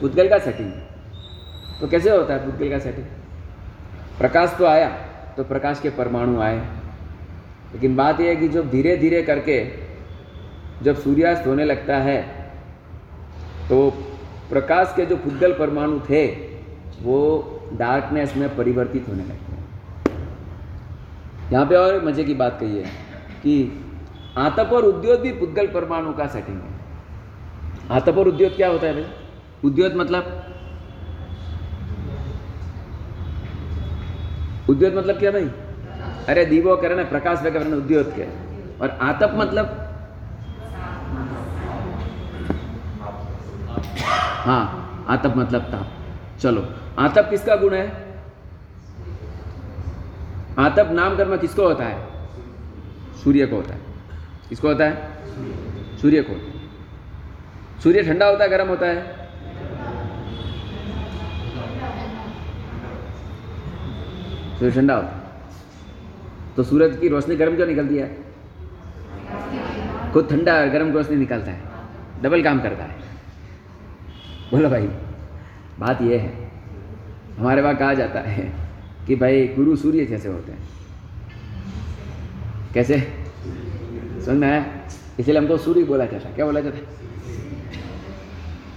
पुद्गल 0.00 0.28
का 0.28 0.38
सेटिंग 0.40 0.70
तो 1.80 1.88
कैसे 1.88 2.10
होता 2.10 2.34
है 2.34 2.44
पुद्गल 2.44 2.70
का 2.70 2.78
सेटिंग 2.78 3.06
प्रकाश 4.18 4.54
तो 4.58 4.66
आया 4.66 4.88
तो 5.36 5.44
प्रकाश 5.44 5.80
के 5.80 5.90
परमाणु 5.92 6.40
आए। 6.40 6.58
लेकिन 7.74 7.96
बात 7.96 8.20
यह 8.20 8.28
है 8.28 8.36
कि 8.36 8.48
जब 8.48 8.70
धीरे 8.70 8.96
धीरे 8.96 9.22
करके 9.22 9.64
जब 10.82 10.96
सूर्यास्त 10.96 11.46
होने 11.46 11.64
लगता 11.64 11.96
है 11.98 12.20
तो 13.68 13.90
प्रकाश 14.50 14.92
के 14.96 15.06
जो 15.06 15.16
पुद्गल 15.16 15.52
परमाणु 15.52 15.98
थे, 16.00 16.26
वो 17.02 17.18
डार्कनेस 17.72 18.36
में 18.36 18.56
परिवर्तित 18.56 19.08
होने 19.08 19.22
लगते 19.22 19.52
हैं। 19.52 19.62
यहाँ 21.52 21.66
पे 21.66 21.74
और 21.74 22.04
मज़े 22.04 22.24
की 22.24 22.34
बात 22.34 22.58
कही 22.60 22.78
है 22.78 22.84
कि 23.42 23.54
आतप 24.38 24.72
और 24.72 24.84
उद्योग 24.84 25.20
भी 25.20 25.32
पुद्गल 25.32 25.66
परमाणु 25.66 26.12
का 26.12 26.26
सेटिंग 26.26 26.56
है। 26.56 26.72
आतप 27.90 28.18
और 28.18 28.28
उद्योग 28.28 28.56
क्या 28.56 28.68
होता 28.68 28.86
है 28.86 28.92
भाई? 28.94 29.06
उद्योग 29.64 29.94
मतलब? 29.94 30.24
उद्योग 34.70 34.94
मतलब 34.94 35.18
क्या 35.18 35.30
भाई? 35.30 35.50
अरे 36.28 36.44
दीवो 36.44 36.76
करे 36.76 37.04
प्रकाश 37.04 37.42
वगैरह 37.42 37.74
उद्योग 37.76 38.14
के। 38.16 38.26
और 38.78 38.90
आतप 39.02 39.32
मतलब? 39.34 39.80
हाँ 44.44 45.06
आतप 45.08 45.34
मतलब 45.36 45.62
ताप। 45.62 45.90
चलो, 46.40 46.62
आतप 46.98 47.26
किसका 47.30 47.56
गुण 47.56 47.74
है? 47.74 47.86
आतप 50.58 50.88
नाम 50.92 51.16
कर्म 51.16 51.36
किसको 51.36 51.62
होता 51.62 51.84
है? 51.84 51.96
सूर्य 53.24 53.46
को 53.46 53.56
होता 53.56 53.74
है। 53.74 53.80
किसको 54.48 54.68
होता 54.68 54.84
है? 54.84 55.98
सूर्य 55.98 56.22
को 56.22 56.34
सूर्य 57.82 58.02
ठंडा 58.02 58.26
होता 58.26 58.44
है, 58.44 58.50
गर्म 58.50 58.68
होता 58.68 58.86
है? 58.86 59.02
सूर्य 64.58 64.74
ठंडा 64.74 64.94
होता 64.94 65.16
है। 65.16 65.23
तो 66.56 66.62
सूरज 66.62 66.96
की 66.96 67.08
रोशनी 67.08 67.36
गर्म 67.36 67.56
क्यों 67.56 67.66
निकलती 67.66 67.96
है? 67.96 68.16
खुद 70.12 70.28
ठंडा 70.30 70.66
गर्म 70.66 70.92
रोशनी 70.92 71.16
निकलता 71.16 71.50
है। 71.50 71.60
डबल 72.22 72.42
काम 72.42 72.60
करता 72.60 72.84
है। 72.84 72.96
बोलो 74.50 74.68
भाई, 74.70 74.88
बात 75.78 76.02
यह 76.02 76.20
है, 76.20 76.50
हमारे 77.38 77.62
वहाँ 77.62 77.76
कहा 77.76 77.94
जाता 77.94 78.20
है 78.20 78.52
कि 79.06 79.16
भाई 79.16 79.46
गुरु 79.48 79.76
सूर्य 79.76 80.04
जैसे 80.04 80.28
होते 80.28 80.52
हैं। 80.52 80.68
कैसे? 82.74 82.98
समझ 84.24 84.36
में 84.36 84.80
इसलिए 85.18 85.38
हमको 85.38 85.56
सूर्य 85.56 85.82
बोला 85.84 86.04
जाता 86.06 86.28
है। 86.28 86.34
क्या 86.34 86.44
बोला 86.44 86.60
जाता 86.60 86.76
है? 86.76 86.84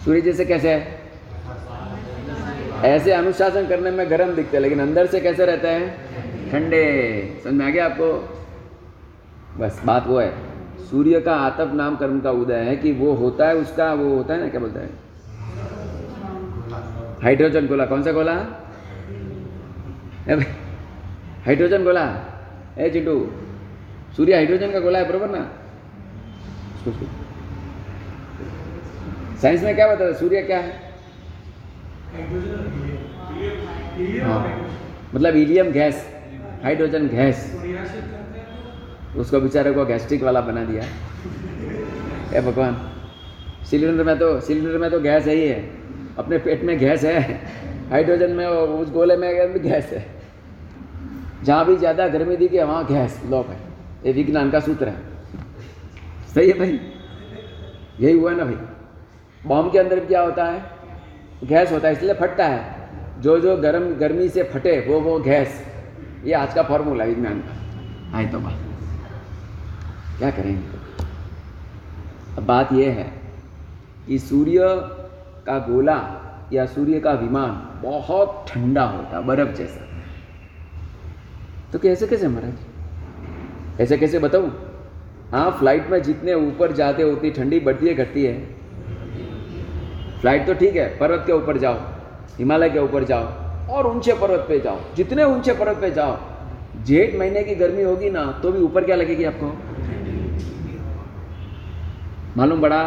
सूर्य 0.06 0.22
जैसे 0.22 0.46
कैसे 0.46 0.74
है? 0.74 1.02
ऐसे 2.86 3.12
अनुशासन 3.12 3.68
करने 3.68 3.92
में 3.92 4.10
गर्म 4.10 4.36
दिखते 4.36 4.58
हैं, 4.58 4.62
लेकिन 4.62 4.80
अंदर 4.80 5.06
से 5.06 5.20
कैसे 5.20 5.46
रहते 5.46 5.68
हैं? 5.68 6.27
ठंडे। 6.52 6.84
समझ 7.44 7.54
में 7.54 7.66
आ 7.66 7.70
गया 7.70 7.86
आपको? 7.86 8.10
बस 9.60 9.82
बात 9.86 10.08
वो 10.08 10.20
है। 10.20 10.32
सूर्य 10.90 11.20
का 11.22 11.36
आतप 11.36 11.72
नाम 11.76 11.96
कर्म 11.96 12.20
का 12.22 12.32
उदय 12.32 12.64
है 12.64 12.76
कि 12.76 12.92
वो 12.92 13.14
होता 13.16 13.48
है 13.48 13.56
उसका 13.56 13.94
वो 13.94 14.16
होता 14.16 14.34
है 14.34 14.40
ना 14.42 14.48
क्या 14.50 14.60
बोलता 14.62 14.80
है? 14.80 14.90
हाइड्रोजन 17.24 17.68
गोला 17.68 17.86
कौन 17.86 18.04
सा 18.04 18.12
गोला? 18.12 18.34
हाइड्रोजन 21.46 21.84
गोला। 21.84 22.06
ए 22.78 22.90
चिंटू 22.90 23.16
सूर्य 24.18 24.34
हाइड्रोजन 24.34 24.72
का 24.72 24.80
गोला 24.80 25.00
है 25.00 25.08
बरोबर 25.08 25.30
ना? 25.30 25.42
साइंस 29.42 29.64
में 29.64 29.76
क्या 29.76 29.88
बताया 29.88 30.14
सूर्य 30.14 30.42
क्या 30.42 30.60
है? 30.60 30.72
हाँ। 34.24 34.42
मतलब 35.16 35.36
हीलियम 35.36 35.72
गैस। 35.72 36.06
Hydrogen 36.64 37.08
gas. 37.08 37.46
उसको 39.18 39.40
बेचारे 39.40 39.72
को 39.72 39.86
गैस्ट्रिक 39.86 40.24
वाला 40.24 40.42
बना 40.42 40.64
दिया। 40.66 40.84
ए 42.34 42.42
भगवान, 42.42 42.76
सिलेंडर 43.70 44.04
में 44.04 44.18
तो 44.20 44.40
सिलेंडर 44.42 44.78
में 44.78 44.90
तो 44.92 45.00
गैस 45.00 45.28
है 45.28 45.36
ही 45.36 45.48
है। 45.48 45.60
अपने 46.18 46.38
पेट 46.40 46.64
में 46.64 46.78
गैस 46.80 47.04
है। 47.04 47.22
हाइड्रोजन 47.90 48.32
में 48.32 48.46
उस 48.46 48.92
गोले 48.92 49.18
में 49.18 49.54
भी 49.54 49.60
गैस 49.60 49.92
है। 49.94 50.06
जहाँ 51.44 51.66
भी 51.66 51.76
ज़्यादा 51.78 52.08
गर्मी 52.08 52.36
दिखे, 52.38 52.64
वहाँ 52.64 52.86
गैस 52.86 53.22
लॉक 53.30 53.48
है 53.48 53.58
ये 54.06 54.12
विज्ञान 54.14 54.50
का 54.52 54.60
सूत्र 54.60 54.88
है। 54.88 54.96
सही 56.34 56.50
है 56.50 56.58
भाई? 56.60 56.80
यही 58.00 58.14
हुआ 58.14 58.32
ना 58.32 58.44
भाई। 58.44 58.58
बॉम्ब 59.44 59.72
के 59.72 59.80
अंदर 59.80 60.00
क्या 60.06 60.22
होता 60.22 60.46
है? 60.46 60.62
गैस 61.44 61.72
होता 61.72 61.88
है, 61.88 61.94
इसलिए 61.94 62.14
फटता 62.16 62.46
है। 62.46 63.22
जो 63.22 63.40
जो 63.40 63.56
गर्म 63.58 63.86
गर्मी 63.96 64.28
से 64.30 64.44
फटे, 64.46 64.80
वो 64.80 65.00
वो 65.02 65.20
गैस। 65.20 65.64
ये 66.26 66.34
आज 66.34 66.54
का 66.54 66.64
फॉर्मूला 66.64 67.04
विज्ञान 67.04 67.40
का 67.40 68.18
आए 68.18 68.26
तो 68.28 68.40
बात। 68.40 68.60
क्या 70.20 70.30
करेंगे? 70.32 70.78
अब 72.38 72.46
बात 72.46 72.74
यह 72.74 72.94
है 72.94 73.12
कि 74.08 74.20
सूर्य 74.20 74.60
का 75.46 75.58
गोला 75.60 76.00
या 76.54 76.66
सूर्य 76.66 77.00
का 77.00 77.12
विमान 77.12 77.52
बहुत 77.84 78.46
ठंडा 78.50 78.84
होता, 78.84 79.22
बर्फ़ 79.22 79.56
जैसा। 79.58 79.86
तो 81.74 81.80
कैसे 81.80 82.08
कैसे 82.08 82.28
महाराज 82.28 83.82
ऐसे 83.82 83.98
कैसे 83.98 84.20
बताऊँ? 84.20 84.52
हाँ 85.32 85.50
फ़्लाइट 85.52 85.90
में 85.90 86.02
जितने 86.04 86.34
ऊपर 86.34 86.72
जाते 86.72 87.04
उतनी 87.04 87.32
ठंडी 87.32 87.60
बढ़ती 87.60 87.88
है, 87.88 87.94
घटती 87.96 88.26
है। 88.26 88.40
फ़्लाइट 90.20 90.46
तो 90.48 90.54
ठीक 90.54 90.76
है, 90.76 90.98
पर्वत 91.00 91.24
के 91.28 91.34
ऊपर 91.34 91.58
जाओ, 91.58 91.80
हिमालय 92.38 92.70
के 92.70 92.80
ऊपर 92.80 93.04
जाओ। 93.04 93.47
और 93.70 93.88
ऊँचे 93.88 94.14
पर्वत 94.14 94.46
पे 94.50 94.60
जाओ। 94.60 94.80
जितने 94.96 95.24
ऊँचे 95.26 95.54
पर्वत 95.54 95.78
पे 95.82 95.90
जाओ, 95.92 96.18
जेठ 96.86 97.16
महीने 97.20 97.44
की 97.44 97.56
गर्मी 97.56 97.84
होगी 97.84 98.10
ना 98.10 98.24
तो 98.44 98.52
भी 98.52 98.60
ऊपर 98.62 98.84
क्या 98.84 98.96
लगेगी 98.96 99.24
आपको? 99.24 99.52
मालूम 102.38 102.62
बड़ा 102.62 102.84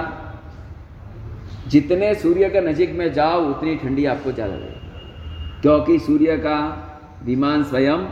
जितने 1.68 2.14
सूर्य 2.14 2.48
के 2.50 2.60
नजीक 2.60 2.92
में 2.92 3.12
जाओ, 3.12 3.40
उतनी 3.44 3.74
ठंडी 3.76 4.04
आपको 4.06 4.32
ज़्यादा 4.32 4.54
लगेगी। 4.54 5.60
क्योंकि 5.62 5.98
सूर्य 5.98 6.36
का 6.38 6.56
विमान 7.24 7.64
स्वयं 7.64 8.06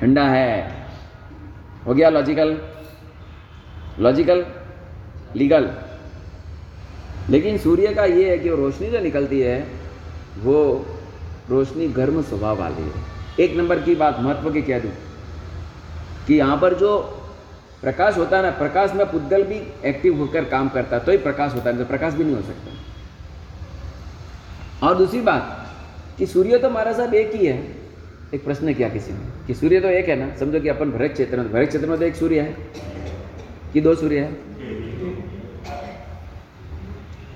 ठंडा 0.00 0.24
है। 0.24 0.76
हो 1.86 1.94
गया 1.94 2.08
लॉजिकल 2.10 2.56
लॉजिकल 3.98 4.44
लीगल 5.36 5.70
लेकिन 7.30 7.58
सूर्य 7.58 7.92
का 7.94 8.04
ये 8.04 8.28
है 8.30 8.38
कि 8.38 8.48
रोशनी 8.50 8.90
जो 8.90 9.00
निकलती 9.00 9.40
है, 9.40 9.58
वो 10.38 10.84
रोशनी 11.50 11.86
गर्म 11.88 12.22
स्वभाव 12.22 12.58
वाली 12.58 12.82
है। 12.82 12.90
एक 13.40 13.56
नंबर 13.56 13.78
की 13.82 13.94
बात 13.94 14.18
महत्व 14.20 14.50
की 14.52 14.62
कह 14.62 14.78
दूँ 14.78 14.90
कि 16.26 16.34
यहाँ 16.34 16.56
पर 16.56 16.74
जो 16.74 16.98
प्रकाश 17.82 18.16
होता 18.16 18.36
है 18.36 18.42
ना, 18.42 18.50
प्रकाश 18.50 18.92
में 18.92 19.10
पुद्गल 19.10 19.42
भी 19.42 19.60
एक्टिव 19.88 20.16
होकर 20.18 20.44
काम 20.46 20.68
करता 20.68 20.96
है 20.96 21.04
तो 21.04 21.12
ही 21.12 21.18
प्रकाश 21.18 21.54
होता 21.54 21.70
है 21.70 21.78
तो 21.78 21.84
प्रकाश 21.84 22.14
भी 22.14 22.24
नहीं 22.24 22.34
हो 22.34 22.42
सकता। 22.42 22.70
और 24.86 24.96
दूसरी 24.96 25.20
बात 25.20 25.66
कि 26.18 26.26
सूर्य 26.26 26.58
तो 26.58 26.68
हमारा 26.68 26.92
साहब 26.92 27.14
एक 27.14 27.34
ही 27.34 27.46
है। 27.46 27.76
एक 28.34 28.44
प्रश्न 28.44 28.74
किया 28.74 28.88
किसी 28.88 29.12
ने? 29.12 29.18
कि 29.46 29.54
सूर्य 29.54 29.80
तो 29.80 29.88
एक 29.88 30.08
है 30.08 30.16
ना? 30.16 30.34
समझो 30.36 30.60
कि 30.60 30.68
अपन 30.68 30.90
भरत 30.90 31.12
क्षेत्र 31.12 31.36
में, 31.36 31.52
भरत 31.52 31.68
क्षेत्र 31.68 31.86
में 31.86 31.98
तो 31.98 32.04
एक 32.04 32.16
सूर्य 32.16 32.40
है, 32.40 32.56
कि 33.72 33.80
दो 33.80 33.94
सूर्य 33.94 34.18
है? 34.18 34.32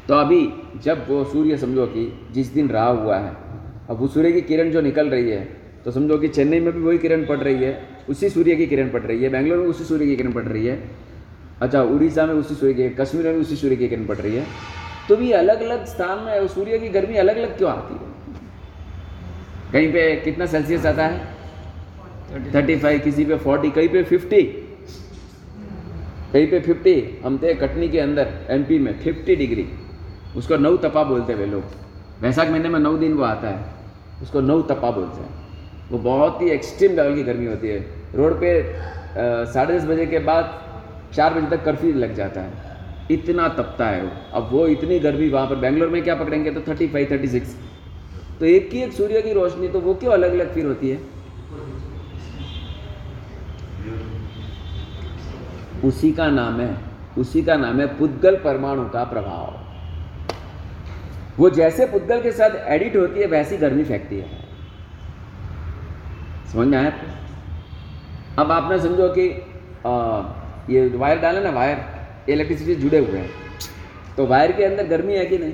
तो 0.09 0.15
अभी 0.15 0.53
जब 0.85 1.07
वो 1.09 1.25
सूर्य 1.25 1.57
समझो 1.59 1.87
कि 1.87 2.29
जिस 2.33 2.53
दिन 2.55 2.69
राह 2.69 2.89
हुआ 2.89 3.19
है 3.19 3.42
अब 3.93 3.99
वो 3.99 4.07
सूर्य 4.09 4.33
की 4.33 4.41
किरण 4.43 4.71
जो 4.73 4.81
निकल 4.81 5.09
रही 5.11 5.31
है 5.31 5.41
तो 5.85 5.91
समझो 5.91 6.17
कि 6.19 6.29
चेन्नई 6.29 6.61
में 6.61 6.73
भी 6.73 6.81
वही 6.81 6.99
किरण 6.99 7.25
पड़ 7.27 7.37
रही 7.39 7.65
है, 7.65 7.73
उसी 8.09 8.29
सूर्य 8.31 8.55
की 8.57 8.67
किरण 8.67 8.91
पड़ 8.91 9.01
रही 9.03 9.23
है, 9.23 9.29
बैंगलोर 9.29 9.59
में 9.59 9.67
उसी 9.67 9.85
सूर्य 9.85 10.07
की 10.07 10.17
किरण 10.17 10.33
पड़ 10.33 10.45
रही 10.45 10.67
है 10.67 10.79
अच्छा 11.61 11.83
उड़ीसा 11.85 12.27
में 12.27 12.35
उसी 12.35 12.55
सूर्य 12.55 12.75
की, 12.75 12.89
कश्मीर 12.91 13.27
में 13.27 13.41
उसी 13.41 13.57
सूर्य 13.57 13.77
की 13.77 13.89
किरण 13.89 14.07
पड़ 14.07 14.17
रही 14.17 14.37
है। 14.37 14.47
तो 15.09 15.17
भी 15.17 15.31
अलग 15.33 15.63
अलग 15.63 15.85
स्थान 15.87 16.19
में 16.19 16.49
सूर्य 16.49 16.79
की 16.79 16.89
गर्मी 16.91 17.17
अलग 17.17 17.37
अलग 17.37 17.57
क्यों 17.59 17.71
आती 17.71 17.95
है? 17.95 18.11
कहीं 19.73 19.93
पे 19.93 20.15
कितना 20.25 20.47
सेल्सियस 20.47 20.87
आता 20.87 21.07
है? 21.07 21.21
थर्टी 22.55 22.77
फाइव 22.77 23.01
किसी 23.01 23.25
पे 23.25 23.37
फोर्टी 23.39 23.71
कहीं 23.71 23.89
पे 23.89 24.03
फिफ्टी 24.05 24.43
कहीं 26.33 26.47
पे 26.51 26.61
फिफ्टी 26.61 26.95
हम 27.25 27.39
थे 27.39 27.55
कटनी 27.57 27.89
के 27.89 27.99
अंदर 28.01 28.29
एमपी 28.51 28.79
में 28.79 28.93
फिफ्टी 29.01 29.37
डिग्री 29.37 29.67
उसको 30.37 30.57
नौ 30.57 30.77
तपा 30.79 31.03
बोलते 31.05 31.33
हैं 31.33 31.47
लोग। 31.47 31.63
वैसाख 32.23 32.51
महीने 32.51 32.69
में 32.69 32.79
नौ 32.81 32.97
दिन 32.97 33.13
वो 33.13 33.25
आता 33.25 33.49
है। 33.49 33.82
उसको 34.23 34.41
नौ 34.41 34.61
तपा 34.65 34.91
बोलते 34.91 35.21
हैं। 35.21 35.41
वो 35.91 35.99
बहुत 36.01 36.43
ही 36.43 36.51
एक्सट्रीम 36.51 36.93
लेवल 36.93 37.15
की 37.15 37.23
गर्मी 37.23 37.47
होती 37.47 37.69
है। 37.69 37.79
रोड 38.15 38.41
पे 38.41 38.51
साढ़े 39.53 39.79
दस 39.79 39.85
बजे 39.87 40.07
के 40.07 40.19
बाद 40.21 40.61
चार 41.15 41.35
बजे 41.35 41.57
तक 41.57 41.65
कर्फ्यू 41.65 41.93
लग 41.95 42.15
जाता 42.15 42.41
है। 42.41 42.71
इतना 43.11 43.49
तपता 43.51 43.87
है 43.87 44.03
वो। 44.03 44.11
अब 44.35 44.49
वो 44.53 44.67
इतनी 44.69 44.99
गर्मी 44.99 45.29
वहाँ 45.29 45.47
पर, 45.47 45.57
बेंगलोर 45.57 45.89
में 45.89 46.03
क्या 46.03 46.15
पकड़ेंगे 46.15 46.51
तो 46.51 46.61
थर्टी 46.69 46.87
फाइव 46.89 47.09
थर्टी 47.11 47.29
सिक्स 47.29 47.57
तो 48.41 48.47
एक 48.47 48.71
ही, 48.73 48.83
एक 48.83 48.93
सूर्य 48.93 49.23
की 49.23 49.33
रोशनी 49.33 49.69
तो 49.69 49.81
वो 49.81 49.95
क्यों 49.95 50.13
अलग 50.13 50.33
अलग 50.33 50.55
फिर 50.55 50.67
होती 50.67 50.91
है? 50.91 50.99
उसी 55.85 56.13
का 56.13 56.29
नाम 56.31 56.61
है, 56.61 56.77
उसी 57.19 57.43
का 57.43 57.57
नाम 57.57 57.81
है 57.81 57.87
पुद्गल 57.99 58.37
परमाणु 58.37 58.89
का 58.89 59.05
प्रभाव। 59.05 59.62
वो 61.39 61.51
जैसे 61.51 61.87
पुद्गल 61.87 62.23
के 62.23 62.33
साथ 62.33 62.51
एडिट 62.69 62.97
होती 62.97 63.21
है 63.21 63.27
वैसी 63.27 63.57
गर्मी 63.57 63.85
फेंकती 63.85 64.19
है। 64.19 64.27
समझ 66.53 66.67
में 66.67 66.79
आया 66.79 66.93
अब 68.39 68.53
आपने 68.53 68.79
समझो 68.79 69.09
कि 69.09 69.29
आ, 69.87 70.23
ये 70.71 70.89
वायर 70.89 71.19
डाले 71.19 71.41
ना 71.41 71.51
वायर 71.51 72.31
इलेक्ट्रिसिटी 72.31 72.75
जुड़े 72.75 72.99
हुए 72.99 73.19
हैं। 73.19 73.31
तो 74.17 74.27
वायर 74.27 74.53
के 74.53 74.65
अंदर 74.65 74.87
गर्मी 74.87 75.15
है 75.15 75.25
कि 75.27 75.39
नहीं? 75.39 75.53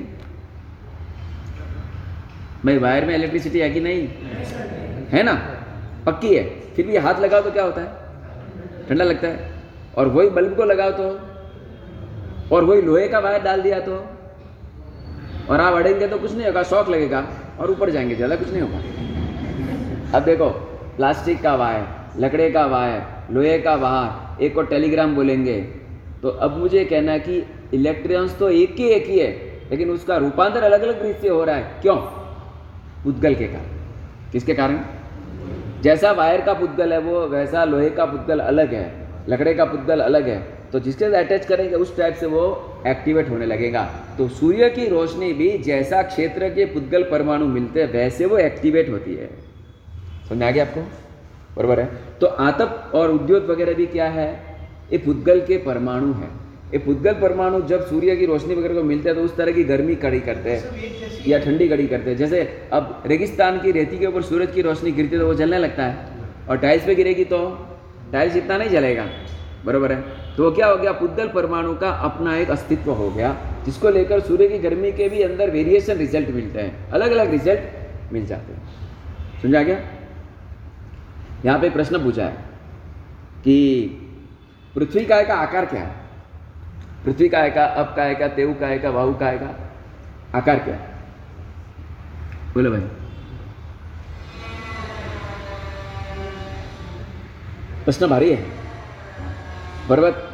भाई 2.64 2.78
वायर 2.78 3.04
में 3.04 3.14
इलेक्ट्रिसिटी 3.14 3.58
है 3.58 3.70
कि 3.70 3.80
नहीं? 3.80 4.08
है 5.08 5.22
ना? 5.22 5.32
पक्की 6.06 6.36
है। 6.36 6.44
फिर 6.76 6.86
भी 6.86 6.96
हाथ 6.96 7.20
लगाओ 7.20 7.42
तो 7.42 7.50
क्या 7.50 7.64
होता 7.64 7.80
है? 7.80 8.88
ठंडा 8.88 9.04
लगता 9.04 9.28
है। 9.28 9.50
और 9.98 10.08
वही 10.08 10.30
बल्ब 10.30 10.56
को 10.56 10.64
लगाओ 10.64 10.90
तो? 10.90 11.08
और 12.54 12.64
वही 12.64 12.82
लोहे 12.82 13.08
का 13.08 13.18
वायर 13.18 13.42
डाल 13.42 13.62
दिया 13.62 13.80
तो? 13.80 14.17
और 15.50 15.60
आप 15.60 15.74
अड़ेंगे 15.74 16.06
तो 16.06 16.18
कुछ 16.18 16.32
नहीं 16.32 16.46
होगा, 16.46 16.62
शौक 16.62 16.88
लगेगा 16.88 17.26
और 17.60 17.70
ऊपर 17.70 17.90
जाएँगे, 17.90 18.14
ज़्यादा 18.14 18.36
कुछ 18.36 18.52
नहीं 18.52 18.62
होगा। 18.62 20.18
अब 20.18 20.24
देखो, 20.24 20.48
प्लास्टिक 20.96 21.42
का 21.42 21.54
वायर, 21.54 21.86
लकड़े 22.18 22.50
का 22.50 22.66
वायर, 22.66 23.02
लोहे 23.34 23.58
का 23.58 23.74
वायर 23.74 24.42
एक 24.44 24.54
को 24.54 24.62
टेलीग्राम 24.62 25.14
बोलेंगे। 25.14 25.60
तो 26.22 26.28
अब 26.28 26.56
मुझे 26.56 26.84
कहना 26.84 27.12
है 27.12 27.20
कि 27.20 27.44
इलेक्ट्रॉन्स 27.74 28.38
तो 28.38 28.48
एक 28.50 28.74
ही 28.78 28.88
एक 28.88 29.06
ही 29.06 29.18
है, 29.18 29.30
लेकिन 29.70 29.90
उसका 29.90 30.16
रूपांतर 30.16 30.62
अलग 30.62 30.82
अलग 30.82 31.02
रीत 31.02 31.20
से 31.20 31.28
हो 31.28 31.44
रहा 31.44 31.56
है। 31.56 31.80
क्यों? 31.82 31.96
पुद्गल 33.04 33.34
के 33.34 33.44
कारण। 33.44 34.30
किसके 34.32 34.54
कारण? 34.54 34.80
जैसा 35.82 36.12
वायर 36.12 36.40
का 36.40 36.52
पुद्गल 36.52 36.92
है 36.92 36.98
वो, 36.98 37.20
वैसा 37.20 37.64
लोहे 37.64 37.90
का 37.90 38.04
पुद्गल 38.04 38.40
अलग 38.40 38.74
है, 38.74 39.08
लकड़े 39.28 39.54
का 39.54 39.64
पुद्गल 39.64 40.00
अलग 40.00 40.28
है। 40.28 40.57
तो 40.72 40.80
जिसके 40.80 41.04
साथ 41.04 41.24
अटैच 41.24 41.44
करेंगे, 41.46 41.76
उस 41.76 41.96
टाइप 41.96 42.14
से 42.14 42.26
वो 42.26 42.42
एक्टिवेट 42.86 43.28
होने 43.30 43.46
लगेगा। 43.46 43.82
तो 44.18 44.28
सूर्य 44.30 44.68
की 44.70 44.88
रोशनी 44.88 45.32
भी 45.32 45.50
जैसा 45.58 46.02
क्षेत्र 46.04 46.48
के 46.48 46.64
पुद्गल 46.64 47.02
परमाणु 47.02 47.46
मिलते 47.46 47.82
हैं, 47.82 47.92
वैसे 47.92 48.26
वो 48.26 48.38
एक्टिवेट 48.38 48.88
होती 48.90 49.14
है। 49.14 49.30
समझ 50.28 50.42
आ 50.42 50.50
गया 50.50 50.64
आपको? 50.64 50.80
बरबर 51.56 51.80
है? 51.80 51.88
तो 52.20 52.26
आतप 52.26 52.90
और 52.94 53.10
उद्योग 53.10 53.50
वगैरह 53.50 53.74
भी 53.74 53.86
क्या 53.86 54.08
है? 54.08 54.28
ये 54.92 54.98
पुद्गल 54.98 55.40
के 55.40 55.56
परमाणु 55.58 56.12
है। 56.12 56.28
ये 56.72 56.78
पुद्गल 56.78 57.12
परमाणु 57.12 57.60
जब 57.62 57.86
सूर्य 57.86 58.16
की 58.16 58.26
रोशनी 58.26 58.54
वगैरह 58.54 58.74
को 58.74 58.82
मिलते 58.82 59.08
हैं 59.08 59.18
तो 59.18 59.24
उस 59.24 59.36
तरह 59.36 59.52
की 59.52 59.64
गर्मी 59.64 59.94
कड़ी 59.96 60.20
करते 60.20 60.50
हैं, 60.50 61.24
या 61.26 61.38
ठंडी 61.38 61.68
कड़ी 61.68 61.86
करते 61.86 62.10
हैं। 62.10 62.16
जैसे 62.16 62.40
अब 62.72 63.02
रेगिस्तान 63.06 63.58
की 63.60 63.70
रेती 63.70 63.98
के 63.98 64.06
ऊपर 64.06 64.22
सूरज 64.22 64.52
की 64.54 64.62
रोशनी 64.62 64.92
गिरती 64.92 65.16
है 65.16 65.20
तो 65.20 65.26
वो 65.26 65.34
जलने 65.34 65.58
लगता 65.58 65.84
है, 65.84 65.96
और 66.48 66.58
टाइल्स 66.58 66.84
पे 66.86 66.94
गिरेगी 66.94 67.24
तो? 67.24 67.38
टाइल्स 68.12 68.36
इतना 68.36 68.56
नहीं 68.56 68.70
जलेगा। 68.70 69.06
बराबर 69.64 69.92
है? 69.92 70.02
तो 70.38 70.44
वो 70.44 70.50
क्या 70.50 70.66
हो 70.66 70.76
गया? 70.76 70.92
पुद्गल 70.92 71.28
परमाणु 71.28 71.74
का 71.74 71.90
अपना 71.90 72.34
एक 72.36 72.50
अस्तित्व 72.50 72.90
हो 72.92 73.10
गया, 73.10 73.36
जिसको 73.64 73.90
लेकर 73.90 74.20
सूर्य 74.20 74.48
की 74.48 74.58
गर्मी 74.58 74.92
के 74.92 75.08
भी 75.08 75.22
अंदर 75.22 75.50
वेरिएशन 75.50 75.92
रिज़ल्ट 75.92 76.28
मिलते 76.28 76.60
हैं। 76.60 76.90
अलग 76.90 77.10
अलग 77.10 77.30
रिज़ल्ट 77.30 78.12
मिल 78.12 78.26
जाते 78.26 78.52
हैं। 78.52 78.62
समझा 79.42 79.62
गया? 79.62 79.78
यहाँ 81.44 81.58
पे 81.58 81.70
प्रश्न 81.70 82.04
पूछा 82.04 82.24
है 82.24 82.32
कि 83.44 83.86
पृथ्वी 84.74 85.04
काय 85.04 85.24
का 85.24 85.34
आकार 85.34 85.66
क्या 85.66 85.80
है? 85.80 85.96
पृथ्वी 87.04 87.28
काय 87.28 87.50
का, 87.50 87.64
अब 87.64 87.86
काय 87.96 88.14
का 88.14 88.28
तेव 88.28 88.52
काय 88.60 88.78
का, 88.78 88.90
वाहु 88.90 89.14
काय 89.14 89.38
का, 89.38 89.70
आकार 90.38 90.58
क्या 90.58 90.74
है? 90.74 90.94
बोलो 92.54 92.70
भाई। 92.70 92.80
प्रश्न 97.84 98.06
भारी 98.06 98.32
है। 98.32 98.58
पर्वत 99.88 100.27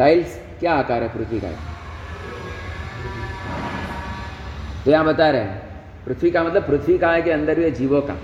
टाइल्स 0.00 0.38
क्या 0.60 0.74
आकार 0.74 1.02
है 1.02 1.08
पृथ्वी 1.08 1.40
का? 1.40 1.48
तो 4.84 4.90
यहाँ 4.90 5.04
बता 5.04 5.30
रहे 5.30 5.40
हैं, 5.40 5.60
पृथ्वी 6.06 6.30
का 6.30 6.42
मतलब 6.44 6.66
पृथ्वी 6.66 6.98
काय 6.98 7.22
के 7.22 7.30
अंदर 7.30 7.58
हुए 7.58 7.70
जीवों 7.70 8.00
का। 8.00 8.14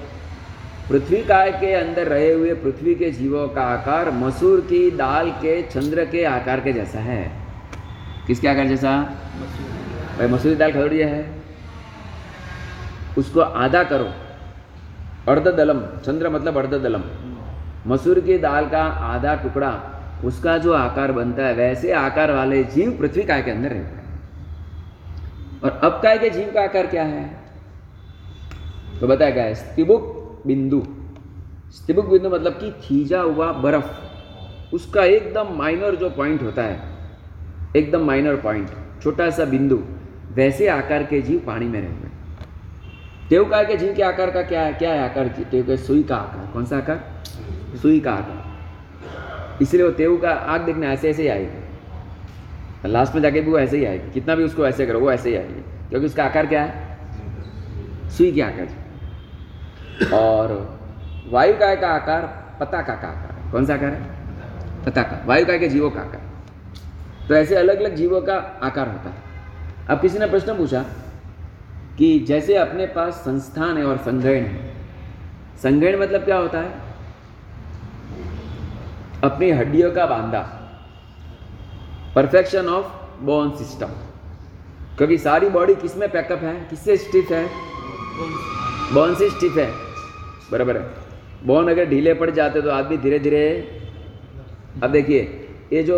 पृथ्वी 0.90 1.22
काय 1.24 1.50
के 1.52 1.72
अंदर 1.74 2.06
रहे 2.06 2.32
हुए 2.32 2.54
पृथ्वी 2.54 2.94
के 2.94 3.10
जीवों 3.10 3.48
का 3.48 3.62
आकार 3.62 4.10
मसूर 4.10 4.60
की 4.60 4.90
दाल 4.90 5.30
के 5.30 5.62
चंद्र 5.62 6.04
के 6.04 6.24
आकार 6.24 6.60
के 6.60 6.72
जैसा 6.72 6.98
है। 6.98 7.32
किसके 8.26 8.48
आकार 8.48 8.66
जैसा? 8.66 8.96
भाई, 10.18 10.26
मसूरी 10.26 10.54
दाल 10.54 10.72
खदड़ी 10.72 10.98
है। 10.98 11.24
उसको 13.18 13.40
आधा 13.40 13.82
करो। 13.82 14.08
अर्ध 15.28 15.48
दलम 15.48 15.80
चंद्र 16.06 16.30
मतलब 16.30 16.58
अर्ध 16.58 16.74
दलम 16.74 17.02
मसूर 17.86 18.20
की 18.20 18.38
दाल 18.38 18.68
का 18.68 18.82
आधा 18.82 19.34
टुकड़ा 19.34 19.95
उसका 20.24 20.58
जो 20.58 20.72
आकार 20.72 21.12
बनता 21.12 21.46
है, 21.46 21.54
वैसे 21.54 21.92
आकार 21.92 22.32
वाले 22.32 22.62
जीव 22.64 22.90
पृथ्वी 22.90 23.22
काय 23.22 23.42
के 23.42 23.50
अंदर 23.50 23.68
रहते 23.68 23.96
हैं। 23.96 24.06
और 25.64 25.80
अब 25.84 26.00
काय 26.02 26.18
के 26.18 26.30
जीव 26.30 26.50
का 26.54 26.62
आकार 26.62 26.86
क्या 26.86 27.02
है? 27.02 27.24
तो 29.00 29.06
बताया 29.06 29.30
गया 29.30 29.54
स्तिबुक 29.54 30.42
बिंदु। 30.46 30.82
स्तिबुक 31.70 32.06
बिंदु 32.06 32.30
मतलब 32.30 32.52
कि 32.52 32.72
थीजा 32.72 33.20
हुआ 33.20 33.52
बर्फ़। 33.52 33.90
उसका 34.74 35.04
एकदम 35.04 35.56
माइनर 35.56 35.94
जो 35.94 36.10
पॉइंट 36.10 36.42
होता 36.42 36.62
है, 36.62 36.80
एकदम 37.76 38.06
माइनर 38.06 38.36
पॉइंट 38.36 38.70
छोटा 39.02 39.30
सा 39.30 39.44
बिंदु, 39.44 39.82
वैसे 40.32 40.68
आकार 40.68 41.02
के 41.02 41.20
जीव 41.20 41.38
पानी 41.46 41.66
में 41.66 41.80
रहते 41.80 42.06
हैं। 42.06 42.12
टेवकार 43.30 43.64
के 43.64 43.76
जीव 43.76 43.94
के 43.94 44.02
आकार 44.02 44.30
का 44.30 44.42
क्या 44.42 44.62
है? 44.62 44.72
क्या 44.72 44.92
है 44.92 45.10
आकार 45.10 45.76
सुई 45.76 46.02
का 46.02 46.16
आकार। 46.16 46.50
कौन 46.52 46.64
सा 46.64 46.76
आकार? 46.76 47.22
सुई 47.82 48.00
का 48.00 48.12
आकार। 48.12 48.45
इसलिए 49.62 49.82
वो 49.82 49.90
तेव 49.90 50.16
का 50.16 50.30
आग 50.30 50.60
देखना 50.60 50.86
ऐसे 50.86 51.10
ऐसे 51.10 51.22
ही 51.22 51.28
आएगी। 51.28 51.66
लास्ट 52.88 53.14
में 53.14 53.22
जाके 53.22 53.40
भी 53.40 53.50
वो 53.50 53.58
ऐसे 53.58 53.78
ही 53.78 53.84
आएगी। 53.84 54.10
कितना 54.10 54.34
भी 54.34 54.44
उसको 54.44 54.66
ऐसे 54.66 54.86
करो, 54.86 55.00
वो 55.00 55.12
ऐसे 55.12 55.28
ही 55.30 55.36
आएगी। 55.36 55.88
क्योंकि 55.88 56.06
उसका 56.06 56.24
आकार 56.24 56.46
क्या 56.46 56.62
है? 56.62 56.98
सुई 58.10 58.32
के 58.32 58.42
आकार। 58.42 58.68
और 60.14 60.78
वायु 61.30 61.54
काय 61.54 61.76
का 61.76 61.88
आकार? 61.88 62.46
पताका 62.60 62.94
का 62.94 63.08
आकार 63.08 63.52
कौन 63.52 63.66
सा 63.66 63.74
आकार 63.74 63.90
है? 63.90 64.02
पताका 64.84 65.24
वायु 65.26 65.46
काय 65.46 65.58
के 65.58 65.68
जीवों 65.68 65.90
का 65.90 66.00
आकार। 66.00 66.22
तो 67.28 67.34
ऐसे 67.34 67.54
अलग 67.54 67.80
अलग 67.80 67.94
जीवों 67.94 68.20
का 68.20 68.60
आकार 68.62 68.88
होता 68.88 69.10
है। 69.10 69.16
अब 69.90 70.00
किसी 70.00 70.18
ने 70.18 70.26
प्रश्न 70.26 70.56
पूछा 70.56 70.84
कि 71.98 72.18
जैसे 72.18 72.54
अपने 72.54 72.86
पास 72.86 73.14
संस्थान 73.14 73.78
है 73.78 73.84
और 73.84 73.96
संगयन 73.96 74.44
है। 74.44 74.74
संगयन 75.62 76.00
मतलब 76.00 76.24
क्या 76.24 76.36
होता 76.36 76.58
है? 76.58 76.85
अपनी 79.24 79.50
हड्डियों 79.50 79.90
का 79.92 80.06
बांधा। 80.06 80.40
परफेक्शन 82.14 82.68
ऑफ़ 82.68 82.86
बोन 83.22 83.50
सिस्टम 83.56 83.86
क्योंकि 84.96 85.18
सारी 85.18 85.48
बॉडी 85.48 85.74
किसमें 85.74 86.08
पैकअप 86.10 86.42
है? 86.42 86.54
किससे 86.70 86.96
स्टिफ 86.96 87.30
है? 87.30 87.44
बोन 88.94 89.14
से 89.14 89.28
स्टिफ 89.30 89.56
है। 89.58 89.70
बराबर 90.52 90.76
है। 90.76 90.82
बोन 91.44 91.68
अगर 91.70 91.84
ढीले 91.84 92.14
पड़ 92.14 92.30
जाते 92.30 92.62
तो 92.62 92.70
आदमी 92.70 92.96
धीरे 92.96 93.18
धीरे 93.18 93.42
अब 94.82 94.90
देखिए, 94.90 95.48
ये 95.72 95.82
जो 95.82 95.96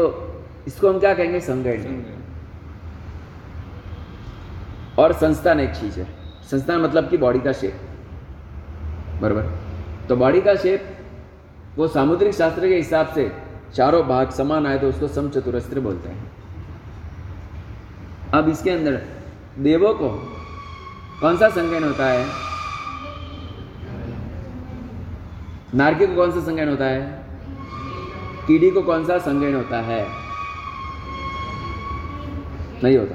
इसको 0.66 0.88
हम 0.88 0.98
क्या 0.98 1.14
कहेंगे? 1.14 1.40
संगठन 1.40 2.04
और 4.98 5.12
संस्थान 5.12 5.60
एक 5.60 5.70
चीज़ 5.70 5.98
है। 6.00 6.06
संस्थान 6.50 6.80
मतलब 6.80 7.08
कि 7.10 7.16
बॉडी 7.16 7.38
का 7.38 7.52
शेप 7.52 7.80
बराबर। 9.22 9.50
तो 10.08 10.16
बॉडी 10.16 10.40
का 10.40 10.54
शेप 10.54 10.97
वो 11.78 11.88
सामुद्रिक 11.88 12.34
शास्त्र 12.34 12.68
के 12.68 12.76
हिसाब 12.76 13.06
से 13.06 13.30
चारों 13.74 14.02
भाग 14.06 14.30
समान 14.30 14.66
आए 14.66 14.78
तो 14.78 14.88
उसको 14.88 15.08
समचतुरस्त्र 15.08 15.80
बोलते 15.80 16.08
हैं। 16.08 16.30
अब 18.34 18.48
इसके 18.48 18.70
अंदर 18.70 19.00
देवों 19.58 19.94
को 19.94 20.08
कौन 21.20 21.36
सा 21.36 21.48
संज्ञान 21.48 21.84
होता 21.84 22.06
है? 22.06 22.26
नारकी 25.74 26.06
को 26.06 26.14
कौन 26.14 26.32
सा 26.32 26.40
संज्ञान 26.40 26.68
होता 26.68 26.84
है? 26.84 27.00
कीड़ी 28.46 28.70
को 28.70 28.82
कौन 28.82 29.04
सा 29.04 29.18
संज्ञान 29.18 29.54
होता 29.54 29.80
है? 29.80 30.06
नहीं 32.84 32.96
होता। 32.98 33.14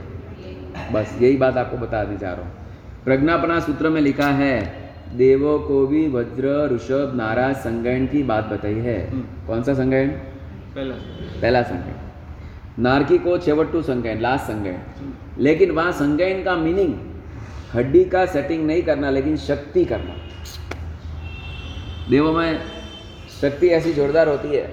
बस 0.92 1.18
यही 1.22 1.38
बात 1.38 1.58
आपको 1.58 1.78
बता 1.78 2.04
दी 2.04 2.18
जा 2.18 2.34
रहा 2.34 2.46
हूँ। 2.46 2.52
प्रज्ञापना 3.06 3.60
सूत्र 3.60 3.90
में 3.90 4.02
लिखा 4.02 4.28
है 4.28 4.83
देवों 5.14 5.60
को 5.60 5.88
भी 5.88 6.08
वज्र 6.08 6.70
ऋषभ 6.76 7.12
नाराज़ 7.16 7.58
संज्ञान 7.58 8.08
की 8.08 8.24
बात 8.24 8.46
बताई 8.46 8.74
है। 8.74 9.12
हम्म। 9.12 9.48
कौन 9.48 9.64
सा 9.64 9.74
संज्ञान 9.74 10.08
पहला। 10.76 10.96
पहला 11.42 11.62
संज्ञान 11.62 12.84
नारकी 12.84 13.18
को 13.18 13.38
छेवट्टू 13.38 13.82
संज्ञान 13.82 14.22
लास्ट 14.22 14.52
हम्म। 14.52 15.44
लेकिन 15.44 15.72
वहाँ 15.72 15.92
संज्ञान 15.92 16.44
का 16.44 16.56
मीनिंग 16.56 16.94
हड्डी 17.74 18.06
का 18.06 18.26
सेटिंग 18.26 18.66
नहीं 18.68 18.84
करना 18.84 19.10
लेकिन 19.10 19.38
शक्ति 19.38 19.86
करना। 19.86 20.16
देवों 22.10 22.34
में 22.34 22.60
शक्ति 23.42 23.68
ऐसी 23.68 23.94
जोरदार 23.94 24.30
होती 24.30 24.48
है 24.48 24.64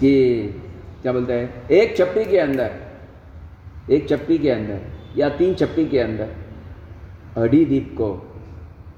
कि 0.00 0.12
क्या 1.02 1.12
बोलते 1.12 1.32
हैं 1.32 1.68
एक 1.68 1.96
चप्पी 1.96 2.24
के 2.24 2.38
अंदर 2.38 2.70
एक 3.90 4.08
चप्पी 4.08 4.38
के 4.38 4.50
अंदर 4.50 4.80
या 5.16 5.28
तीन 5.28 5.54
चप्पी 5.54 5.86
के 5.86 5.98
अंदर 5.98 6.28
अड़ी 7.36 7.64
दीप 7.64 7.94
को 7.98 8.32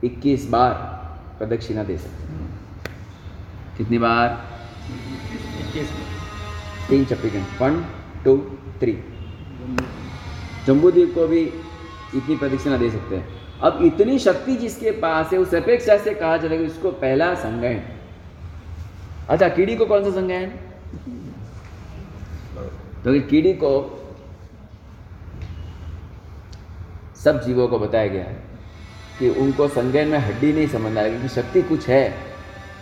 21 0.04 0.44
बार 0.50 0.72
प्रदक्षिणा 1.38 1.82
दे 1.84 1.96
सकते 1.98 2.32
हैं। 2.32 2.46
कितनी 3.78 3.98
बार? 3.98 4.28
इक्कीस 5.60 5.90
तीन 6.88 7.04
चप्पी 7.04 7.28
वन 7.60 7.84
टू 8.24 8.36
थ्री 8.80 8.92
जम्बूद्वीप 10.66 11.14
को 11.14 11.26
भी 11.26 11.40
इतनी 11.40 12.36
प्रदक्षिणा 12.36 12.76
दे 12.76 12.90
सकते 12.90 13.16
हैं। 13.16 13.26
अब 13.60 13.78
इतनी 13.84 14.18
शक्ति 14.18 14.56
जिसके 14.56 14.90
पास 15.00 15.32
है 15.32 15.38
उस 15.38 15.54
अपेक्षा 15.54 15.96
से 15.98 16.14
कहा 16.14 16.36
चलेगा 16.38 16.64
इसको 16.64 16.90
पहला 17.00 17.34
संज्ञान 17.36 17.80
अच्छा 19.28 19.48
कीड़ी 19.50 19.76
को 19.76 19.86
कौन 19.86 20.04
सा 20.04 20.10
संज्ञान 20.10 20.50
तो 23.04 23.20
कीड़ी 23.28 23.52
को 23.54 23.72
सब 27.16 27.42
जीवों 27.44 27.66
को 27.68 27.78
बताया 27.78 28.06
गया 28.08 28.24
है। 28.24 28.47
कि 29.18 29.28
उनको 29.28 29.68
संज्ञान 29.68 30.08
में 30.08 30.18
हड्डी 30.18 30.52
नहीं 30.52 30.66
समझना 30.68 31.00
है 31.00 31.10
क्योंकि 31.10 31.28
शक्ति 31.28 31.62
कुछ 31.62 31.88
है। 31.88 32.14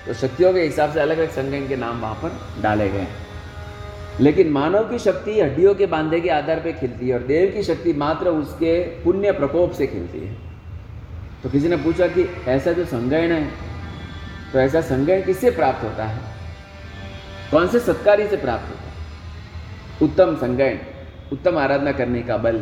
तो 0.07 0.15
शक्तियों 0.15 0.53
के 0.53 0.61
हिसाब 0.61 0.93
से 0.93 1.01
अलग 1.01 1.19
अलग 1.19 1.31
संज्ञान 1.31 1.69
के 1.69 1.77
नाम 1.77 2.01
वहाँ 2.01 2.15
पर 2.15 2.63
डाले 2.63 2.89
गए। 2.89 3.07
लेकिन 4.21 4.49
मानव 4.49 4.89
की 4.91 4.99
शक्ति 4.99 5.41
हड्डियों 5.41 5.75
के 5.75 5.87
बांधे 5.87 6.21
के 6.21 6.29
आधार 6.29 6.61
पर 6.61 6.73
खिलती 6.73 7.09
है 7.09 7.15
और 7.15 7.23
देव 7.23 7.51
की 7.51 7.63
शक्ति 7.63 7.93
मात्र 7.93 8.29
उसके 8.29 8.81
पुण्य 9.05 9.33
प्रकोप 9.33 9.73
से 9.73 9.87
खिलती 9.87 10.21
है। 10.21 10.35
तो 11.43 11.51
किसी 11.51 11.69
ने 11.69 11.77
पूछा 11.77 12.07
कि 12.07 12.23
ऐसा 12.49 12.73
जो 12.73 12.85
संज्ञान 12.85 13.33
है 13.33 13.45
तो 14.53 14.59
ऐसा 14.59 14.81
संज्ञान 14.81 15.23
किससे 15.23 15.51
प्राप्त 15.51 15.85
होता 15.85 16.05
है? 16.05 16.21
कौन 17.51 17.69
से 17.69 17.81
सत्कारी 17.81 18.27
से 18.29 18.37
प्राप्त 18.37 18.69
होता 18.71 18.83
है? 18.83 18.95
उत्तम 20.03 20.37
संज्ञान, 20.37 20.79
उत्तम 21.33 21.59
आराधना 21.59 21.93
करने 21.93 22.23
का 22.23 22.37
बल 22.37 22.59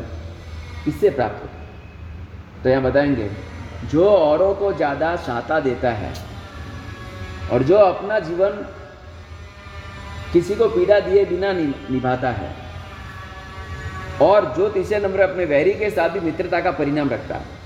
किससे 0.84 1.10
प्राप्त 1.10 1.42
होता 1.42 1.58
है? 1.58 1.68
तो 2.62 2.68
यहाँ 2.68 2.82
बताएँगे 2.82 3.28
जो 3.90 4.08
औरों 4.08 4.54
को 4.54 4.72
ज़्यादा 4.72 5.14
शाता 5.16 5.60
देता 5.60 5.90
है 5.92 6.12
और 7.52 7.62
जो 7.62 7.76
अपना 7.76 8.18
जीवन 8.18 8.64
किसी 10.32 10.54
को 10.54 10.68
पीड़ा 10.68 10.98
दिए 11.00 11.24
बिना 11.24 11.52
निभाता 11.52 12.30
है 12.30 12.54
और 14.22 14.44
जो 14.56 14.68
तीसरे 14.68 14.98
नंबर 14.98 15.20
अपने 15.20 15.44
वैरी 15.44 15.72
के 15.74 15.90
साथ 15.90 16.08
भी 16.08 16.20
मित्रता 16.20 16.60
का 16.60 16.70
परिणाम 16.70 17.10
रखता 17.10 17.34
है 17.34 17.62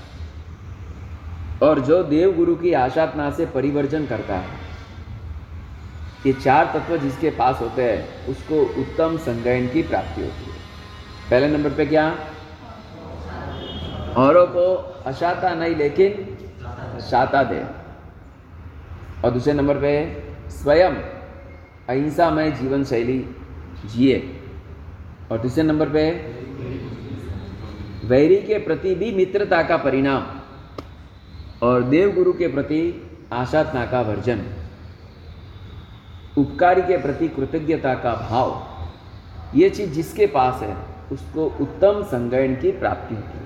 और 1.63 1.79
जो 1.79 2.03
देव 2.03 2.35
गुरु 2.35 2.55
की 2.55 2.73
आशातना 2.73 3.29
से 3.31 3.45
परिवर्जन 3.45 4.05
करता 4.05 4.35
है। 4.35 4.57
ये 6.25 6.33
चार 6.33 6.65
तत्व 6.73 6.97
जिसके 6.97 7.29
पास 7.29 7.59
होते 7.61 7.83
हैं, 7.83 8.27
उसको 8.27 8.61
उत्तम 8.81 9.17
संगयन 9.17 9.67
की 9.67 9.81
प्राप्ति 9.83 10.21
होती 10.21 10.43
है। 10.43 10.57
पहले 11.29 11.47
नंबर 11.47 11.73
पे 11.73 11.85
क्या? 11.85 12.05
औरों 14.17 14.47
को 14.47 14.75
अशाता 15.05 15.53
नहीं, 15.55 15.75
लेकिन 15.75 16.37
शाता 16.99 17.43
दे। 17.43 17.63
और 19.23 19.31
दूसरे 19.31 19.53
नंबर 19.53 19.75
पे 19.75 20.23
स्वयं 20.49 20.91
अहिंसामय 21.89 22.51
जीवन 22.51 22.83
शैली 22.83 23.19
जिए। 23.85 24.41
और 25.31 25.39
तीसरे 25.39 25.63
नंबर 25.63 25.89
पे 25.89 26.09
वैरी 28.07 28.37
के 28.37 28.57
प्रति 28.57 28.95
भी 28.95 29.11
मित्रता 29.11 29.63
का 29.63 29.77
परिणाम 29.77 30.25
और 31.63 31.83
देव 31.83 32.11
गुरु 32.11 32.33
के 32.33 32.47
प्रति 32.47 33.11
आशातना 33.33 33.85
का 33.85 34.01
वर्जन। 34.01 34.41
उपकारी 36.37 36.81
के 36.81 36.97
प्रति 36.97 37.27
कृतज्ञता 37.27 37.93
का 37.93 38.13
भाव। 38.29 38.67
ये 39.55 39.69
चीज़ 39.69 39.89
जिसके 39.89 40.25
पास 40.27 40.61
है, 40.61 40.75
उसको 41.11 41.45
उत्तम 41.61 42.03
संगयन 42.03 42.55
की 42.55 42.71
प्राप्ति 42.71 43.15
होती 43.15 43.37
है। 43.37 43.38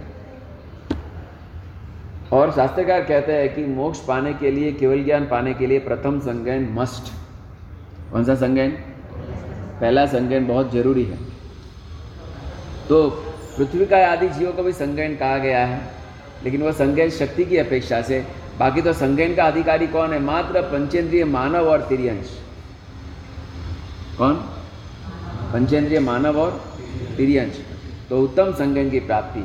और 2.31 2.51
शास्त्रकार 2.51 3.01
कहते 3.01 3.33
हैं 3.33 3.53
कि 3.55 3.65
मोक्ष 3.65 3.99
पाने 3.99 4.33
के 4.33 4.51
लिए, 4.51 4.71
केवल 4.71 5.03
ज्ञान 5.03 5.25
पाने 5.25 5.53
के 5.53 5.67
लिए 5.67 5.79
प्रथम 5.79 6.19
संगयन 6.19 6.67
मस्ट 6.71 7.11
कौन 8.11 8.23
सा 8.23 8.35
संगयन 8.35 8.71
पहला 9.81 10.05
संगयन 10.05 10.47
बहुत 10.47 10.71
ज़रूरी 10.71 11.03
है। 11.03 11.17
तो 12.89 13.09
पृथ्वी 13.57 13.85
का 13.85 13.97
आदि 14.07 14.29
जीवों 14.29 14.51
को 14.53 14.63
भी 14.63 14.71
संगयन 14.73 15.15
कहा 15.15 15.37
गया 15.37 15.65
है, 15.65 15.81
लेकिन 16.43 16.61
वह 16.61 16.71
संगयन 16.71 17.09
शक्ति 17.09 17.45
की 17.45 17.57
अपेक्षा 17.57 18.01
से, 18.01 18.19
बाकी 18.59 18.81
तो 18.81 18.93
संगयन 18.93 19.35
का 19.35 19.43
अधिकारी 19.43 19.87
कौन 19.87 20.13
है? 20.13 20.19
मात्र 20.19 20.61
पंचेंद्रिय 20.61 21.25
मानव 21.25 21.67
और 21.67 21.81
तिरियंश। 21.81 22.39
कौन? 24.17 24.33
पंचेंद्रिय 25.53 25.99
मानव 25.99 26.39
और 26.39 26.51
तिरियंश। 27.17 27.59
तो 28.09 28.21
उत्तम 28.21 28.51
संगयन 28.53 28.89
की 28.89 28.99
प्राप्ति। 28.99 29.43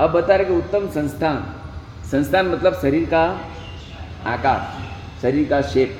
अब 0.00 0.10
बता 0.10 0.36
रहे 0.36 0.44
कि 0.44 0.52
उत्तम 0.52 0.88
संस्थान 0.90 1.36
संस्थान 2.10 2.46
मतलब 2.48 2.74
शरीर 2.74 3.08
का 3.08 3.22
आकार 4.26 4.60
शरीर 5.22 5.48
का 5.48 5.60
शेप 5.62 5.98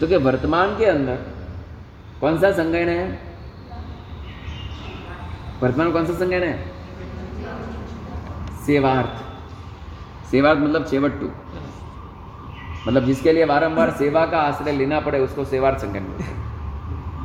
तो 0.00 0.06
क्या 0.06 0.18
वर्तमान 0.18 0.76
के 0.78 0.84
अंदर 0.84 1.16
कौन 2.20 2.38
सा 2.40 2.50
संगण 2.52 2.88
है? 2.88 3.04
वर्तमान 5.62 5.92
कौन 5.92 6.06
सा 6.06 6.12
संगण 6.14 6.42
है? 6.42 6.54
सेवार्थ. 8.66 9.22
सेवार्थ 10.30 10.58
मतलब 10.58 10.84
सेवट्टू 10.86 11.30
मतलब 12.86 13.04
जिसके 13.04 13.32
लिए 13.32 13.44
बारंबार 13.46 13.90
सेवा 13.90 14.24
का 14.26 14.38
आश्रय 14.38 14.72
लेना 14.72 15.00
पड़े 15.00 15.18
उसको 15.20 15.44
सेवार्थ 15.44 15.78
संज्ञान 15.78 16.04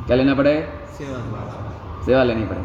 क्या 0.06 0.16
लेना 0.16 0.34
पड़े? 0.34 0.54
सेवा. 0.98 1.18
सेवा 2.06 2.22
लेनी 2.24 2.46
पड़े. 2.46 2.64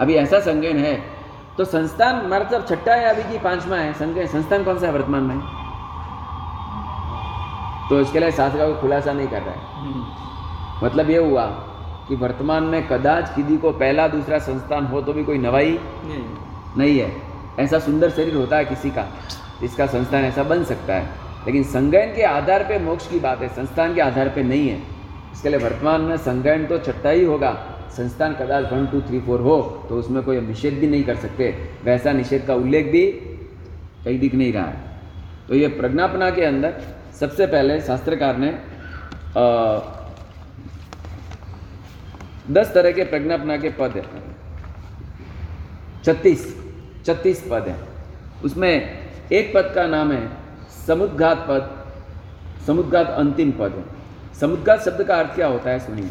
अभी 0.00 0.14
ऐसा 0.14 0.40
संज्ञान 0.40 0.78
है 0.78 1.15
तो 1.58 1.64
संस्थान 1.64 2.26
मतलब 2.26 2.66
छठा 2.66 2.94
है 2.94 3.04
अभी 3.04 3.32
की 3.32 3.38
पांचवा 3.38 3.76
है 3.76 3.92
संज्ञान 3.92 4.26
संस्थान 4.26 4.64
कौन 4.64 4.78
सा 4.78 4.86
है 4.86 4.92
वर्तमान 4.92 5.22
में? 5.22 5.38
तो 7.88 8.00
इसके 8.00 8.20
लिए 8.20 8.30
शास्त्र 8.30 8.58
का 8.58 8.80
खुलासा 8.80 9.12
नहीं 9.12 9.28
कर 9.28 9.42
रहा 9.42 9.50
है। 9.50 9.60
हम्म। 9.74 10.86
मतलब 10.86 11.10
ये 11.10 11.18
हुआ 11.18 11.46
कि 12.08 12.16
वर्तमान 12.16 12.64
में 12.64 12.88
कदाच 12.88 13.34
किसी 13.34 13.56
को 13.56 13.70
पहला 13.70 14.08
दूसरा 14.08 14.38
संस्थान 14.38 14.86
हो 14.86 15.02
तो 15.02 15.12
भी 15.12 15.24
कोई 15.24 15.38
नवाई 15.38 15.78
नहीं, 16.04 16.24
नहीं 16.76 16.98
है। 16.98 17.22
ऐसा 17.58 17.78
सुंदर 17.78 18.10
शरीर 18.10 18.34
होता 18.34 18.56
है 18.56 18.64
किसी 18.64 18.90
का 18.90 19.06
इसका 19.62 19.86
संस्थान 19.86 20.24
ऐसा 20.24 20.42
बन 20.42 20.64
सकता 20.64 20.94
है। 20.94 21.10
लेकिन 21.46 21.64
संगयन 21.64 22.14
के 22.14 22.22
आधार 22.22 22.62
पे 22.62 22.78
मोक्ष 22.78 23.08
की 23.08 23.20
बात 23.20 23.40
है 23.40 23.48
संस्थान 23.48 23.94
के 23.94 24.00
आधार 24.00 24.28
पे 24.28 24.42
नहीं 24.42 24.68
है। 24.68 24.82
इसके 25.32 25.48
लिए 25.48 25.58
वर्तमान 25.58 26.00
में 26.00 26.16
संगयन 26.16 26.66
तो 26.66 26.78
छठा 26.78 27.10
ही 27.10 27.24
होगा। 27.24 27.56
संस्थान 27.92 28.34
कदाच 28.34 28.72
वन 28.72 28.86
टू 28.86 29.00
थ्री 29.00 29.20
फोर 29.20 29.40
हो 29.40 29.60
तो 29.88 29.98
उसमें 29.98 30.22
कोई 30.22 30.40
निषेध 30.40 30.74
भी 30.74 30.86
नहीं 30.86 31.04
कर 31.04 31.16
सकते। 31.16 31.48
वैसा 31.84 32.12
निषेध 32.12 32.46
का 32.46 32.54
उल्लेख 32.54 32.86
भी 32.92 33.06
कहीं 34.04 34.18
दिख 34.18 34.34
नहीं 34.34 34.52
रहा 34.52 34.64
है। 34.64 34.84
तो 35.48 35.54
ये 35.54 35.68
प्रज्ञापना 35.70 36.30
के 36.30 36.44
अंदर 36.44 36.80
सबसे 37.20 37.46
पहले 37.46 37.80
शास्त्रकार 37.80 38.36
ने 38.36 38.48
आ, 38.48 39.80
दस 42.50 42.72
तरह 42.74 42.92
के 42.92 43.04
प्रज्ञापना 43.04 43.56
के 43.56 43.70
पद 43.78 43.96
हैं। 43.96 44.04
छत्तीस 46.04 46.46
छत्तीस 47.06 47.42
पद 47.50 47.68
हैं। 47.68 47.80
उसमें 48.44 48.72
एक 49.32 49.52
पद 49.54 49.72
का 49.74 49.86
नाम 49.86 50.12
है 50.12 50.28
समुद्घात 50.86 51.46
पद 51.48 52.64
समुद्घात 52.66 53.06
अंतिम 53.08 53.50
पद। 53.52 53.72
है 53.76 53.84
समुद्घात 54.40 54.84
शब्द 54.84 55.02
का 55.02 55.14
अर्थ 55.14 55.34
क्या 55.34 55.46
होता 55.46 55.70
है 55.70 55.78
सुनिए। 55.78 56.10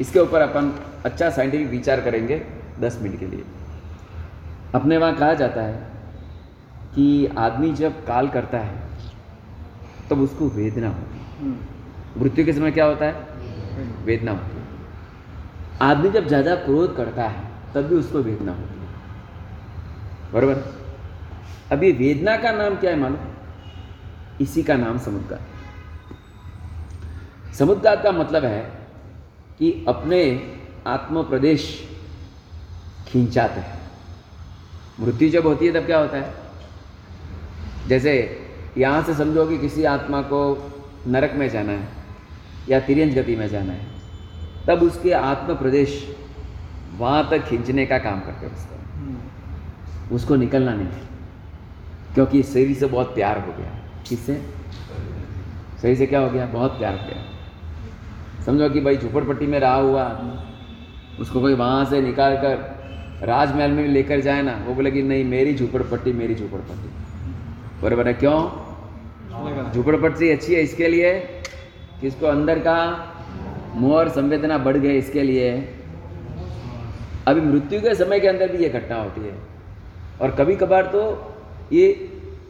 इसके 0.00 0.18
ऊपर 0.20 0.40
अपन 0.40 0.72
अच्छा 1.04 1.30
साइंटिफिक 1.30 1.68
विचार 1.68 2.00
करेंगे 2.00 2.42
दस 2.80 2.98
मिनट 3.02 3.18
के 3.20 3.26
लिए। 3.26 3.44
अपने 4.74 4.96
वहाँ 4.96 5.14
कहा 5.16 5.34
जाता 5.34 5.62
है 5.62 5.74
कि 6.94 7.26
आदमी 7.38 7.72
जब 7.72 8.04
काल 8.06 8.28
करता 8.28 8.58
है 8.58 8.78
तब 10.08 10.16
तो 10.16 10.16
उसको 10.16 10.48
वेदना 10.48 10.88
होती 10.88 11.18
है। 11.18 11.24
हम्म। 11.40 12.22
मृत्यु 12.22 12.44
के 12.44 12.52
समय 12.52 12.70
क्या 12.70 12.84
होता 12.84 13.04
है? 13.04 13.14
वेदना। 14.04 14.32
होती 14.32 14.56
है। 14.56 14.62
आदमी 15.82 16.10
जब 16.10 16.26
ज़्यादा 16.28 16.54
क्रोध 16.56 16.96
करता 16.96 17.28
है 17.28 17.48
तब 17.74 17.82
भी 17.82 17.94
उसको 17.96 18.18
वेदना 18.20 18.52
होती 18.52 18.74
है। 18.74 18.88
बराबर? 20.32 20.62
अब 21.72 21.82
ये 21.84 21.92
वेदना 21.92 22.36
का 22.36 22.52
नाम 22.52 22.76
क्या 22.76 22.90
है 22.90 22.98
मालूम? 22.98 23.18
इसी 24.40 24.62
का 24.62 24.76
नाम 24.76 24.98
समुद्गात 24.98 25.40
समुद्गात 27.54 28.02
का 28.02 28.12
मतलब 28.12 28.44
है 28.44 28.79
कि 29.60 29.84
अपने 29.88 30.20
आत्म 30.86 31.22
प्रदेश 31.22 31.88
खींचाते 33.08 33.60
हैं। 33.60 33.80
मृत्यु 35.00 35.28
जब 35.30 35.46
होती 35.46 35.66
है 35.66 35.72
तब 35.72 35.86
क्या 35.86 35.98
होता 35.98 36.16
है? 36.16 36.34
जैसे 37.88 38.42
यहाँ 38.78 39.02
से 39.02 39.14
समझो 39.14 39.46
कि 39.46 39.58
किसी 39.58 39.84
आत्मा 39.84 40.22
को 40.22 40.72
नरक 41.06 41.32
में 41.34 41.48
जाना 41.48 41.72
है 41.72 41.88
या 42.68 42.80
तिरंज 42.80 43.18
गति 43.18 43.36
में 43.36 43.48
जाना 43.48 43.72
है 43.72 43.86
तब 44.66 44.82
उसके 44.82 45.12
आत्म 45.12 45.54
प्रदेश 45.54 46.16
वहाँ 46.96 47.30
तक 47.30 47.38
खींचने 47.38 47.86
का 47.86 47.98
काम 47.98 48.20
करते 48.20 48.46
हैं 48.46 48.56
उसको। 48.56 48.74
हम्म। 48.74 50.16
उसको 50.16 50.36
निकलना 50.36 50.74
नहीं 50.74 50.86
क्योंकि 52.14 52.42
शरीर 52.42 52.76
से 52.76 52.86
बहुत 52.86 53.14
प्यार 53.14 53.38
हो 53.38 53.52
गया। 53.52 53.78
किससे? 54.08 54.42
शरीर 55.82 55.96
से 55.96 56.06
क्या 56.06 56.20
हो 56.20 56.30
गया? 56.30 56.46
बहुत 56.46 56.70
प्यार 56.70 56.92
हो 56.92 57.06
गया। 57.06 57.29
समझो 58.46 58.68
कि 58.70 58.80
भाई 58.80 58.96
झोपड़पट्टी 58.96 59.46
में 59.46 59.58
रहा 59.60 59.74
हुआ, 59.74 60.04
उसको 61.20 61.40
कोई 61.40 61.54
वहाँ 61.54 61.84
से 61.84 62.00
निकाल 62.00 62.36
कर 62.36 63.26
राजमहल 63.26 63.70
में 63.70 63.86
लेकर 63.88 64.20
जाए 64.20 64.42
ना, 64.42 64.52
वो 64.66 64.74
बोले 64.74 64.90
कि 64.90 65.02
नहीं, 65.02 65.24
मेरी 65.24 65.54
झोपड़पट्टी 65.54 66.12
मेरी 66.12 66.34
झोपड़पट्टी। 66.34 66.88
बराबर 67.82 68.08
है 68.08 68.14
क्यों? 68.14 68.38
झोपड़पट्टी 69.72 70.30
अच्छी 70.30 70.54
है 70.54 70.62
इसके 70.62 70.88
लिए 70.88 71.12
कि 72.00 72.06
इसको 72.06 72.26
अंदर 72.26 72.58
का 72.58 72.76
मोह 73.74 73.96
और 73.96 74.08
संवेदना 74.08 74.58
बढ़ 74.58 74.76
गए 74.76 74.96
इसके 74.98 75.22
लिए। 75.22 75.50
अभी 77.28 77.40
मृत्यु 77.40 77.80
के 77.80 77.94
समय 77.94 78.20
के 78.20 78.28
अंदर 78.28 78.52
भी 78.52 78.62
ये 78.62 78.68
घटना 78.70 78.96
होती 78.96 79.20
है। 79.20 79.34
और 80.20 80.30
कभी 80.30 80.56
कभार 80.56 80.86
तो 80.86 81.02
ये 81.72 81.86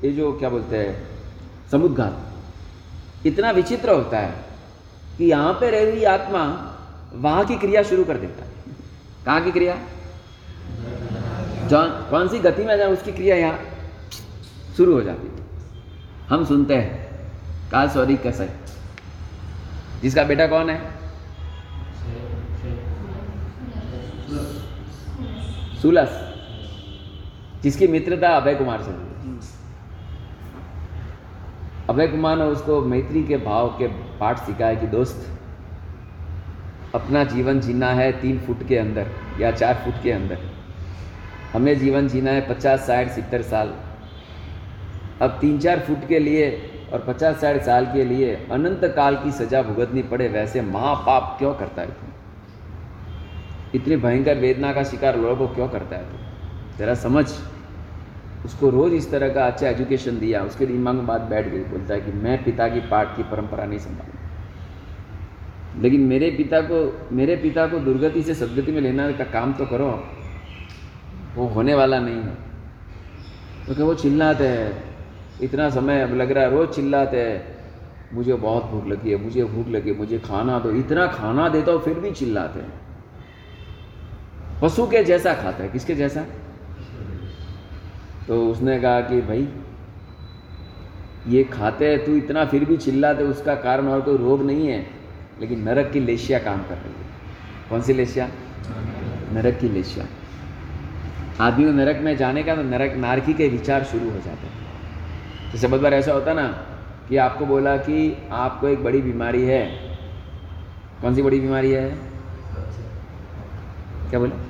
ये 0.04 0.10
जो 0.12 0.32
क्या 0.32 0.48
बोलते 0.48 0.76
हैं 0.76 0.94
समुद्घात 1.70 3.26
इतना 3.26 3.50
विचित्र 3.50 3.90
होता 3.90 4.18
है। 4.18 4.49
कि 5.20 5.26
यहाँ 5.26 5.52
पे 5.52 5.70
रह 5.70 5.90
हुई 5.90 6.04
आत्मा 6.04 6.42
वहाँ 7.14 7.44
की 7.46 7.56
क्रिया 7.56 7.82
शुरू 7.82 8.04
कर 8.04 8.16
देता 8.16 8.44
है। 8.44 8.50
कहाँ 9.24 9.40
की 9.44 9.50
क्रिया? 9.52 9.74
जौन 11.68 11.88
कौन 12.10 12.28
सी 12.28 12.38
गति 12.38 12.64
में 12.64 12.76
जाए 12.76 12.86
उसकी 12.86 13.12
क्रिया 13.12 13.36
यहाँ 13.36 13.58
शुरू 14.76 14.94
हो 14.94 15.02
जाती 15.02 15.28
है। 15.28 15.32
हम 16.28 16.44
सुनते 16.44 16.74
हैं। 16.74 17.10
काल 17.70 17.88
सॉरी 17.88 18.16
कैसे? 18.16 18.48
जिसका 20.02 20.24
बेटा 20.24 20.46
कौन 20.46 20.70
है? 20.70 20.78
सुलस। 25.82 26.18
जिसकी 27.62 27.86
मित्रता 27.86 28.28
अभय 28.28 28.54
कुमार 28.54 28.82
से 28.82 28.90
हुई। 28.90 29.09
अभय 31.90 32.06
कुमार 32.06 32.36
ने 32.36 32.44
उसको 32.44 32.80
मैत्री 32.80 33.22
के 33.24 33.36
भाव 33.36 33.68
के 33.68 33.86
पाठ 34.18 34.38
सिखाया 34.38 34.74
कि 34.74 34.86
दोस्त, 34.86 35.26
अपना 36.94 37.24
जीवन 37.24 37.60
जीना 37.60 37.86
है 37.86 38.10
तीन 38.12 38.38
फुट 38.38 38.66
के 38.68 38.76
अंदर 38.78 39.06
या 39.40 39.50
चार 39.50 39.74
फुट 39.74 40.02
के 40.02 40.12
अंदर। 40.12 40.38
हमें 41.52 41.78
जीवन 41.78 42.08
जीना 42.08 42.30
है 42.30 42.40
पचास, 42.48 42.80
साठ, 42.80 43.08
सत्तर 43.08 43.42
साल। 43.42 43.74
अब 45.22 45.38
तीन 45.40 45.58
चार 45.58 45.80
फुट 45.80 46.08
के 46.08 46.18
लिए 46.18 46.50
और 46.92 47.04
पचास, 47.08 47.40
साठ 47.40 47.62
साल 47.62 47.86
के 47.86 48.04
लिए 48.04 48.34
अनंत 48.50 48.84
काल 48.96 49.16
की 49.16 49.32
सजा 49.32 49.62
भुगतनी 49.62 50.02
पड़े, 50.02 50.28
वैसे 50.28 50.60
महापाप 50.62 51.36
क्यों 51.38 51.54
करता 51.54 51.82
है 51.82 51.88
तू? 51.88 52.06
इतनी 53.74 53.96
भयंकर 53.96 54.38
वेदना 54.38 54.72
का 54.72 54.82
शिकार 54.84 55.16
लोगों 55.16 55.36
को 55.36 55.54
क्यों 55.54 55.68
करता 55.68 55.96
है 55.96 56.02
तू? 56.02 56.16
तेरा 56.78 56.94
समझ। 56.94 57.30
उसको 58.44 58.70
रोज 58.70 58.92
इस 58.92 59.10
तरह 59.10 59.28
का 59.28 59.46
अच्छा 59.46 59.68
एजुकेशन 59.68 60.18
दिया, 60.18 60.42
उसके 60.42 60.66
दिमाग 60.66 60.94
में 60.94 61.06
बात 61.06 61.20
बैठ 61.20 61.48
गई, 61.48 61.58
बोलता 61.58 61.94
है 61.94 62.00
कि 62.00 62.12
मैं 62.12 62.44
पिता 62.44 62.68
की 62.68 62.80
पाठ 62.80 63.16
की 63.16 63.22
परंपरा 63.22 63.64
नहीं 63.64 63.78
संभालू 63.78 64.12
लेकिन 65.82 66.00
मेरे 66.00 66.30
पिता 66.30 66.60
को, 66.60 67.08
मेरे 67.12 67.36
पिता 67.36 67.66
को 67.66 67.78
दुर्गति 67.78 68.22
से 68.22 68.34
सदगति 68.34 68.72
में 68.72 68.80
लेना 68.80 69.12
का 69.12 69.24
काम 69.24 69.52
तो 69.52 69.66
करो 69.66 70.08
वो 71.34 71.46
होने 71.46 71.74
वाला 71.74 72.00
नहीं 72.00 72.16
है। 72.16 72.50
क्योंकि 73.64 73.74
तो 73.74 73.86
वो 73.86 73.94
चिल्लाते 73.94 74.46
हैं। 74.46 74.84
इतना 75.42 75.70
समय 75.70 76.02
अब 76.02 76.14
लग 76.14 76.30
रहा 76.30 76.44
है, 76.44 76.50
रोज़ 76.50 76.70
चिल्लाते 76.70 77.20
हैं। 77.20 77.56
मुझे 78.12 78.34
बहुत 78.34 78.64
भूख 78.64 78.86
लगी 78.86 79.10
है, 79.10 79.16
मुझे 79.16 79.44
भूख 79.44 79.68
लगी 79.68 79.92
मुझे 79.92 80.18
खाना 80.18 80.58
दो। 80.58 80.70
इतना 80.70 81.06
खाना 81.06 81.48
देता 81.48 81.72
हो, 81.72 81.78
फिर 81.78 81.98
भी 81.98 82.10
चिल्लाते 82.10 82.60
हैं। 82.60 82.72
पशु 84.62 84.86
के 84.86 85.04
जैसा 85.04 85.34
खाता 85.34 85.64
है। 85.64 85.68
किसके 85.68 85.94
जैसा? 85.94 86.24
तो 88.28 88.48
उसने 88.48 88.80
कहा 88.80 89.00
कि 89.00 89.20
भाई, 89.20 89.48
ये 91.28 91.44
खाते 91.44 91.90
हैं, 91.90 92.04
तू 92.04 92.14
इतना 92.14 92.44
फिर 92.44 92.64
भी 92.64 92.76
चिल्लाते, 92.76 93.24
उसका 93.24 93.54
कारण 93.54 93.88
और 93.88 94.00
कोई 94.00 94.16
रोग 94.16 94.42
नहीं 94.42 94.68
है, 94.68 94.86
लेकिन 95.40 95.62
नरक 95.62 95.90
की 95.92 96.00
लेशिया 96.00 96.38
काम 96.38 96.62
कर 96.62 96.74
रही 96.74 96.92
है। 96.92 97.10
कौन 97.70 97.82
सी 97.82 97.92
लेशिया? 97.92 98.28
नरक 99.32 99.58
की 99.58 99.68
लेशिया। 99.68 100.06
आदमी 101.40 101.64
को 101.64 101.70
नरक 101.70 102.00
में 102.00 102.16
जाने 102.16 102.42
का 102.42 102.56
तो 102.56 102.62
नरक, 102.62 102.96
नारकी 102.96 103.34
के 103.34 103.48
विचार 103.48 103.84
शुरू 103.84 104.04
हो 104.04 104.16
जाते 104.16 104.46
हैं। 104.46 104.52
जैसे 105.52 105.68
बहुत 105.68 105.80
बार 105.80 105.94
ऐसा 105.94 106.12
होता 106.12 106.34
ना, 106.34 106.46
कि 107.08 107.16
आपको 107.16 107.46
बोला 107.46 107.76
कि 107.76 108.16
आपको 108.30 108.68
एक 108.68 108.84
बड़ी 108.84 109.02
बीमारी 109.02 109.42
है। 109.42 109.66
कौन 111.02 111.14
सी 111.14 111.22
बड़ी 111.22 111.40
बीमारी 111.40 111.70
है? 111.70 111.90
क्या 114.10 114.18
बोले? 114.18 114.49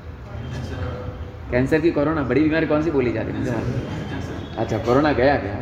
कैंसर 1.50 1.80
की 1.80 1.90
कोरोना 1.90 2.22
बड़ी 2.22 2.42
बीमारी 2.42 2.66
कौन 2.66 2.82
सी 2.82 2.90
बोली 2.90 3.12
जाती 3.12 3.32
है? 3.32 3.54
अच्छा 4.56 4.78
कोरोना 4.78 5.12
गया 5.12 5.36
गया 5.36 5.54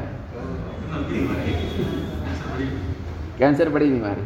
कैंसर 3.38 3.68
बड़ी 3.68 3.90
बीमारी। 3.90 4.22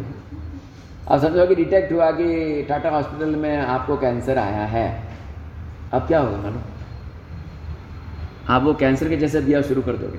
अब 1.09 1.21
समझो 1.21 1.47
कि 1.47 1.55
डिटेक्ट 1.55 1.93
हुआ 1.93 2.11
कि 2.11 2.63
टाटा 2.63 2.91
हॉस्पिटल 2.91 3.37
में 3.37 3.59
आपको 3.59 3.97
कैंसर 3.97 4.39
आया 4.39 4.67
है। 4.67 5.03
अब 5.93 6.07
क्या 6.07 6.21
होगा 6.21 6.37
मालूम? 6.37 6.63
आप 8.49 8.63
वो 8.63 8.75
कैंसर 8.75 9.09
के 9.09 9.17
जैसे 9.17 9.41
दिया 9.41 9.63
शुरू 9.63 9.83
कर 9.83 9.93
दोगे। 9.93 10.19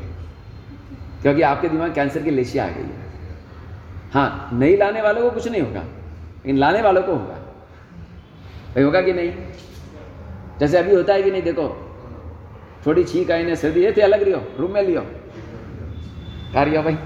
क्योंकि 1.21 1.41
आपके 1.41 1.69
दिमाग 1.69 1.93
कैंसर 1.93 2.21
की 2.21 2.31
लेशिया 2.31 2.65
आ 2.65 2.67
गई 2.67 2.81
है। 2.81 3.03
हाँ 4.13 4.49
नहीं 4.53 4.77
लाने 4.77 5.01
वालों 5.01 5.21
को 5.21 5.31
कुछ 5.31 5.47
नहीं 5.47 5.61
होगा। 5.61 5.79
लेकिन 5.79 6.57
लाने 6.57 6.81
वालों 6.81 7.03
को 7.03 7.11
होगा। 7.11 7.35
भाई 8.75 8.83
होगा 8.83 9.01
कि 9.01 9.13
नहीं? 9.13 9.29
जैसे 10.59 10.77
अभी 10.77 10.95
होता 10.95 11.13
है 11.13 11.23
कि 11.23 11.31
नहीं, 11.31 11.41
देखो 11.41 11.89
थोड़ी 12.85 13.03
छींक 13.03 13.31
आई 13.31 13.43
ने 13.43 13.55
सर्दी 13.55 13.83
है 13.83 14.01
अलग 14.01 14.23
रही 14.23 14.33
हो 14.33 14.41
रूम 14.59 14.71
में 14.71 14.83
लियो। 14.83 15.01
कार्य 16.53 16.81
भाई 16.81 16.97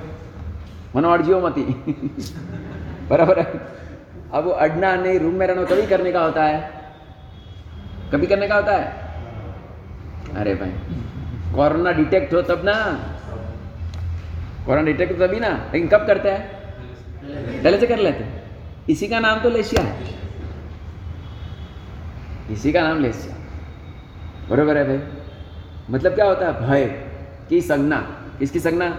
मनवाड़ 0.95 1.21
जियो 1.21 1.39
मती। 1.41 1.61
बराबर 3.09 3.39
है। 3.39 3.77
अब 4.33 4.43
वो 4.43 4.51
अडना 4.51 4.95
नहीं, 4.95 5.19
रूम 5.19 5.33
में 5.33 5.47
रहना 5.47 5.63
कभी 5.63 5.87
करने 5.87 6.11
का 6.11 6.21
होता 6.21 6.43
है? 6.43 6.71
कभी 8.13 8.27
करने 8.27 8.47
का 8.47 8.55
होता 8.55 8.75
है? 8.75 9.07
अरे 10.35 10.55
भाई, 10.55 10.69
कोरोना 11.55 11.91
डिटेक्ट 11.91 12.33
हो 12.33 12.41
तब 12.41 12.61
ना। 12.65 12.73
कोरोना 14.65 14.85
डिटेक्ट 14.85 15.19
हो 15.19 15.27
तभी 15.27 15.39
ना। 15.39 15.69
लेकिन 15.73 15.87
कब 15.87 16.07
करते 16.07 16.29
हैं? 16.29 16.57
पहले 17.63 17.77
से 17.77 17.87
कर 17.87 17.97
लेते 17.97 18.25
इसी 18.91 19.07
का 19.07 19.19
नाम 19.19 19.39
तो 19.39 19.49
लेशिया 19.49 19.83
है। 19.83 20.16
इसी 22.51 22.71
का 22.73 22.81
नाम 22.81 22.99
लेशिया 22.99 23.35
बरोबर 24.49 24.77
है 24.77 24.87
भाई? 24.87 24.99
मतलब 25.89 26.13
क्या 26.15 26.25
होता 26.25 26.45
है? 26.45 26.67
भय 26.67 26.85
की 27.49 27.61
संज्ञा। 27.61 27.97
किसकी 28.39 28.59
संज्ञा? 28.59 28.89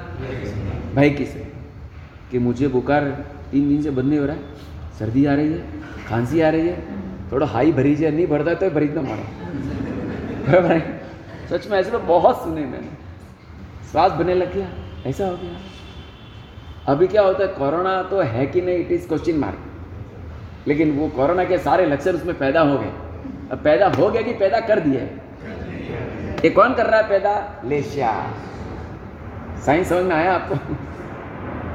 भय 0.94 1.10
की 1.10 1.24
से 1.26 1.46
कि 2.30 2.38
मुझे 2.38 2.68
बुखार 2.68 3.04
तीन 3.52 3.68
दिन 3.68 3.82
से 3.82 3.90
बंद 3.90 4.06
नहीं 4.06 4.18
हो 4.18 4.26
रहा 4.26 4.36
है। 4.36 4.42
सर्दी 4.98 5.24
आ 5.26 5.34
रही 5.34 5.52
है, 5.52 5.80
खांसी 6.08 6.40
आ 6.40 6.48
रही 6.48 6.68
है, 6.68 7.32
थोड़ा 7.32 7.46
हाई 7.46 7.72
भरीज 7.72 8.02
है, 8.04 8.10
नहीं 8.10 8.26
भरता 8.26 8.54
तो 8.54 8.70
भरीज 8.70 8.94
ना 8.94 9.02
मारो। 9.02 9.24
बराबर 10.48 10.72
है? 10.72 11.00
सच 11.50 11.70
में 11.70 11.78
ऐसे 11.78 11.90
तो 11.90 11.98
बहुत 11.98 12.42
सुने 12.44 12.60
मैंने। 12.60 12.96
स्वाद 13.92 14.12
बने 14.12 14.34
लग 14.34 14.54
गया, 14.54 14.68
ऐसा 15.06 15.26
हो 15.26 15.36
गया। 15.36 16.92
अभी 16.92 17.06
क्या 17.06 17.22
होता 17.22 17.42
है, 17.42 17.48
कोरोना 17.48 18.02
तो 18.02 18.20
है 18.20 18.46
कि 18.46 18.60
नहीं, 18.60 18.78
इट 18.78 18.92
इज़ 18.92 19.08
क्वेश्चन 19.08 19.36
मार्क 19.36 20.68
लेकिन 20.68 20.90
वो 20.92 21.08
कोरोना 21.08 21.44
के 21.44 21.58
सारे 21.58 21.86
लक्षण 21.86 22.12
उसमें 22.12 22.38
पैदा 22.38 22.60
हो 22.60 22.78
गए। 22.78 22.92
अब 23.52 23.58
पैदा 23.58 23.86
हो 23.88 24.08
गया 24.10 24.22
कि 24.22 24.32
पैदा 24.32 24.60
कर 24.60 24.80
दिए 24.80 25.00
ये 26.44 26.50
कौन 26.50 26.74
कर 26.74 26.86
रहा 26.86 27.00
है 27.00 27.08
पैदा? 27.08 27.62
लेशिया। 27.64 28.10
साइंस 29.66 29.88
समझ 29.88 30.04
में 30.04 30.16
आया 30.16 30.34
आपको? 30.34 30.54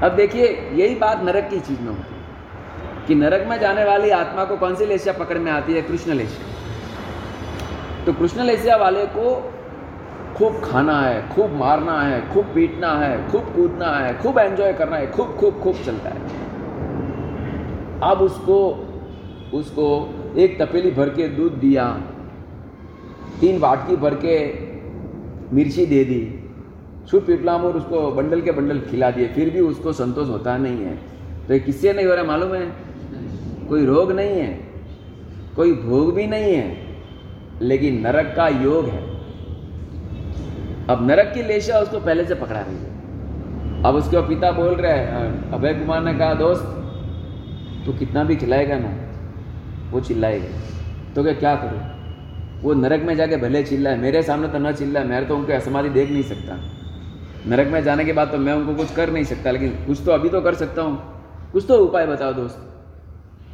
अब 0.05 0.15
देखिए 0.15 0.45
यही 0.73 0.95
बात 0.95 1.23
नरक 1.23 1.49
की 1.49 1.59
चीज़ 1.59 1.81
में 1.81 1.87
होती 1.87 2.15
है 2.15 3.05
कि 3.07 3.15
नरक 3.15 3.47
में 3.47 3.59
जाने 3.59 3.83
वाली 3.85 4.09
आत्मा 4.09 4.45
को 4.45 4.57
कौन 4.57 4.75
सी 4.75 4.85
लेशिया 4.85 5.13
पकड़ 5.13 5.37
में 5.37 5.51
आती 5.51 5.73
है? 5.73 5.81
कृष्ण 5.81 6.13
लेशिया। 6.13 8.05
तो 8.05 8.13
कृष्ण 8.13 8.43
लेशिया 8.43 8.75
वाले 8.75 9.05
को 9.05 9.51
खूब 10.37 10.61
खाना 10.63 10.99
है 11.01 11.29
खूब 11.29 11.51
मारना 11.53 12.01
है 12.01 12.33
खूब 12.33 12.45
पीटना 12.55 12.91
है 12.97 13.29
खूब 13.31 13.53
कूदना 13.55 13.91
है 13.97 14.17
खूब 14.19 14.37
एंजॉय 14.39 14.73
करना 14.73 14.97
है 14.97 15.11
खूब 15.11 15.35
खूब 15.39 15.59
खूब 15.61 15.75
चलता 15.85 16.09
है। 16.09 16.21
अब 18.03 18.21
उसको 18.21 18.57
उसको 19.53 19.85
एक 20.35 20.57
तपेली 20.59 20.91
भर 20.91 21.09
के 21.09 21.27
दूध 21.27 21.53
दिया, 21.53 21.85
तीन 23.41 23.59
वाटकी 23.59 23.95
भर 23.95 24.13
के 24.15 24.37
मिर्ची 25.55 25.85
दे 25.85 26.03
दी 26.03 26.21
छुप 27.07 27.23
पिपलाम 27.23 27.63
और 27.63 27.77
उसको 27.77 28.11
बंडल 28.11 28.41
के 28.41 28.51
बंडल 28.51 28.79
खिला 28.81 29.09
दिए, 29.11 29.27
फिर 29.27 29.49
भी 29.49 29.59
उसको 29.61 29.93
संतोष 29.93 30.29
होता 30.29 30.57
नहीं 30.57 30.85
है। 30.85 30.97
तो 31.47 31.53
ये 31.53 31.59
किससे 31.59 31.93
नहीं 31.93 32.05
हो 32.05 32.13
रहा 32.13 32.23
मालूम 32.23 32.53
है? 32.53 32.65
कोई 33.69 33.85
रोग 33.85 34.11
नहीं 34.11 34.39
है, 34.39 34.47
कोई 35.55 35.73
भोग 35.73 36.13
भी 36.15 36.27
नहीं 36.27 36.53
है, 36.55 36.77
लेकिन 37.61 37.99
नरक 38.01 38.33
का 38.35 38.47
योग 38.47 38.85
है। 38.85 39.01
अब 40.89 41.07
नरक 41.07 41.31
की 41.33 41.43
लेशा 41.43 41.79
उसको 41.79 41.99
पहले 41.99 42.25
से 42.25 42.35
पकड़ा 42.35 42.59
रही 42.59 42.75
है। 42.75 43.81
अब 43.83 43.95
उसके 43.95 44.27
पिता 44.27 44.51
बोल 44.51 44.73
रहे 44.75 44.97
हैं, 44.97 45.51
अभय 45.51 45.73
कुमार 45.73 46.03
ने 46.03 46.13
कहा, 46.13 46.33
दोस्त, 46.33 46.63
तू 47.85 47.93
कितना 47.93 48.23
भी 48.23 48.35
खिलाएगा 48.35 48.77
ना 48.79 48.89
वो 49.93 49.99
चिल्लाएगा। 50.01 50.47
तो 51.15 51.23
क्या 51.23 51.33
क्या 51.35 51.55
करूँ? 51.55 51.81
वो 52.61 52.73
नरक 52.75 53.01
में 53.01 53.15
जाके 53.15 53.37
भले 53.37 53.63
चिल्लाए 53.63 53.97
मेरे 53.97 54.21
सामने 54.23 54.47
तो 54.47 54.59
न 54.59 54.71
चिल्लाए 54.73 55.03
मैं 55.03 55.27
तो 55.27 55.35
उनके 55.35 55.53
असमाधि 55.53 55.89
देख 55.91 56.11
नहीं 56.11 56.23
सकता। 56.23 56.59
नरक 57.47 57.67
में 57.67 57.83
जाने 57.83 58.05
के 58.05 58.13
बाद 58.13 58.31
तो 58.31 58.37
मैं 58.37 58.53
उनको 58.53 58.75
कुछ 58.75 58.93
कर 58.95 59.09
नहीं 59.09 59.23
सकता 59.23 59.51
लेकिन 59.51 59.69
कुछ 59.87 60.01
तो 60.05 60.11
अभी 60.11 60.29
तो 60.29 60.41
कर 60.41 60.55
सकता 60.55 60.81
हूँ। 60.81 61.51
कुछ 61.51 61.65
तो 61.67 61.77
उपाय 61.77 62.05
बताओ 62.07 62.33
दोस्त। 62.33 62.69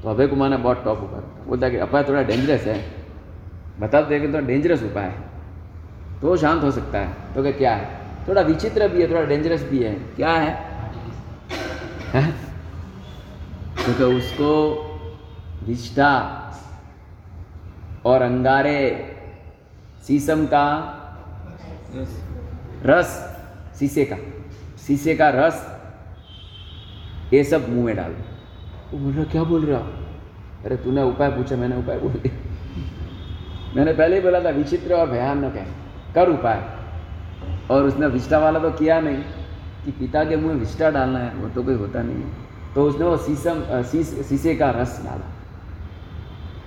तो 0.03 0.09
अभय 0.09 0.27
कुमार 0.27 0.49
ने 0.49 0.57
बहुत 0.57 0.83
टॉप 0.83 0.99
उपाय 1.03 1.21
बोलता 1.47 1.69
कि 1.69 1.77
अपाय 1.79 2.03
थोड़ा 2.03 2.21
डेंजरस 2.23 2.61
है। 2.63 2.77
बता 3.79 4.01
दो 4.01 4.19
तो 4.31 4.45
डेंजरस 4.47 4.83
उपाय 4.83 5.03
है। 5.03 5.27
तो 6.21 6.35
शांत 6.37 6.63
हो 6.63 6.71
सकता 6.71 6.99
है। 6.99 7.33
तो 7.35 7.41
क्या 7.43 7.51
क्या 7.53 7.73
है? 7.75 7.97
थोड़ा 8.27 8.41
विचित्र 8.41 8.87
भी 8.87 9.01
है 9.01 9.09
थोड़ा 9.09 9.23
डेंजरस 9.25 9.63
भी 9.63 9.79
है। 9.79 9.93
क्या 10.15 10.31
है, 10.31 10.51
क्योंकि 13.75 13.99
तो 13.99 14.11
उसको 14.11 14.49
विष्ठा 15.64 16.12
और 18.05 18.22
अंगारे 18.22 18.80
सीसम 20.07 20.45
का 20.45 20.66
रस। 22.86 23.18
शीशे 23.80 24.05
का। 24.05 24.16
शीशे 24.78 25.16
का 25.16 25.30
रस 25.30 25.66
ये 27.34 27.43
सब 27.43 27.70
मुँह 27.70 27.86
में 27.86 27.95
डाल। 27.95 28.12
वो 28.91 28.99
बोल 28.99 29.14
रहा 29.14 29.24
क्या 29.24 29.43
बोल 29.43 29.66
रहा? 29.66 29.80
अरे 30.66 30.78
तूने 30.78 31.03
उपाय 31.03 31.30
पूछा 31.30 31.55
मैंने 31.55 31.78
उपाय 31.78 31.99
बोल 31.99 32.12
दिया। 32.14 33.76
मैंने 33.76 33.93
पहले 33.93 34.16
ही 34.16 34.22
बोला 34.22 34.39
था 34.39 34.49
विचित्र 34.49 34.93
और 34.93 35.10
भयानक 35.10 35.55
है। 35.55 35.66
कर 36.16 36.30
उपाय। 36.30 36.64
और 37.72 37.84
उसने 37.84 38.07
विष्टा 38.07 38.38
वाला 38.39 38.60
तो 38.60 38.72
किया 38.72 38.99
नहीं 38.99 39.24
कि 39.86 39.91
पिता 39.91 40.24
के 40.24 40.36
मुँह 40.36 40.53
में 40.53 40.60
विष्टा 40.60 40.89
डालना 40.89 41.20
है 41.20 41.34
वो 41.36 41.49
तो 41.49 41.64
कोई 41.64 41.76
होता 41.76 42.01
नहीं 42.01 42.24
है। 42.24 42.74
तो 42.76 42.88
उसने 42.88 43.05
वो 43.05 43.18
शीशम 43.18 43.62
शीशे 44.24 44.55
का 44.55 44.70
रस 44.72 45.01
डाला। 45.05 45.36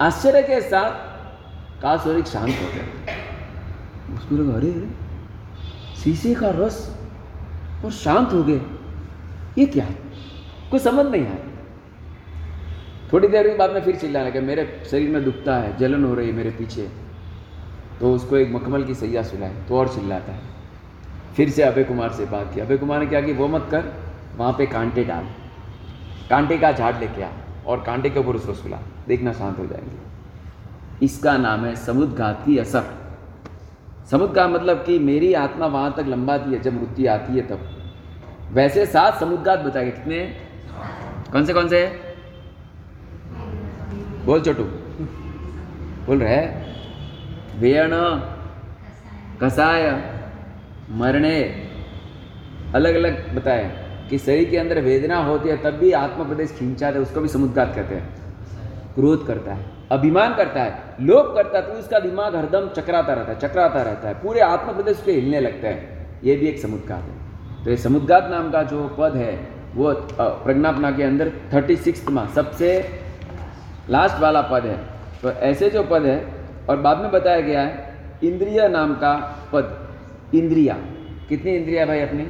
आश्चर्य 0.01 0.43
के 0.43 0.61
साथ 0.61 1.82
कासौरिक 1.82 2.26
शांत 2.26 2.49
हो 2.49 2.66
गया। 2.66 4.16
उसको 4.16 4.36
लगा, 4.36 4.55
अरे 4.55 4.70
अरे, 4.70 4.88
शीशे 5.97 6.34
का 6.34 6.51
रस 6.51 6.97
और 7.84 7.90
शांत 7.90 8.32
हो 8.32 8.43
गए। 8.43 8.61
ये 9.59 9.66
क्या 9.66 9.84
है? 9.84 9.97
कोई 10.70 10.80
समझ 10.80 11.07
नहीं 11.07 11.26
आया 11.26 11.51
थोड़ी 13.12 13.28
देर 13.28 13.49
के 13.49 13.57
बाद 13.57 13.70
में 13.70 13.80
फिर 13.82 13.97
चिल्लाने 13.97 14.30
लगा, 14.30 14.40
मेरे 14.40 14.82
शरीर 14.90 15.11
में 15.11 15.24
दुखता 15.24 15.57
है, 15.57 15.76
जलन 15.76 16.05
हो 16.05 16.14
रही 16.14 16.28
है 16.28 16.32
मेरे 16.32 16.51
पीछे। 16.51 16.88
तो 18.01 18.12
उसको 18.14 18.36
एक 18.36 18.53
मखमल 18.53 18.84
की 18.84 18.95
सैया 18.95 19.22
सुलाए 19.22 19.55
तो 19.68 19.78
और 19.78 19.88
चिल्लाता 19.88 20.32
है। 20.32 20.40
फिर 21.36 21.51
से 21.51 21.62
अभय 21.62 21.84
कुमार 21.84 22.12
से 22.12 22.24
बात 22.24 22.55
की। 22.55 22.61
अभय 22.61 22.76
कुमार 22.76 23.01
ने 23.01 23.07
क्या 23.07 23.20
कि 23.20 23.32
वो 23.32 23.49
मत 23.49 23.68
कर, 23.70 23.93
वहाँ 24.36 24.53
पे 24.53 24.66
कांटे 24.66 25.05
डाल। 25.05 25.24
कांटे 26.30 26.59
का 26.59 26.72
झाड़ 26.72 26.99
लेके 26.99 27.22
आ 27.22 27.28
और 27.66 27.82
कांटे 27.82 28.11
के 28.11 28.20
ऊपर 28.20 28.36
उसको 28.36 28.55
सुला। 28.55 28.78
देखना 29.09 29.32
शांत 29.32 29.59
हो 29.59 29.66
जाएँगे। 29.66 31.05
इसका 31.05 31.36
नाम 31.36 31.64
है 31.64 31.74
समुद्घात 31.76 32.44
असर। 32.61 32.84
समुद्घात 34.11 34.50
मतलब 34.50 34.76
कि 34.76 34.98
मेरी 34.98 35.32
आत्मा 35.34 35.66
वहाँ 35.66 35.92
तक 35.92 36.05
लंबाती 36.09 36.53
है, 36.53 36.61
जब 36.61 36.72
मृत्यु 36.72 37.11
आती 37.11 37.36
है 37.36 37.46
तब। 37.48 37.61
वैसे 38.53 38.86
सात 38.86 39.20
समुद्घात 39.20 39.59
बताए 39.59 39.90
कितने? 39.90 40.20
कौन 41.32 41.44
से 41.44 41.55
कौन 41.55 41.68
से? 41.68 41.86
बोल 44.24 44.40
छोटू 44.40 44.64
बोल 46.07 46.22
रहे 46.22 46.36
वेण 47.59 47.90
कसाय 49.40 49.90
मरने 50.90 51.38
अलग 52.74 52.94
अलग 52.94 53.34
बताए 53.36 53.64
कि 54.11 54.18
शरीर 54.18 54.50
के 54.50 54.57
अंदर 54.57 54.80
वेदना 54.80 55.16
होती 55.16 55.48
है, 55.48 55.57
तब 55.57 55.70
भी 55.70 55.92
आत्मा 55.92 56.24
प्रदेश 56.24 56.50
खींचा 56.50 56.86
है, 56.86 56.98
उसको 56.98 57.20
भी 57.20 57.28
समुद्घात 57.28 57.72
कहते 57.76 57.94
हैं। 57.94 58.21
क्रोध 58.95 59.26
करता 59.26 59.55
है, 59.55 59.64
अभिमान 59.93 60.34
करता 60.34 60.62
है, 60.62 60.97
लोभ 61.01 61.34
करता 61.34 61.59
है 61.59 61.66
तो 61.66 61.72
उसका 61.72 61.99
दिमाग 61.99 62.36
हरदम 62.36 62.68
चकराता 62.76 63.12
रहता 63.12 63.32
है, 63.32 63.38
चकराता 63.38 63.82
रहता 63.82 64.09
है, 64.09 64.14
पूरे 64.14 64.40
आत्मा 64.40 64.72
प्रदेश 64.72 64.97
उसके 64.99 65.12
हिलने 65.12 65.40
लगता 65.40 65.68
है। 65.68 66.07
ये 66.24 66.36
भी 66.36 66.47
एक 66.47 66.59
समुद्घात 66.59 67.03
है। 67.03 67.64
तो 67.64 67.70
ये 67.70 67.76
समुद्घात 67.76 68.28
नाम 68.30 68.51
का 68.51 68.62
जो 68.62 68.88
पद 68.99 69.16
है, 69.16 69.34
वो 69.74 69.93
प्रज्ञापना 70.18 70.90
के 70.90 71.03
अंदर 71.03 71.30
थर्टी 71.53 71.76
सिक्स 71.76 72.09
में 72.09 72.26
सबसे 72.28 72.68
लास्ट 73.90 74.20
वाला 74.20 74.43
पद 74.43 74.66
है। 74.66 74.76
तो 75.22 75.30
ऐसे 75.30 75.70
जो 75.70 75.82
पद 75.82 76.05
है, 76.05 76.18
और 76.68 76.76
बाद 76.78 76.99
में 76.99 77.11
बताया 77.11 77.40
गया 77.40 77.61
है, 77.61 78.18
इंद्रिय 78.24 78.68
नाम 78.68 78.95
का 78.95 79.14
पद, 79.53 79.78
इंद्रिया। 80.34 80.74
कितनी 81.28 81.53
इंद्रिया 81.53 81.86
भाई 81.86 82.01
अपनी? 82.01 82.26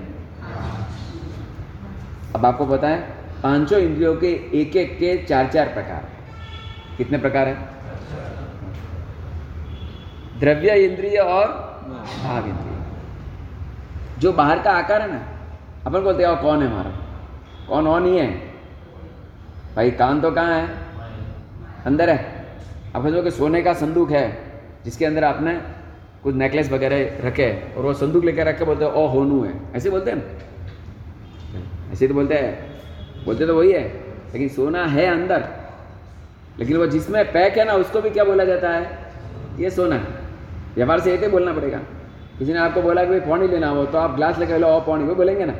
अब 2.34 2.46
आपको 2.46 2.66
पता 2.66 2.88
है, 2.88 3.00
पाँचों 3.42 3.78
इंद्रियों 3.80 4.14
के 4.16 4.30
एक 4.54 4.76
एक 4.76 4.98
के 4.98 5.16
चार 5.24 5.46
चार 5.46 5.68
प्रकार। 5.68 6.08
कितने 7.02 7.18
प्रकार 7.18 7.48
है? 7.48 7.54
द्रव्य 10.40 10.74
इंद्रिय 10.76 11.18
और 11.18 11.46
भाव 12.22 12.46
इंद्रिय। 12.46 12.80
जो 14.18 14.32
बाहर 14.32 14.62
का 14.62 14.70
आकार 14.70 15.02
है 15.02 15.10
ना, 15.12 15.20
अपन 15.86 16.00
बोलते 16.00 16.24
हैं 16.24 16.36
कौन 16.36 16.62
है 16.62 16.68
हमारा? 16.68 16.90
कौन 17.68 17.86
और 17.86 18.00
नहीं 18.00 18.18
है? 18.18 18.26
भाई, 19.76 19.90
कान 19.90 20.20
तो 20.20 20.30
कहाँ 20.30 20.60
है? 20.60 20.68
अंदर 21.86 22.10
है। 22.10 22.46
अब 22.94 23.08
जो 23.10 23.22
कि 23.22 23.30
सोने 23.30 23.62
का 23.62 23.72
संदूक 23.72 24.10
है, 24.10 24.26
जिसके 24.84 25.04
अंदर 25.04 25.24
आपने 25.24 25.54
कुछ 26.22 26.34
नेकलेस 26.34 26.70
वगैरह 26.70 27.28
रखे 27.28 27.74
और 27.76 27.84
वो 27.84 27.92
संदूक 27.94 28.24
लेकर 28.24 28.46
रख 28.46 28.58
के 28.58 28.64
बोलते 28.64 28.84
हैं 28.84 28.92
ओ 28.92 29.06
होनू 29.06 29.44
है। 29.44 29.52
ऐसे 29.74 29.90
बोलते 29.90 30.10
हैं 30.10 30.50
ऐसे 31.92 32.08
तो 32.08 32.14
बोलते 32.14 32.34
हैं, 32.34 32.80
बोलते 33.24 33.46
तो 33.46 33.58
वही 33.58 33.72
है, 33.72 33.82
लेकिन 34.32 34.48
सोना 34.48 34.84
है 34.86 35.06
अंदर। 35.06 35.61
लेकिन 36.58 36.76
वो 36.76 36.86
जिसमें 36.86 37.32
पैक 37.32 37.58
है 37.58 37.64
ना, 37.64 37.72
उसको 37.72 38.00
भी 38.00 38.10
क्या 38.10 38.24
बोला 38.24 38.44
जाता 38.44 38.70
है? 38.70 38.98
ये 39.58 39.70
सोना 39.70 39.94
है। 39.94 40.06
व्यवहार 40.76 41.00
से 41.00 41.16
ही 41.16 41.28
बोलना 41.28 41.52
पड़ेगा। 41.52 41.78
किसी 42.38 42.52
ने 42.52 42.58
आपको 42.58 42.82
बोला 42.82 43.04
कि 43.04 43.10
भाई 43.10 43.20
पानी 43.20 43.48
लेना 43.48 43.68
हो 43.68 43.84
तो 43.86 43.98
आप 43.98 44.14
ग्लास 44.16 44.38
लेकर 44.38 44.58
लो 44.58 44.66
और 44.66 44.80
पानी। 44.80 45.04
वो 45.04 45.14
बोलेंगे 45.14 45.44
ना। 45.44 45.52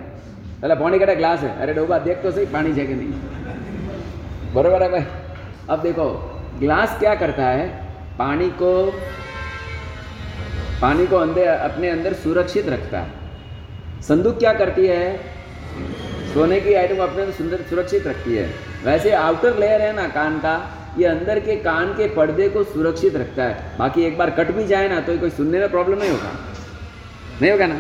पहले 0.62 0.74
पानी 0.74 0.99
का 0.99 1.14
ग्लास 1.14 1.40
है। 1.40 1.59
अरे 1.59 1.74
डोबा, 1.74 1.99
देख 1.99 2.22
तो 2.22 2.30
सही, 2.30 2.47
पानी 2.47 2.70
है 2.70 2.95
नहीं। 2.95 3.09
बराबर 4.55 4.82
है 4.82 4.90
भाई। 4.90 5.05
अब 5.70 5.82
देखो 5.82 6.07
ग्लास 6.59 6.99
क्या 6.99 7.14
करता 7.14 7.47
है? 7.47 7.68
पानी 8.18 8.49
को 8.51 8.90
पानी 10.82 11.07
को 11.07 11.16
अंदर, 11.16 11.47
अपने 11.47 11.90
अंदर 11.90 12.12
सुरक्षित 12.12 12.68
रखता 12.68 13.01
है। 13.01 13.11
संदूक 14.03 14.38
क्या 14.38 14.53
करती 14.53 14.86
है? 14.86 15.16
सोने 16.34 16.61
की 16.61 16.74
आइटम 16.74 17.03
अपने 17.03 17.22
अंदर 17.22 17.32
सुंदर, 17.32 17.57
सुरक्षित 17.57 18.07
रखती 18.07 18.34
है। 18.36 18.51
वैसे 18.84 19.12
आउटर 19.12 19.59
लेयर 19.59 19.80
है 19.80 19.93
ना, 19.93 20.09
कान 20.09 20.38
का। 20.38 20.82
ये 20.98 21.06
अंदर 21.06 21.39
के 21.39 21.56
कान 21.62 21.93
के 21.93 22.08
पर्दे 22.16 22.48
को 22.50 22.64
सुरक्षित 22.66 23.16
रखता 23.16 23.43
है 23.43 23.78
बाकी 23.78 24.04
एक 24.04 24.18
बार 24.18 24.30
कट 24.38 24.52
भी 24.52 24.66
जाए 24.68 24.88
ना 24.89 25.00
तो 25.02 25.18
कोई 25.20 25.30
सुनने 25.32 25.60
में 25.60 25.70
प्रॉब्लम 25.70 26.00
नहीं 26.00 26.12
होगा 26.12 26.32
नहीं 27.41 27.52
होगा 27.52 27.68
ना 27.68 27.76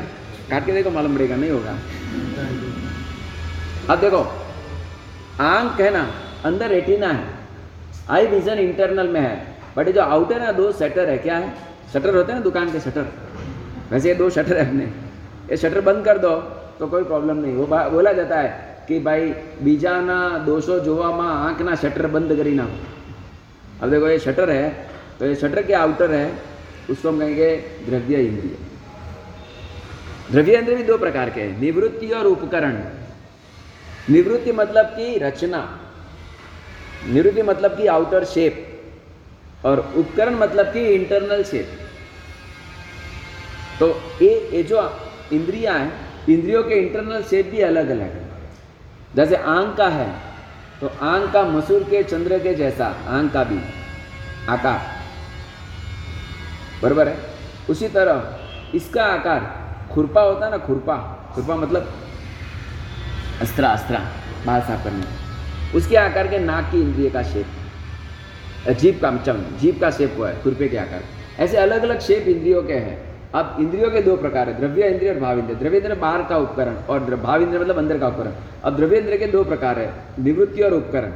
काट 0.49 0.65
के 0.65 0.73
देखो 0.73 0.89
मालूम 0.91 1.15
पड़ेगा 1.15 1.35
नहीं 1.35 1.51
होगा 1.51 1.77
अब 3.89 3.99
देखो 3.99 4.21
आंख 5.43 5.81
है 5.81 5.89
ना 5.93 6.07
अंदर 6.45 6.69
रेटिना 6.69 7.07
है 7.09 7.25
आई 8.09 8.27
विजन 8.27 8.59
इंटरनल 8.59 9.07
में 9.09 9.21
है 9.21 9.35
बट 9.77 9.87
ये 9.87 9.93
जो 9.93 10.01
आउटर 10.03 10.41
है 10.41 10.53
दो 10.55 10.71
शटर 10.75 11.09
है 11.09 11.17
क्या 11.19 11.37
है 11.37 11.53
शटर 11.93 12.15
होते 12.15 12.31
हैं 12.31 12.39
ना 12.39 12.43
दुकान 12.43 12.71
के 12.71 12.79
शटर 12.81 13.11
वैसे 13.91 14.07
ये 14.09 14.15
दो 14.15 14.29
शटर 14.29 14.57
है 14.57 14.67
अपने 14.67 14.85
ये 15.49 15.57
शटर 15.57 15.81
बंद 15.81 16.05
कर 16.05 16.17
दो 16.19 16.35
तो 16.79 16.87
कोई 16.87 17.03
प्रॉब्लम 17.05 17.37
नहीं 17.37 17.55
वो 17.55 17.65
बोला 17.91 18.11
जाता 18.13 18.39
है 18.39 18.49
कि 18.87 18.99
भाई 18.99 19.23
बीजाना 19.63 20.17
दोषो 20.45 20.75
જોવામાં 20.79 21.31
આંખના 21.39 21.73
શટર 21.75 22.07
બંધ 22.07 22.33
કરી 22.39 22.55
નાખો 22.55 22.77
अब 23.82 23.90
देखो, 23.90 24.08
ये 24.08 24.18
शटर 24.20 24.50
है 24.50 24.70
तो 25.18 25.26
ये 25.26 25.34
शटर 25.36 25.62
के 25.62 25.72
आउटर 25.74 26.10
है? 26.10 26.32
उसको 26.90 27.08
हम 27.08 27.18
कहेंगे 27.18 27.56
द्रव्य 27.86 28.16
इंद्रिय। 28.18 28.56
द्रव्य 30.30 30.58
इंद्रिय 30.58 30.76
भी 30.76 30.82
दो 30.82 30.98
प्रकार 30.98 31.30
के 31.30 31.40
हैं, 31.40 31.60
निवृत्ति 31.60 32.08
और 32.10 32.26
उपकरण। 32.26 32.82
निवृत्ति 34.10 34.52
मतलब 34.52 34.86
की 34.88 35.18
रचना, 35.18 35.60
निवृत्ति 37.06 37.42
मतलब 37.42 37.76
की 37.76 37.86
आउटर 37.88 38.24
शेप 38.24 39.64
और 39.64 39.80
उपकरण 39.96 40.34
मतलब 40.36 40.66
की 40.66 40.80
इंटरनल 40.86 41.42
शेप 41.44 41.78
तो 43.80 43.88
ये 44.22 44.30
ये 44.52 44.62
जो 44.62 44.80
इंद्रिया 45.32 45.72
है, 45.74 45.90
इंद्रियों 46.28 46.62
के 46.62 46.74
इंटरनल 46.76 47.22
शेप 47.22 47.46
भी 47.46 47.60
अलग 47.62 47.88
अलग 47.90 48.12
है। 48.12 48.30
जैसे 49.14 49.36
आँख 49.36 49.76
का 49.76 49.88
है 49.88 50.10
तो 50.82 50.90
आँख 51.02 51.32
का 51.32 51.42
मसूर 51.42 51.82
के 51.82 52.02
चंद्र 52.02 52.38
के 52.38 52.54
जैसा, 52.54 52.86
आंग 53.08 53.30
का 53.30 53.44
भी। 53.44 53.60
आकार। 54.48 54.80
बराबर 56.82 57.08
है? 57.08 57.18
उसी 57.70 57.88
तरह 57.88 58.38
इसका 58.74 59.04
आकार 59.04 59.62
खुरपा 59.94 60.20
होता 60.20 60.48
ना, 60.48 60.58
खुरपा। 60.58 60.96
खुरपा 61.34 61.56
मतलब 61.56 61.94
अस्त्रा 63.40 63.68
अस्त्रा, 63.68 63.98
बाल 64.46 64.60
साफ़ 64.60 64.84
करने। 64.84 65.06
उसके 65.78 65.96
आकार 65.96 66.28
के 66.28 66.38
नाक 66.38 66.64
की 66.64 66.80
इंद्रिय 66.80 67.10
का 67.10 67.22
शेप 67.22 67.46
जीप 68.70 69.00
का, 69.02 69.16
चम 69.16 69.44
जीप 69.58 69.80
का 69.80 69.90
शेप 69.90 70.14
हुआ 70.18 70.28
है, 70.28 70.42
खुरपे 70.42 70.68
के 70.68 70.76
आकार। 70.76 71.02
ऐसे 71.38 71.56
अलग 71.56 71.82
अलग 71.82 72.00
शेप 72.00 72.28
इंद्रियों 72.28 72.62
के 72.62 72.72
हैं। 72.72 73.11
अब 73.34 73.56
इंद्रियों 73.60 73.90
के 73.90 74.00
दो 74.02 74.16
प्रकार 74.16 74.48
है, 74.48 74.58
द्रव्य 74.58 74.88
इंद्रिय 74.88 75.10
और 75.10 75.18
भाव 75.20 75.38
इंद्रिय। 75.38 75.56
द्रव्य 75.56 75.76
इंद्रिय 75.76 75.96
बाहर 75.96 76.22
का 76.22 76.36
उपकरण 76.38 76.74
और 76.84 77.14
भाव 77.16 77.42
इंद्रिय 77.42 77.60
मतलब 77.60 77.78
अंदर 77.78 77.98
का 77.98 78.08
उपकरण। 78.08 78.32
अब 78.64 78.76
द्रव्य 78.76 78.98
इंद्रिय 78.98 79.18
के 79.18 79.26
दो 79.26 79.44
प्रकार 79.44 79.78
है, 79.78 79.92
निवृत्ति 80.18 80.62
और 80.62 80.72
उपकरण। 80.74 81.12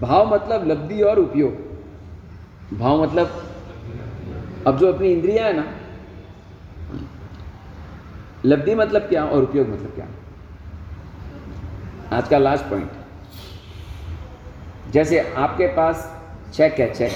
भाव 0.00 0.34
मतलब 0.34 0.66
लब्धि 0.68 1.00
और 1.02 1.18
उपयोग। 1.18 2.78
भाव 2.78 3.02
मतलब 3.02 3.42
अब 4.66 4.78
जो 4.78 4.92
अपनी 4.92 5.12
इंद्रिया 5.12 5.46
है 5.46 5.52
ना, 5.56 5.64
लब्धि 8.44 8.74
मतलब 8.74 9.02
क्या 9.02 9.24
और 9.24 9.42
उपयोग 9.42 9.68
मतलब 9.68 9.92
क्या? 9.94 10.06
आज 12.12 12.28
का 12.28 12.38
लास्ट 12.38 12.64
पॉइंट 12.64 12.90
जैसे 14.92 15.18
आपके 15.18 15.66
पास 15.66 16.10
चेक 16.54 16.72
है 16.80 16.92
चेक 16.94 17.12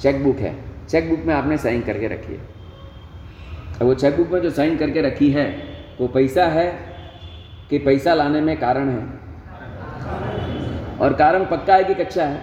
चेकबुक 0.00 0.36
है। 0.36 0.54
चेक 0.88 1.08
बुक 1.10 1.24
में 1.26 1.34
आपने 1.34 1.56
साइन 1.58 1.82
करके 1.82 2.08
रखी 2.08 2.32
है। 2.32 2.40
अब 3.72 3.82
वो 3.82 3.94
चेक 3.94 4.16
बुक 4.16 4.30
में 4.30 4.40
जो 4.40 4.50
साइन 4.50 4.76
करके 4.78 5.00
रखी 5.00 5.30
है, 5.30 5.46
वो 6.00 6.06
पैसा 6.08 6.44
है 6.46 6.66
कि 7.70 7.78
पैसा 7.78 8.14
लाने 8.14 8.40
में 8.40 8.56
कारण 8.60 8.88
है? 8.88 9.02
और 11.00 11.12
कारण 11.12 11.44
पक्का 11.46 11.74
है 11.74 11.84
कि 11.84 11.94
कच्चा 11.94 12.24
है? 12.24 12.40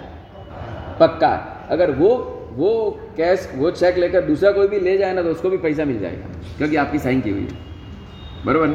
पक्का 1.00 1.32
अगर 1.70 1.92
वो 1.92 2.36
वो 2.50 3.00
कैश 3.18 3.50
वो 3.56 3.72
चेक 3.72 3.98
लेकर 3.98 4.22
दूसरा 4.22 4.52
कोई 4.52 4.68
भी 4.68 4.80
ले 4.80 4.98
जाए 4.98 5.14
ना 5.14 5.22
तो 5.22 5.30
उसको 5.30 5.50
भी 5.50 5.58
पैसा 5.58 5.86
मिल 5.86 6.00
जाएगा, 6.00 6.28
क्योंकि 6.58 6.76
आपकी 6.76 7.00
साइन 7.00 7.22
की 7.22 7.30
हुई 7.30 7.42
है। 7.42 8.46
बराबर? 8.46 8.68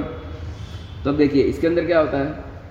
तो 1.04 1.10
अब 1.10 1.16
देखिए, 1.16 1.42
इसके 1.42 1.66
अंदर 1.66 1.86
क्या 1.86 2.00
होता 2.00 2.18
है? 2.18 2.26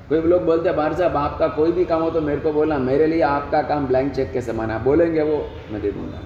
कोई 0.09 0.21
लोग 0.21 0.45
बोलते 0.45 0.69
हैं 0.69 0.77
बाहर 0.77 0.93
साहब, 0.93 1.15
आपका 1.17 1.47
कोई 1.47 1.71
भी 1.71 1.85
काम 1.85 2.01
हो 2.01 2.09
तो 2.09 2.21
मेरे 2.21 2.41
को 2.41 2.53
बोलना। 2.53 2.77
मेरे 2.77 3.07
लिए 3.07 3.21
आपका 3.21 3.61
काम 3.61 3.87
ब्लैंक 3.87 4.11
चेक 4.13 4.31
के 4.31 4.41
समान 4.41 4.71
है। 4.71 4.83
बोलेंगे 4.83 5.21
वो, 5.21 5.37
मैं 5.71 5.81
दे 5.81 5.91
दूँगा। 5.91 6.19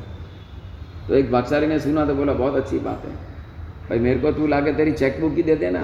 तो 1.07 1.15
एक 1.15 1.31
भागशाली 1.31 1.67
ने 1.67 1.79
सुना 1.79 2.05
तो 2.05 2.15
बोला, 2.15 2.33
बहुत 2.33 2.55
अच्छी 2.55 2.79
बात 2.79 3.05
है। 3.05 3.26
भाई 3.89 3.99
मेरे 3.99 4.19
को 4.19 4.31
तू 4.31 4.47
ला 4.47 4.59
के 4.59 4.73
तेरी 4.73 4.91
चेकबुक 4.91 5.33
ही 5.35 5.43
दे 5.43 5.55
देना। 5.55 5.83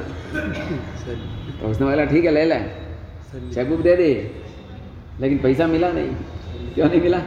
तो 1.62 1.68
उसने 1.68 1.88
बोला, 1.88 2.06
ठीक 2.06 2.26
है, 2.26 2.32
ले 2.32 2.46
लें। 2.46 2.72
चेक 3.54 3.70
बुक 3.70 3.80
दे 3.80 3.96
दे। 3.96 4.32
लेकिन 5.20 5.38
पैसा 5.38 5.68
मिला 5.68 5.92
नहीं। 5.92 6.16
क्यों 6.74 6.90
नहीं 6.90 7.02
मिला? 7.02 7.22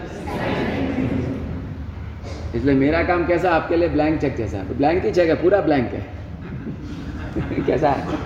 इसलिए 2.55 2.75
मेरा 2.75 3.03
काम 3.03 3.27
कैसा, 3.27 3.51
आपके 3.51 3.77
लिए 3.77 3.89
ब्लैंक 3.89 4.21
चेक 4.21 4.37
जैसा 4.37 4.57
है। 4.57 4.77
ब्लैंक 4.77 5.05
ही 5.05 5.11
चेक 5.11 5.29
है, 5.29 5.35
पूरा 5.35 5.61
ब्लैंक 5.61 5.93
है। 5.93 6.07
कैसा 7.67 7.91
है? 7.91 8.17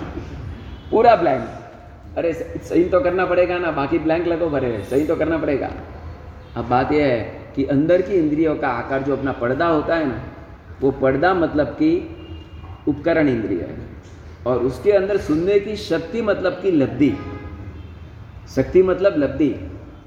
पूरा 0.91 1.15
ब्लैंक 1.15 1.49
अरे, 2.17 2.33
सही 2.63 2.83
तो 2.83 2.99
करना 2.99 3.25
पड़ेगा 3.25 3.57
ना, 3.57 3.71
बाकी 3.71 3.99
ब्लैंक 3.99 4.27
लगो 4.27 4.49
भरे। 4.49 4.83
सही 4.89 5.05
तो 5.05 5.15
करना 5.15 5.37
पड़ेगा। 5.37 5.71
अब 6.55 6.67
बात 6.67 6.91
यह 6.91 7.05
है 7.05 7.19
कि 7.55 7.65
अंदर 7.65 8.01
की 8.01 8.13
इंद्रियों 8.13 8.55
का 8.55 8.67
आकार 8.67 9.01
जो 9.01 9.15
अपना 9.15 9.31
पर्दा 9.31 9.67
होता 9.67 9.95
है 9.95 10.07
ना, 10.07 10.23
वो 10.81 10.91
पर्दा 10.91 11.33
मतलब 11.33 11.67
कि 11.67 12.17
उपकरण 12.87 13.27
इंद्रिय 13.29 13.59
है। 13.59 13.75
और 14.47 14.59
उसके 14.59 14.91
अंदर 14.91 15.17
सुनने 15.17 15.59
की 15.59 15.75
शक्ति 15.75 16.21
मतलब 16.21 16.53
की 16.53 16.71
लब्धि। 16.71 17.13
शक्ति 18.55 18.83
मतलब 18.83 19.17
लब्धि। 19.17 19.53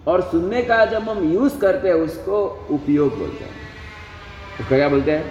और 0.07 0.23
सुनने 0.23 0.63
का 0.63 0.85
जब 0.85 1.03
हम 1.03 1.33
यूज़ 1.33 1.59
करते 1.59 1.89
हैं 1.89 1.95
उसको 1.97 2.43
उपयोग 2.71 3.19
बोलते 3.19 3.45
हैं। 3.45 3.53
उसका 4.61 4.77
क्या 4.77 4.89
बोलते 4.89 5.11
हैं? 5.11 5.25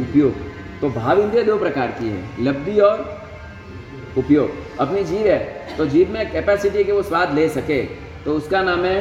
उपयोग। 0.00 0.34
तो 0.80 0.90
भाव 0.90 1.20
इंद्रिय 1.20 1.42
दो 1.42 1.58
प्रकार 1.58 1.90
की 1.90 2.08
है 2.08 2.44
लब्धि 2.44 2.78
और 2.80 2.98
उपयोग। 4.18 4.50
अपनी 4.80 5.04
जीव 5.04 5.26
है 5.26 5.76
तो 5.76 5.86
जीव 5.86 6.10
में 6.10 6.30
कैपेसिटी 6.32 6.84
के 6.84 6.92
वो 6.92 7.02
स्वाद 7.02 7.34
ले 7.34 7.48
सके 7.48 7.82
तो 8.24 8.34
उसका 8.34 8.62
नाम 8.62 8.84
है 8.84 9.00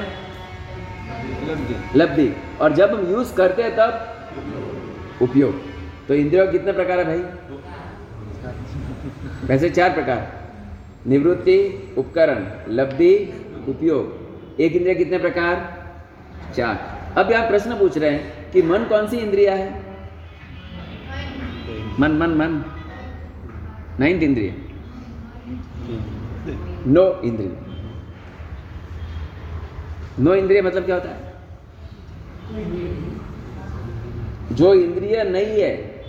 लब्धि। 1.96 2.34
और 2.62 2.74
जब 2.74 2.94
हम 2.96 3.12
यूज़ 3.12 3.34
करते 3.36 3.64
हैं 3.64 3.76
तब 3.76 5.22
उपयोग। 5.22 5.62
तो 6.08 6.14
इंद्रियों 6.14 6.48
कितने 6.48 6.72
प्रकार 6.72 7.00
है 7.00 7.06
भाई? 7.06 7.20
वैसे 9.46 9.70
चार 9.70 9.94
प्रकार। 9.94 10.46
निवृत्ति, 11.08 11.88
उपकरण, 11.98 12.48
लब्धि, 12.70 13.16
उपयोग। 13.68 14.26
एक 14.62 14.72
इंद्रिया 14.72 14.96
कितने 14.96 15.18
प्रकार? 15.18 15.86
चार। 16.56 16.96
अब 17.18 17.34
आप 17.34 17.50
प्रश्न 17.50 17.80
पूछ 17.80 17.98
रहे 17.98 18.12
हैं 18.12 18.52
कि 18.52 18.62
मन 18.62 18.84
कौन 18.84 19.08
सी 19.08 19.18
इंद्रिया 19.18 19.56
है? 19.56 19.80
मन 22.00 22.12
मन 22.12 22.30
मन। 22.30 22.66
नाइन्थ 24.00 24.24
इंद्रिय। 24.24 24.56
नो 26.88 27.22
इंद्रिय। 27.22 27.58
नो 30.20 30.36
इंद्रिय 30.36 30.62
मतलब 30.62 30.86
क्या 30.86 30.96
होता 30.96 31.10
है? 31.10 31.34
जो 34.56 34.74
इंद्रिय 34.74 35.24
नहीं 35.24 35.62
है, 35.62 36.06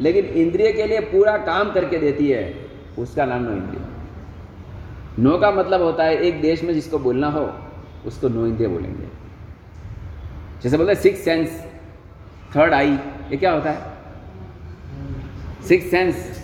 लेकिन 0.00 0.24
इंद्रिय 0.24 0.72
के 0.72 0.86
लिए 0.86 1.00
पूरा 1.00 1.36
काम 1.36 1.72
करके 1.72 1.98
देती 1.98 2.30
है। 2.30 2.65
उसका 2.98 3.24
नाम 3.24 3.42
नो 3.42 3.52
इंद्रिय 3.52 3.84
नो 5.18 5.38
का 5.38 5.50
मतलब 5.50 5.82
होता 5.82 6.04
है 6.04 6.16
एक 6.16 6.40
देश 6.40 6.62
में 6.64 6.72
जिसको 6.74 6.98
बोलना 6.98 7.28
हो, 7.30 7.52
उसको 8.06 8.28
नो 8.28 8.46
इंद्रिय 8.46 8.68
बोलेंगे। 8.68 9.08
जैसे 10.62 10.76
बोलते 10.76 10.92
हैं 10.92 11.00
सिक्स 11.00 11.24
सेंस 11.24 11.60
थर्ड 12.56 12.74
आई 12.74 12.90
ये 13.30 13.36
क्या 13.36 13.52
होता 13.52 13.70
है? 13.70 13.78
सिक्स 15.68 15.90
सेंस 15.90 16.42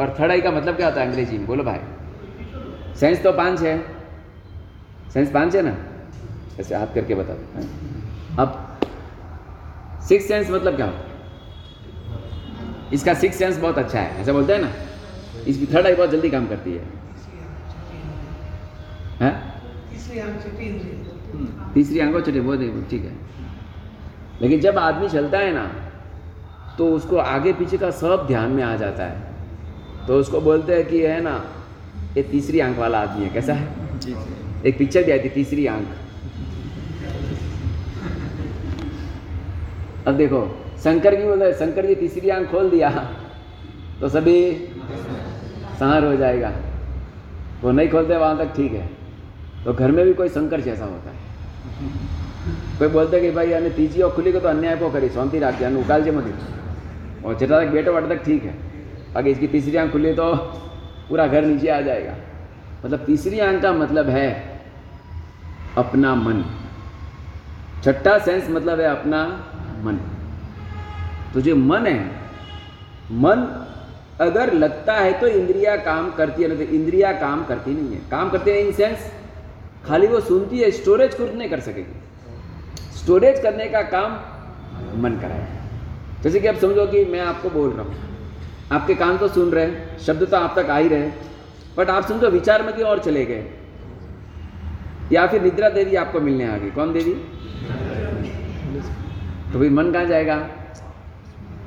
और 0.00 0.16
थर्ड 0.20 0.30
आई 0.30 0.40
का 0.40 0.50
मतलब 0.50 0.76
क्या 0.76 0.86
होता 0.86 1.00
है 1.00 1.06
अंग्रेज़ी 1.06 1.38
में? 1.38 1.46
बोलो 1.46 1.64
भाई। 1.64 1.80
सेंस 2.94 3.22
तो 3.22 3.32
पाँच 3.32 3.60
है। 3.60 3.78
सेंस 5.12 5.30
पाँच 5.30 5.56
है 5.56 5.62
ना? 5.62 5.76
ऐसे 6.60 6.74
हाथ 6.74 6.94
करके 6.94 7.14
बता 7.14 7.34
दो। 7.34 8.42
अब 8.42 8.78
सिक्स 10.08 10.28
सेंस 10.28 10.50
मतलब 10.50 10.76
क्या 10.76 10.86
होता 10.86 10.98
है? 10.98 11.12
इसका 12.92 13.14
सिक्स 13.14 13.36
सेंस 13.36 13.58
बहुत 13.58 13.78
अच्छा 13.78 14.00
है। 14.00 14.20
ऐसा 14.20 14.32
बोलते 14.32 14.52
हैं 14.52 14.60
ना? 14.60 14.70
इसकी 15.48 15.66
थर्ड 15.66 15.86
आई 15.86 15.94
बहुत 15.94 16.10
जल्दी 16.10 16.30
काम 16.30 16.46
करती 16.46 16.72
है। 16.72 16.82
हाँ? 19.20 19.32
तीसरी 19.94 20.18
आँखों 22.00 22.20
छोटी 22.20 22.40
बहुत 22.40 22.58
ठीक 22.90 23.04
है। 23.04 23.12
लेकिन 24.42 24.60
जब 24.60 24.78
आदमी 24.78 25.08
चलता 25.08 25.38
है 25.38 25.52
ना 25.52 25.64
तो 26.78 26.86
उसको 26.92 27.16
आगे 27.16 27.52
पीछे 27.52 27.78
का 27.78 27.90
सब 27.92 28.26
ध्यान 28.26 28.50
में 28.50 28.62
आ 28.62 28.76
जाता 28.76 29.04
है। 29.04 30.06
तो 30.06 30.18
उसको 30.20 30.40
बोलते 30.40 30.74
हैं 30.74 30.84
कि 30.86 31.00
है 31.02 31.20
ना 31.20 31.34
ये 32.16 32.22
तीसरी 32.22 32.60
आँख 32.60 32.78
वाला 32.78 33.00
आदमी 33.00 33.24
है 33.24 33.30
कैसा 33.30 33.54
है? 33.54 33.66
एक 34.66 34.78
पिक्चर 34.78 35.02
भी 35.04 35.12
आई 35.12 35.18
थी 35.18 35.28
तीसरी 35.28 35.66
आँख। 35.66 35.86
अब 40.08 40.16
देखो 40.16 40.40
शंकर 40.84 41.16
की 41.16 41.22
बोलते 41.22 41.52
शंकर 41.54 41.86
जी 41.86 41.94
तीसरी 41.94 42.30
आँख 42.30 42.50
खोल 42.50 42.70
दिया। 42.70 42.90
तो 44.00 44.08
सभी 44.08 44.38
सहार 45.78 46.04
हो 46.04 46.16
जाएगा। 46.16 46.52
वो 47.62 47.70
नहीं 47.70 47.88
खोलते, 47.88 48.16
वहाँ 48.16 48.38
तक 48.38 48.54
ठीक 48.56 48.72
है। 48.72 48.88
तो 49.64 49.72
घर 49.72 49.90
में 49.90 50.04
भी 50.04 50.12
कोई 50.14 50.28
शंकर 50.28 50.60
जैसा 50.60 50.84
होता 50.84 51.10
है। 51.10 51.16
कोई 52.78 52.88
बोलते 52.88 53.20
कि 53.20 53.30
भाई 53.30 53.52
अने 53.52 53.70
तीजी 53.70 54.02
और 54.02 54.10
खुली 54.10 54.32
को 54.32 54.40
तो 54.40 54.48
अन्याय 54.48 54.76
को 54.76 54.90
करी, 54.90 55.08
शांति 55.08 55.38
राख 55.38 55.54
दिया 55.54 55.70
उकाल 55.78 56.02
जे 56.02 56.10
मत 56.10 56.24
और 57.24 57.38
जितना 57.38 57.60
तक 57.60 57.70
बेटो 57.70 57.92
वाटे 57.92 58.14
तक 58.16 58.24
ठीक 58.24 58.44
है। 58.44 58.54
बाकी 59.14 59.30
इसकी 59.30 59.46
तीसरी 59.46 59.76
आँख 59.76 59.92
खुली 59.92 60.12
तो 60.14 60.34
पूरा 61.08 61.26
घर 61.26 61.44
नीचे 61.44 61.68
आ 61.68 61.80
जाएगा। 61.80 62.14
मतलब 62.84 63.04
तीसरी 63.04 63.40
आँख 63.40 63.62
का 63.62 63.72
मतलब 63.72 64.08
है 64.08 64.28
अपना 65.78 66.14
मन। 66.14 66.44
छठा 67.84 68.18
सेंस 68.18 68.50
मतलब 68.50 68.80
है 68.80 68.86
अपना 68.86 69.24
मन। 69.82 69.98
तो 71.34 71.40
जो 71.40 71.56
मन 71.56 71.86
है, 71.86 71.98
मन 73.12 73.63
अगर 74.20 74.52
लगता 74.52 74.94
है 74.94 75.12
तो 75.20 75.26
इंद्रिया 75.26 75.76
काम 75.76 76.10
करती 76.10 76.42
है, 76.42 76.48
नहीं 76.48 76.66
तो 76.66 76.72
इंद्रिया 76.74 77.12
काम 77.12 77.44
करती 77.44 77.74
नहीं 77.74 77.94
है। 77.94 78.00
काम 78.10 78.30
करती 78.30 78.50
है 78.50 78.60
इन 78.60 78.72
सेंस 78.72 79.10
खाली 79.86 80.06
वो 80.06 80.20
सुनती 80.20 80.58
है 80.58 80.70
स्टोरेज 80.70 81.14
कुछ 81.14 81.34
नहीं 81.34 81.48
कर 81.48 81.60
सकेगी। 81.60 82.98
स्टोरेज 82.98 83.40
करने 83.42 83.66
का 83.66 83.82
काम 83.82 84.12
मन 85.02 85.18
कराए। 85.20 85.48
जैसे 86.22 86.40
कि 86.40 86.46
आप 86.46 86.56
समझो 86.56 86.86
कि 86.86 87.04
मैं 87.04 87.20
आपको 87.20 87.50
बोल 87.50 87.70
रहा 87.70 87.82
हूँ। 87.82 87.94
आपके 88.72 88.94
कान 88.94 89.18
तो 89.18 89.28
सुन 89.28 89.50
रहे 89.50 89.64
हैं, 89.64 89.98
शब्द 89.98 90.28
तो 90.30 90.36
आप 90.36 90.58
तक 90.58 90.70
आ 90.70 90.78
ही 90.78 90.88
रहे 90.88 91.10
बट 91.78 91.90
आप 91.90 92.06
समझो 92.06 92.28
विचार 92.28 92.62
में 92.62 92.74
क्यों 92.74 92.88
और 92.88 92.98
चले 92.98 93.24
गए? 93.24 93.44
या 95.12 95.26
फिर 95.26 95.42
निद्रा 95.42 95.68
देवी 95.68 95.96
आपको 95.96 96.20
मिलने 96.20 96.48
आ 96.48 96.56
गई। 96.56 96.70
कौन 96.70 96.92
देवी? 96.92 97.14
तो 99.52 99.58
फिर 99.58 99.70
मन 99.70 99.92
कहाँ 99.92 100.06
जाएगा? 100.06 100.36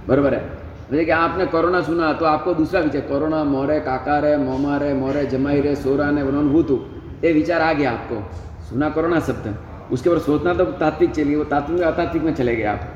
बरबर 0.08 0.34
है। 0.34 0.57
जैसे 0.92 1.06
कि 1.06 1.12
आपने 1.12 1.46
कोरोना 1.46 1.82
सुना? 1.82 2.12
तो 2.14 2.26
आपको 2.26 2.54
दूसरा 2.54 2.80
विचार, 2.82 3.02
कोरोना 3.02 3.44
मोरे, 3.44 3.80
काका 3.80 4.18
रे, 4.20 4.36
मोमा 4.38 4.78
रे, 4.78 4.94
मोरे, 4.94 5.26
जमाई 5.26 5.62
रे, 5.62 5.76
सोरा 5.76 6.10
ने 6.12 6.24
बनोन 6.24 6.50
भूतू, 6.50 6.80
ये 7.24 7.34
विचार 7.34 7.62
आ 7.62 7.74
गया 7.74 7.92
आपको। 7.92 8.22
सुना 8.66 8.90
कोरोना 8.90 9.20
शब्द। 9.20 9.56
उसके 9.92 10.10
ऊपर 10.10 10.20
सोचना 10.20 10.54
तो 10.54 10.66
तात्विक 10.66 11.12
चलिए, 11.12 11.36
वो 11.36 11.44
तात्विक 11.44 11.82
अतात्विक 11.82 12.24
में 12.24 12.34
चले 12.36 12.56
गए 12.56 12.64
आप। 12.64 12.88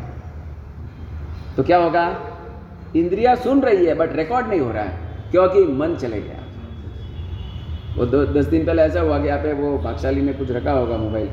तो 1.58 1.64
क्या 1.64 1.78
होगा? 1.78 2.06
इंद्रिया 2.96 3.36
सुन 3.36 3.62
रही 3.62 3.86
है 3.86 3.94
बट 3.94 4.16
रिकॉर्ड 4.16 4.48
नहीं 4.48 4.60
हो 4.60 4.72
रहा 4.72 4.84
है, 4.84 4.98
क्योंकि 5.32 5.64
मन 5.74 5.96
चले 5.96 6.22
गया। 6.22 6.40
वो 7.98 8.06
दो, 8.06 8.26
दस 8.26 8.46
दिन 8.46 8.66
पहले 8.66 8.82
ऐसा 8.82 9.02
हुआ 9.02 9.20
कि 9.20 9.28
यहाँ 9.28 9.40
पे 9.40 9.54
वो 9.54 9.78
भागशाली 9.78 10.22
ने 10.22 10.34
कुछ 10.34 10.52
रखा 10.52 10.72
होगा 10.72 10.98
मोबाइल। 10.98 11.30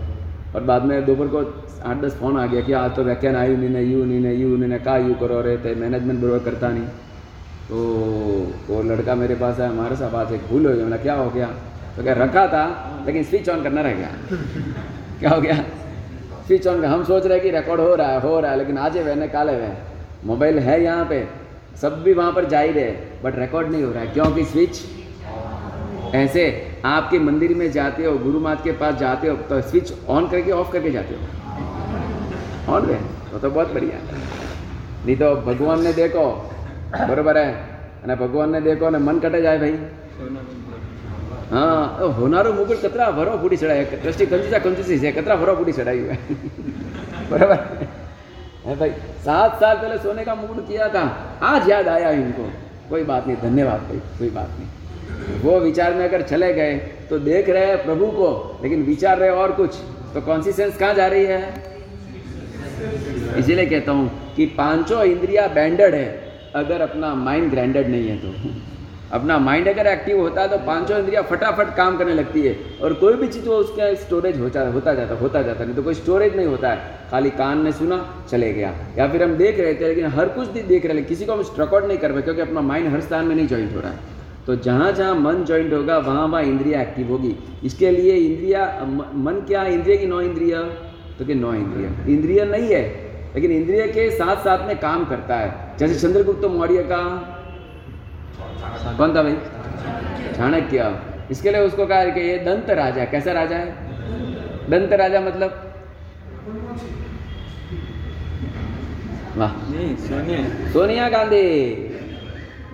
और 0.54 0.62
बाद 0.62 0.82
में 0.82 1.06
दोपहर 1.06 1.26
को 1.26 1.38
आठ 1.84 1.96
दस 1.96 2.14
फ़ोन 2.14 2.38
आ 2.38 2.46
गया 2.46 2.60
कि 2.60 2.72
आज 2.72 2.96
तो 2.96 3.02
व्याख्यान 3.02 3.36
आयु 3.36 3.56
नहीं 3.56 3.68
ने 3.68 3.82
यू 3.82 4.04
नहीं 4.04 4.20
ने 4.20 4.34
यू 4.34 4.56
नहीं 4.56 4.68
ने 4.68 4.78
का 4.78 4.96
यू 4.96 5.14
करो 5.14 5.40
रहे 5.40 5.56
थे 5.56 5.74
मैनेजमेंट 5.74 6.20
बरबर 6.20 6.38
करता 6.38 6.68
नहीं। 6.68 6.84
तो 7.68 7.76
वो 8.68 8.82
लड़का 8.82 9.14
मेरे 9.14 9.34
पास 9.34 9.58
है 9.58 9.68
हमारे 9.68 9.96
साथ 9.96 10.10
बात 10.10 10.32
एक 10.32 10.40
भूल 10.40 10.66
हो 10.66 10.72
गई 10.72 10.82
मैंने 10.82 10.98
क्या 10.98 11.14
हो 11.14 11.30
गया? 11.30 11.46
तो 11.96 12.02
क्या 12.02 12.14
रखा 12.14 12.46
था, 12.46 12.64
लेकिन 13.06 13.24
स्विच 13.24 13.48
ऑन 13.48 13.62
करना 13.62 13.80
रह 13.80 13.92
गया। 13.92 14.08
क्या 15.20 15.30
हो 15.30 15.40
गया? 15.40 15.54
स्विच 16.46 16.66
ऑन 16.66 16.84
हम 16.84 17.04
सोच 17.04 17.26
रहे 17.26 17.40
कि 17.40 17.50
रिकॉर्ड 17.50 17.80
हो 17.80 17.94
रहा 17.94 18.08
है, 18.08 18.20
हो 18.20 18.40
रहा 18.40 18.50
है, 18.50 18.58
लेकिन 18.58 18.78
आज 18.78 18.98
वह 18.98 19.26
काले 19.26 19.52
वह। 19.52 19.72
मोबाइल 20.24 20.58
है 20.58 20.84
यहाँ 20.84 21.04
पे, 21.04 21.26
सब 21.82 22.02
भी 22.02 22.12
वहाँ 22.12 22.32
पर 22.32 22.44
जा 22.44 22.60
ही 22.60 22.72
रहे 22.72 22.90
बट 23.24 23.38
रिकॉर्ड 23.38 23.70
नहीं 23.70 23.82
हो 23.82 23.92
रहा 23.92 24.02
है, 24.02 24.06
क्योंकि 24.06 24.44
स्विच 24.44 24.70
ऐसे 26.14 26.67
आपके 26.87 27.19
मंदिर 27.21 27.53
में 27.55 27.67
जाते 27.71 28.05
हो 28.05 28.17
गुरु 28.19 28.39
मात 28.39 28.63
के 28.63 28.71
पास 28.79 28.95
जाते 28.97 29.27
हो 29.27 29.35
तो 29.49 29.61
स्विच 29.63 29.93
ऑन 30.09 30.27
करके 30.29 30.51
ऑफ 30.53 30.71
करके 30.71 30.91
जाते 30.91 31.15
हो 31.15 32.73
ऑन 32.73 32.81
रहे 32.83 32.97
तो 33.29 33.39
तो 33.39 33.49
बहुत 33.51 33.73
बढ़िया 33.73 33.99
नहीं 35.05 35.15
तो 35.17 35.35
भगवान 35.43 35.83
ने 35.83 35.93
देखो 35.95 36.25
बराबर 37.03 37.37
है 37.37 37.51
અને 38.03 38.15
ભગવાનને 38.15 38.59
દેખો 38.61 38.89
ને 38.89 38.99
મન 38.99 39.19
કટે 39.19 39.39
જાય 39.39 39.59
ભાઈ 39.59 39.77
હા 41.51 42.11
હોનારો 42.17 42.51
મુગટ 42.53 42.77
કતરા 42.83 43.09
ભરો 43.11 43.35
ફૂટી 43.37 43.57
ચડાય 43.57 43.85
દ્રષ્ટિ 43.95 44.25
કંજુસા 44.27 44.59
કંજુસી 44.59 44.99
છે 44.99 45.11
કતરા 45.11 45.37
ભરો 45.37 45.55
ફૂટી 45.55 45.73
ચડાયું 45.73 46.09
है 46.09 46.17
बराबर 47.29 47.59
है 48.65 48.75
भाई 48.75 48.91
सात 49.23 49.59
साल 49.59 49.75
पहले 49.77 49.97
सोने 49.99 50.23
का 50.23 50.35
मुकुट 50.35 50.61
किया 50.67 50.87
था 50.89 51.03
आज 51.47 51.69
याद 51.69 51.87
आया 51.89 52.11
इनको 52.19 52.47
कोई 52.89 53.03
बात 53.05 53.27
नहीं 53.27 53.37
धन्यवाद 53.41 53.81
भाई 53.89 53.99
कोई 54.19 54.29
बात 54.31 54.51
नहीं 54.59 54.76
वो 55.42 55.58
विचार 55.60 55.94
में 55.94 56.04
अगर 56.04 56.22
चले 56.22 56.52
गए 56.52 56.76
तो 57.10 57.18
देख 57.20 57.48
रहे 57.48 57.66
हैं 57.66 57.84
प्रभु 57.84 58.06
को, 58.12 58.60
लेकिन 58.62 58.82
विचार 58.82 59.18
रहे 59.18 59.30
और 59.32 59.52
कुछ 59.52 59.76
तो 60.14 60.20
कौन 60.20 60.42
सी 60.42 60.52
सेंस 60.52 60.76
कहाँ 60.78 60.94
जा 60.94 61.06
रही 61.06 61.24
है? 61.24 61.42
इसीलिए 63.38 63.66
कहता 63.66 63.92
हूँ 63.92 64.34
कि 64.36 64.46
पाँचों 64.56 65.02
इंद्रिया 65.04 65.46
बैंडेड 65.50 65.94
है। 65.94 66.06
अगर 66.54 66.80
अपना 66.80 67.14
माइंड 67.16 67.50
ग्रैंडेड 67.50 67.88
नहीं 67.88 68.08
है 68.08 68.16
तो। 68.16 68.50
अपना 69.12 69.38
माइंड 69.38 69.68
अगर 69.68 69.86
एक्टिव 69.86 70.20
होता 70.20 70.42
है 70.42 70.48
तो 70.48 70.58
पाँचों 70.66 70.98
इंद्रिया 70.98 71.22
फटाफट 71.22 71.74
काम 71.76 71.96
करने 71.98 72.14
लगती 72.14 72.42
है। 72.42 72.54
और 72.82 72.92
कोई 72.94 73.14
भी 73.14 73.28
चीज़ 73.28 73.48
वो 73.48 73.54
उसका 73.56 73.92
स्टोरेज 73.96 74.40
होता 74.40 74.66
होता 74.68 74.94
जाता 74.94 75.14
होता 75.14 75.42
जाता, 75.42 75.64
नहीं 75.64 75.76
तो 75.76 75.82
कोई 75.82 75.94
स्टोरेज 75.94 76.36
नहीं 76.36 76.46
होता 76.46 76.70
है। 76.70 77.08
खाली 77.10 77.30
कान 77.32 77.64
ने 77.64 77.72
सुना, 77.72 78.04
चले 78.30 78.52
गया। 78.52 78.74
या 78.98 79.08
फिर 79.08 79.22
हम 79.22 79.34
देख 79.36 79.60
रहे 79.60 79.74
थे, 79.74 79.88
लेकिन 79.88 80.06
हर 80.08 80.28
कुछ 80.28 80.48
देख 80.48 80.86
रहे 80.86 80.96
हैं 80.96 81.06
किसी 81.06 81.26
को 81.26 81.32
हम 81.32 81.40
रिकॉर्ड 81.58 81.86
नहीं 81.86 81.98
कर 81.98 82.12
पाए 82.12 82.22
क्योंकि 82.22 82.40
अपना 82.40 82.60
माइंड 82.62 82.88
हर 82.88 83.00
स्थान 83.00 83.24
में 83.24 83.34
नहीं 83.34 83.48
ज्वाइंट 83.48 83.74
हो 83.74 83.80
रहा 83.80 83.90
है। 83.90 84.16
तो 84.48 84.54
जहाँ 84.56 84.92
जहाँ 84.92 85.14
मन 85.14 85.44
ज्वाइंट 85.44 85.72
होगा 85.72 85.96
वहाँ 85.98 86.26
वहाँ 86.26 86.42
इंद्रिया 86.42 86.80
एक्टिव 86.82 87.08
होगी। 87.08 87.34
इसके 87.64 87.90
लिए 87.90 88.12
इंद्रिया 88.12 88.60
मन 89.16 89.40
क्या 89.46 89.64
इंद्रिय 89.64 89.96
की 89.96 90.06
नौ 90.06 90.20
इंद्रिया। 90.20 90.62
तो 91.18 91.24
कि 91.24 91.34
नौ 91.34 91.52
इंद्रिया। 91.54 91.90
इंद्रिय 92.08 92.44
नहीं 92.44 92.70
है 92.70 92.82
लेकिन 93.34 93.50
इंद्रिय 93.50 93.86
के 93.88 94.10
साथ 94.10 94.36
साथ 94.36 94.66
में 94.68 94.78
काम 94.78 95.04
करता 95.04 95.36
है। 95.36 95.76
जैसे 95.78 96.00
चंद्रगुप्त 96.00 96.44
मौर्य 96.44 96.82
का। 96.82 97.02
कौन 98.98 99.14
था 99.16 99.22
भाई? 99.22 99.36
चाणक्य। 100.36 101.00
इसके 101.30 101.50
लिए 101.50 101.60
उसको 101.60 101.86
कहा 101.86 102.04
कि 102.04 102.20
ये 102.20 102.38
दंत 102.38 102.70
राजा 102.70 103.00
है। 103.00 103.06
कैसा 103.06 103.32
राजा 103.32 103.56
है? 103.56 104.70
दंत 104.70 104.92
राजा 104.92 105.20
मतलब? 105.20 105.64
वाह। 109.36 109.52
सोनिया 110.72 111.08
गांधी। 111.08 111.44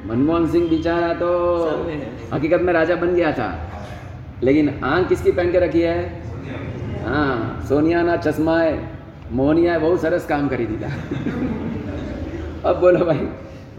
मनमोहन 0.07 0.47
सिंह 0.51 0.69
बेचारा 0.71 1.13
तो 1.15 1.29
हकीकत 2.33 2.61
में 2.61 2.73
राजा 2.73 2.97
बन 2.97 3.15
गया 3.15 3.33
था। 3.33 3.49
लेकिन 4.43 4.69
आँख 4.85 5.09
किसकी 5.09 5.33
पहन 5.33 5.53
के 5.53 5.59
रखी 5.61 5.81
है? 5.81 5.99
हाँ 7.05 7.65
सोनिया 7.69 8.03
ना 8.03 8.17
चश्मा 8.19 8.59
है 8.59 8.79
मोहनिया 9.33 9.73
है 9.73 9.79
बहुत 9.81 10.01
सरस 10.03 10.27
काम 10.27 10.49
करी 10.49 10.67
दी 10.67 10.77
था। 10.77 10.91
अब 12.69 12.81
बोलो 12.81 13.05
भाई 13.05 13.29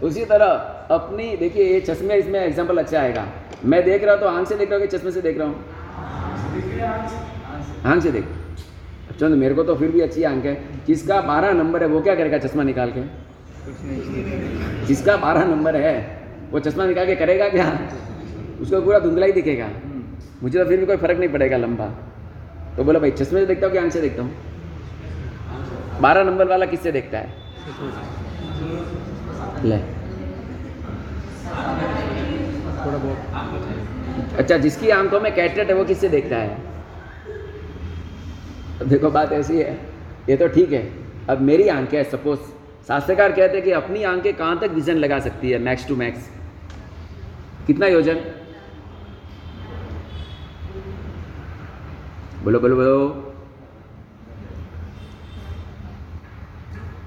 उसी 0.02 0.24
तरह 0.24 0.46
अपनी 0.94 1.36
देखिए 1.36 1.64
ये 1.64 1.80
चश्मे 1.82 2.16
इसमें 2.18 2.40
एग्ज़ाम्पल 2.40 2.78
अच्छा 2.78 3.00
आएगा। 3.00 3.26
मैं 3.64 3.84
देख 3.84 4.04
रहा 4.04 4.14
हूँ 4.14 4.20
तो 4.20 4.28
आँख 4.28 4.48
से 4.48 4.56
देख 4.56 4.70
रहा 4.70 4.78
हूँ 4.78 4.86
कि 4.86 4.96
चश्मे 4.96 5.10
से 5.10 5.20
देख 5.22 5.38
रहा 5.38 5.48
हूँ? 5.48 5.56
आँख 7.84 8.02
से 8.02 8.10
देख। 8.12 8.24
चलो 9.20 9.36
मेरे 9.36 9.54
को 9.54 9.62
तो 9.64 9.74
फिर 9.76 9.90
भी 9.90 10.00
अच्छी 10.00 10.22
आँख 10.24 10.44
है। 10.44 10.56
जिसका 10.86 11.20
बारह 11.22 11.52
नंबर 11.54 11.82
है 11.82 11.88
वो 11.88 12.00
क्या 12.00 12.14
करेगा 12.14 12.38
चश्मा 12.38 12.62
निकाल 12.62 12.90
के? 12.90 13.00
कुछ 13.00 13.84
नहीं। 13.84 14.75
जिसका 14.86 15.16
बारह 15.16 15.44
नंबर 15.44 15.76
है, 15.76 16.18
वो 16.50 16.58
चश्मा 16.58 16.86
निकाल 16.86 17.06
के 17.06 17.14
करेगा 17.14 17.48
क्या? 17.48 17.78
उसको 18.60 18.80
पूरा 18.82 18.98
धुंधला 18.98 19.26
ही 19.26 19.32
दिखेगा। 19.32 19.68
मुझे 20.42 20.58
तो 20.58 20.64
फिर 20.68 20.80
भी 20.80 20.86
कोई 20.86 20.96
फ़र्क 20.96 21.18
नहीं 21.18 21.28
पड़ेगा 21.28 21.56
लंबा। 21.56 21.86
तो 22.76 22.84
बोला, 22.84 22.98
भाई, 22.98 23.10
चश्मे 23.10 23.40
से 23.40 23.46
देखता 23.46 23.66
हूँ 23.66 23.74
कि 23.74 23.78
आँख 23.78 23.92
से 23.92 24.00
देखता 24.00 24.22
हूँ? 24.22 24.34
बारह 26.00 26.24
नंबर 26.24 26.48
वाला 26.48 26.66
किससे 26.66 26.92
देखता 26.92 27.18
है? 27.18 27.32
ले। 29.64 29.76
अच्छा 34.36 34.56
जिसकी 34.56 34.90
आँखों 34.90 35.20
में 35.20 35.34
कैटरेट 35.34 35.68
है, 35.68 35.74
वो 35.74 35.84
किससे 35.84 36.08
देखता 36.08 36.36
है? 36.36 36.58
देखो, 38.86 39.10
बात 39.10 39.32
ऐसी 39.32 39.58
है। 39.58 39.78
ये 40.28 40.36
तो 40.36 40.48
ठीक 40.48 40.72
है। 40.72 40.92
अब 41.28 41.40
मेरी 41.40 41.68
आँखें 41.68 42.04
सपोज़ 42.04 42.40
शास्त्रकार 42.88 43.32
कहते 43.32 43.56
हैं 43.56 43.62
कि 43.62 43.70
अपनी 43.70 44.02
आँखें 44.02 44.34
कहाँ 44.34 44.58
तक 44.58 44.70
विजन 44.70 44.96
लगा 44.96 45.18
सकती 45.18 45.50
है 45.50 45.58
मैक्स 45.58 45.88
टू 45.88 45.96
मैक्स 45.96 46.30
कितना 47.66 47.86
योजन? 47.86 48.14
बोलो 52.44 52.60
बोलो 52.60 52.76
बोलो। 52.76 53.08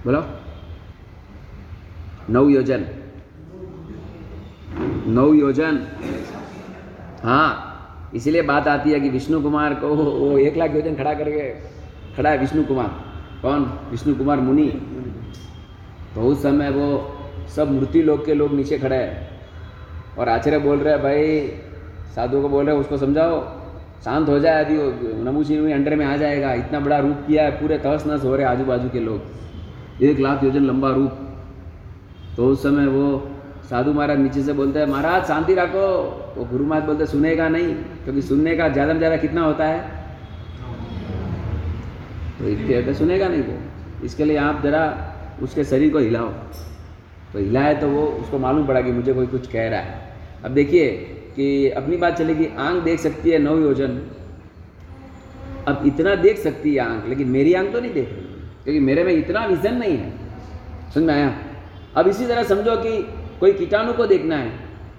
बोलो। 0.06 0.24
नौ 2.30 2.48
योजन। 2.50 2.86
नौ 5.08 5.34
योजन। 5.34 5.88
हाँ 7.24 8.12
इसीलिए 8.16 8.42
बात 8.42 8.68
आती 8.68 8.92
है 8.92 9.00
कि 9.00 9.10
विष्णु 9.10 9.42
कुमार 9.42 9.74
को 9.74 9.88
वो 9.88 10.38
एक 10.38 10.58
लाख 10.58 10.76
योजन 10.76 10.96
खड़ा 10.96 11.14
करके, 11.14 11.50
खड़ा 12.16 12.30
है 12.30 12.38
विष्णु 12.38 12.64
कुमार। 12.64 12.88
कौन? 13.42 13.64
विष्णु 13.92 14.16
कुमार 14.16 14.40
मुनि। 14.40 14.89
तो 16.20 16.26
उस 16.26 16.42
समय 16.44 16.70
वो 16.70 16.88
सब 17.56 17.72
मूर्ति 17.72 18.02
लोग 18.02 18.26
के 18.26 18.34
लोग 18.34 18.54
नीचे 18.54 18.78
खड़े 18.78 18.96
हैं। 18.96 20.18
और 20.18 20.30
आचार्य 20.30 20.58
बोल 20.60 20.80
रहे 20.80 20.94
हैं, 20.94 21.02
भाई, 21.04 21.48
साधु 22.16 22.42
को 22.42 22.50
बोल 22.50 22.66
रहे 22.66 22.76
हैं, 22.76 22.82
उसको 22.82 22.98
समझाओ। 22.98 23.40
शांत 24.06 24.30
हो 24.30 24.40
जाए 24.40 24.64
अभी 24.66 24.78
नमूची 25.24 25.58
अंडर 25.74 25.96
में 25.96 26.06
आ 26.06 26.16
जाएगा। 26.18 26.54
इतना 26.54 26.80
बड़ा 26.80 26.98
रूप 27.00 27.24
किया 27.28 27.44
है, 27.44 27.52
पूरे 27.52 27.78
तहस 27.78 28.06
नहस 28.08 28.24
हो 28.24 28.36
रहे 28.36 28.46
आजू 28.46 28.66
बाजू 28.66 28.90
के 28.90 29.00
लोग। 29.00 30.02
एक 30.04 30.20
लाख 30.20 30.44
योजन 30.44 30.64
लंबा 30.64 30.90
रूप। 30.90 31.12
तो 32.38 32.48
उस 32.48 32.64
समय 32.64 32.88
वो 32.88 33.06
साधु 33.70 33.94
महाराज 33.94 34.20
नीचे 34.20 34.42
से 34.42 34.54
बोलते 34.54 34.80
हैं, 34.80 34.86
महाराज, 34.88 35.24
शांति 35.28 35.54
रखो। 35.54 35.88
वो 36.38 36.46
गुरु 36.46 36.66
महाराज 36.66 36.88
बोलते 36.88 37.06
सुनेगा 37.06 37.48
नहीं, 37.50 37.74
क्योंकि 38.04 38.22
सुनने 38.22 38.56
का 38.58 38.68
ज़्यादा 38.70 38.94
में 38.94 39.00
ज़्यादा 39.00 39.18
कितना 39.18 39.42
होता 39.42 39.66
है? 39.66 39.80
तो 42.40 42.48
इतने 42.48 42.94
सुनेगा 42.94 43.28
नहीं 43.28 43.42
वो। 43.42 44.06
इसके 44.06 44.26
लिए 44.26 44.38
आप 44.38 44.62
जरा 44.64 45.09
उसके 45.42 45.64
शरीर 45.64 45.92
को 45.94 46.00
हिलाओ। 46.00 46.30
तो 47.34 47.40
हिलाए 47.40 47.74
तो 47.76 47.88
वो, 47.88 48.06
उसको 48.06 48.38
मालूम 48.40 48.68
पड़ा 48.68 48.82
कि 48.82 48.92
मुझे 48.92 49.14
कोई 49.14 49.28
कुछ 49.28 49.48
कह 49.48 49.68
रहा 49.70 49.80
है। 49.80 50.14
अब 50.46 50.52
देखिए 50.52 50.88
कि 51.36 51.70
अपनी 51.72 51.98
बात 51.98 52.18
चलेगी 52.18 52.48
आँख 52.60 52.84
देख 52.84 53.00
सकती 53.00 53.30
है 53.30 53.40
नौ 53.40 53.58
योजन 53.58 54.02
अब 55.68 55.84
इतना 55.86 56.16
देख 56.16 56.38
सकती 56.38 56.74
है 56.74 56.80
आँख, 56.82 57.08
लेकिन 57.08 57.28
मेरी 57.28 57.54
आँख 57.54 57.72
तो 57.74 57.80
नहीं 57.80 57.94
देख 57.94 58.10
रही। 58.10 58.22
क्योंकि 58.64 58.80
मेरे 58.80 59.04
में 59.04 59.12
इतना 59.14 59.46
विजन 59.46 59.76
नहीं 59.76 59.98
है। 59.98 60.12
समझ 60.94 61.04
में 61.04 61.14
आया? 61.14 61.34
अब 61.96 62.08
इसी 62.08 62.26
तरह 62.26 62.44
समझो 62.44 62.76
कि 62.78 63.02
कोई 63.40 63.54
कीटाणु 63.54 63.94
को 63.94 64.06
देखना 64.08 64.38
है 64.38 64.52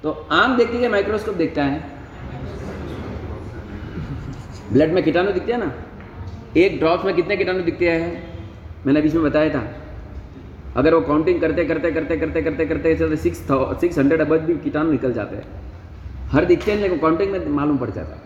तो 0.02 0.10
आँख 0.32 0.56
देखती 0.58 0.76
है 0.76 0.88
माइक्रोस्कोप 0.88 1.34
देखता 1.34 1.64
है। 1.64 1.84
ब्लड 4.72 4.92
में 4.92 5.02
कीटाणु 5.04 5.32
दिखते 5.32 5.52
हैं 5.52 5.58
ना? 5.58 5.72
एक 6.56 6.78
ड्रॉप 6.78 7.04
में 7.04 7.14
कितने 7.14 7.36
कीटाणु 7.36 7.62
दिखते 7.62 7.90
हैं? 7.90 8.38
मैंने 8.86 9.00
बीच 9.02 9.14
में 9.14 9.24
बताया 9.24 9.50
था। 9.50 9.62
अगर 10.76 10.94
वो 10.94 11.00
काउंटिंग 11.02 11.40
करते 11.40 11.64
करते 11.64 11.90
करते 11.92 12.16
करते 12.16 12.42
करते 12.42 12.66
करते 12.66 12.94
चलते 12.96 13.16
सिक्स 13.18 13.38
सिक्स 13.80 13.98
हंड्रेड 13.98 14.20
अबज 14.20 14.40
भी 14.40 14.54
कीटाणु 14.64 14.90
निकल 14.92 15.12
जाते 15.12 15.36
हैं। 15.36 15.44
हर 16.32 16.44
दिखते 16.44 16.72
हैं 16.72 16.78
लेकिन 16.78 16.98
काउंटिंग 16.98 17.32
में 17.32 17.46
मालूम 17.50 17.78
पड़ 17.78 17.90
जाता 17.90 18.14
है। 18.14 18.20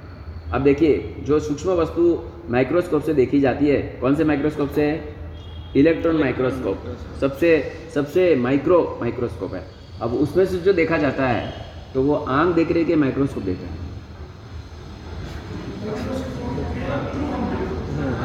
अब 0.52 0.62
देखिए 0.62 1.14
जो 1.20 1.38
सूक्ष्म 1.40 1.70
वस्तु 1.74 2.02
माइक्रोस्कोप 2.50 3.02
से 3.02 3.14
देखी 3.14 3.40
जाती 3.40 3.68
है 3.68 3.80
कौन 4.00 4.14
से 4.14 4.24
माइक्रोस्कोप 4.24 4.70
से 4.70 4.82
है? 4.82 5.14
इलेक्ट्रॉन 5.76 6.16
माइक्रोस्कोप 6.16 6.78
सबसे 7.20 7.48
सबसे 7.94 8.34
माइक्रो 8.36 8.98
माइक्रोस्कोप 9.00 9.54
है। 9.54 9.62
अब 10.02 10.14
उसमें 10.16 10.44
से 10.46 10.58
जो 10.58 10.72
देखा 10.72 10.98
जाता 10.98 11.26
है 11.26 11.52
तो 11.94 12.02
वो 12.02 12.14
आँख 12.14 12.54
देख 12.54 12.70
रही 12.72 12.82
है 12.82 12.84
कि 12.84 12.94
माइक्रोस्कोप 12.96 13.42
देख 13.44 13.58
रहा 13.60 13.70
है। 13.70 13.78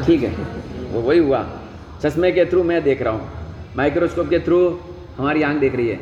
ठीक 0.06 0.24
है। 0.24 0.30
वो 0.92 1.02
वही 1.02 1.20
हुआ। 1.20 1.46
चश्मे 2.04 2.32
के 2.32 2.46
थ्रू 2.46 2.64
मैं 2.64 2.84
देख 2.84 3.02
रहा 3.02 3.14
हूँ। 3.14 3.39
माइक्रोस्कोप 3.78 4.30
के 4.30 4.40
थ्रू 4.40 4.60
हमारी 5.18 5.42
आँख 5.44 5.58
देख 5.58 5.76
रही 5.76 5.88
है। 5.88 6.00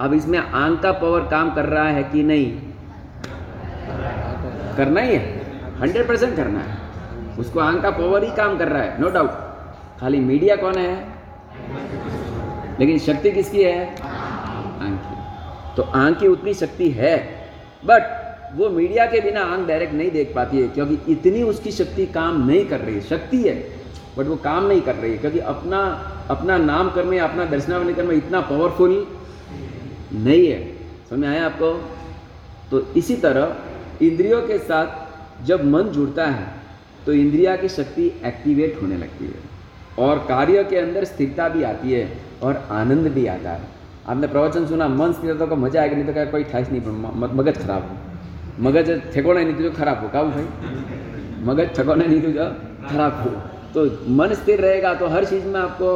अब 0.00 0.14
इसमें 0.14 0.38
आँख 0.38 0.80
का 0.82 0.92
पावर 0.94 1.20
काम 1.30 1.54
कर 1.54 1.66
रहा 1.66 1.88
है 1.88 2.02
कि 2.04 2.22
नहीं? 2.22 2.50
करना 4.76 5.00
ही 5.00 5.14
है। 5.14 5.20
हंड्रेड 5.80 6.08
परसेंट 6.08 6.36
करना 6.36 6.60
है। 6.60 7.36
उसको 7.38 7.60
आँख 7.60 7.82
का 7.82 7.90
पावर 7.90 8.24
ही 8.24 8.30
काम 8.36 8.58
कर 8.58 8.68
रहा 8.68 8.82
है 8.82 9.00
नो 9.00 9.10
डाउट 9.10 9.30
खाली 10.00 10.18
मीडिया 10.20 10.56
कौन 10.56 10.78
है? 10.78 10.92
लेकिन 12.80 12.98
शक्ति 12.98 13.30
किसकी 13.30 13.62
है? 13.62 13.84
आँख 13.94 15.00
की। 15.00 15.76
तो 15.76 15.82
आँख 15.82 16.18
की 16.20 16.26
उतनी 16.26 16.54
शक्ति 16.54 16.90
है 16.90 17.16
बट 17.84 18.16
वो 18.56 18.68
मीडिया 18.70 19.06
के 19.06 19.20
बिना 19.20 19.40
आँख 19.44 19.66
डायरेक्ट 19.68 19.94
नहीं 19.94 20.10
देख 20.10 20.32
पाती 20.34 20.60
है, 20.60 20.68
क्योंकि 20.68 21.12
इतनी 21.12 21.42
उसकी 21.44 21.70
शक्ति 21.72 22.06
काम 22.14 22.46
नहीं 22.46 22.64
कर 22.66 22.80
रही 22.80 22.94
है। 22.94 23.00
शक्ति 23.00 23.42
है 23.42 23.54
बट 24.18 24.26
वो 24.26 24.36
काम 24.44 24.66
नहीं 24.66 24.80
कर 24.80 24.94
रही 24.94 25.10
है, 25.12 25.18
क्योंकि 25.18 25.38
अपना 25.38 25.80
अपना 26.30 26.56
नाम 26.60 26.90
करने 26.90 27.18
अपना 27.20 27.44
दर्शनावली 27.46 27.94
करने 27.94 28.14
इतना 28.16 28.40
पावरफुल 28.42 28.94
नहीं 30.14 30.46
है। 30.46 30.60
समझ 31.10 31.26
आया 31.26 31.44
आपको? 31.46 31.72
तो 32.70 32.80
इसी 32.96 33.16
तरह 33.18 34.04
इंद्रियों 34.04 34.40
के 34.42 34.58
साथ 34.60 35.44
जब 35.46 35.64
मन 35.66 35.90
जुड़ता 35.90 36.26
है 36.26 36.46
तो 37.06 37.12
इंद्रिया 37.14 37.56
की 37.56 37.68
शक्ति 37.70 38.06
एक्टिवेट 38.26 38.78
होने 38.82 38.96
लगती 38.96 39.24
है। 39.24 39.46
और 39.98 40.18
कार्य 40.28 40.64
के 40.64 40.76
अंदर 40.76 41.04
स्थिरता 41.04 41.48
भी 41.48 41.62
आती 41.64 41.92
है 41.92 42.06
और 42.42 42.56
आनंद 42.72 43.06
भी 43.12 43.26
आता 43.28 43.50
है। 43.50 43.76
आपने 44.08 44.26
प्रवचन 44.26 44.66
सुना, 44.66 44.88
मन 44.90 45.12
स्थिर 45.12 45.34
तो 45.34 45.46
का 45.46 45.56
मज़ा 45.56 45.80
आएगा, 45.80 45.96
नहीं 45.96 46.06
तो 46.06 46.12
क्या 46.12 46.24
कोई 46.26 46.44
ठाइस 46.44 46.70
नहीं 46.70 46.80
मगज 47.34 47.56
खराब 47.58 47.82
हो। 47.82 47.96
मगज 48.60 48.90
ठेकोना 49.12 49.40
नहीं 49.40 49.54
तो 49.54 49.70
खराब 49.72 50.02
हो 50.02 50.08
काबू 50.08 50.30
भाई? 50.30 50.46
मगज 51.44 51.74
ठेकोना 51.76 52.04
नहीं 52.04 52.20
तो 52.22 52.30
खराब 52.88 53.22
हो। 53.22 53.30
तो 53.74 53.84
मन 54.10 54.34
स्थिर 54.34 54.60
रहेगा 54.60 54.92
तो 54.94 55.06
हर 55.08 55.24
चीज़ 55.24 55.44
में 55.46 55.58
आपको 55.60 55.90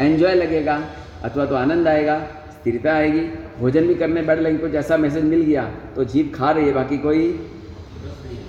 एंजॉय 0.00 0.34
लगेगा 0.34 0.80
अथवा 1.24 1.44
तो 1.46 1.54
आनंद 1.56 1.88
आएगा, 1.88 2.18
स्थिरता 2.52 2.92
आएगी। 2.92 3.20
भोजन 3.60 3.86
भी 3.86 3.94
करने 3.94 4.22
बैठ 4.22 4.38
लेकिन 4.40 4.58
कुछ 4.58 4.74
ऐसा 4.74 4.96
मैसेज 4.96 5.24
मिल 5.24 5.42
गया 5.42 5.64
तो 5.96 6.04
जीप 6.04 6.32
खा 6.34 6.50
रही 6.50 6.66
है, 6.66 6.72
बाकी 6.72 6.98
कोई 6.98 7.28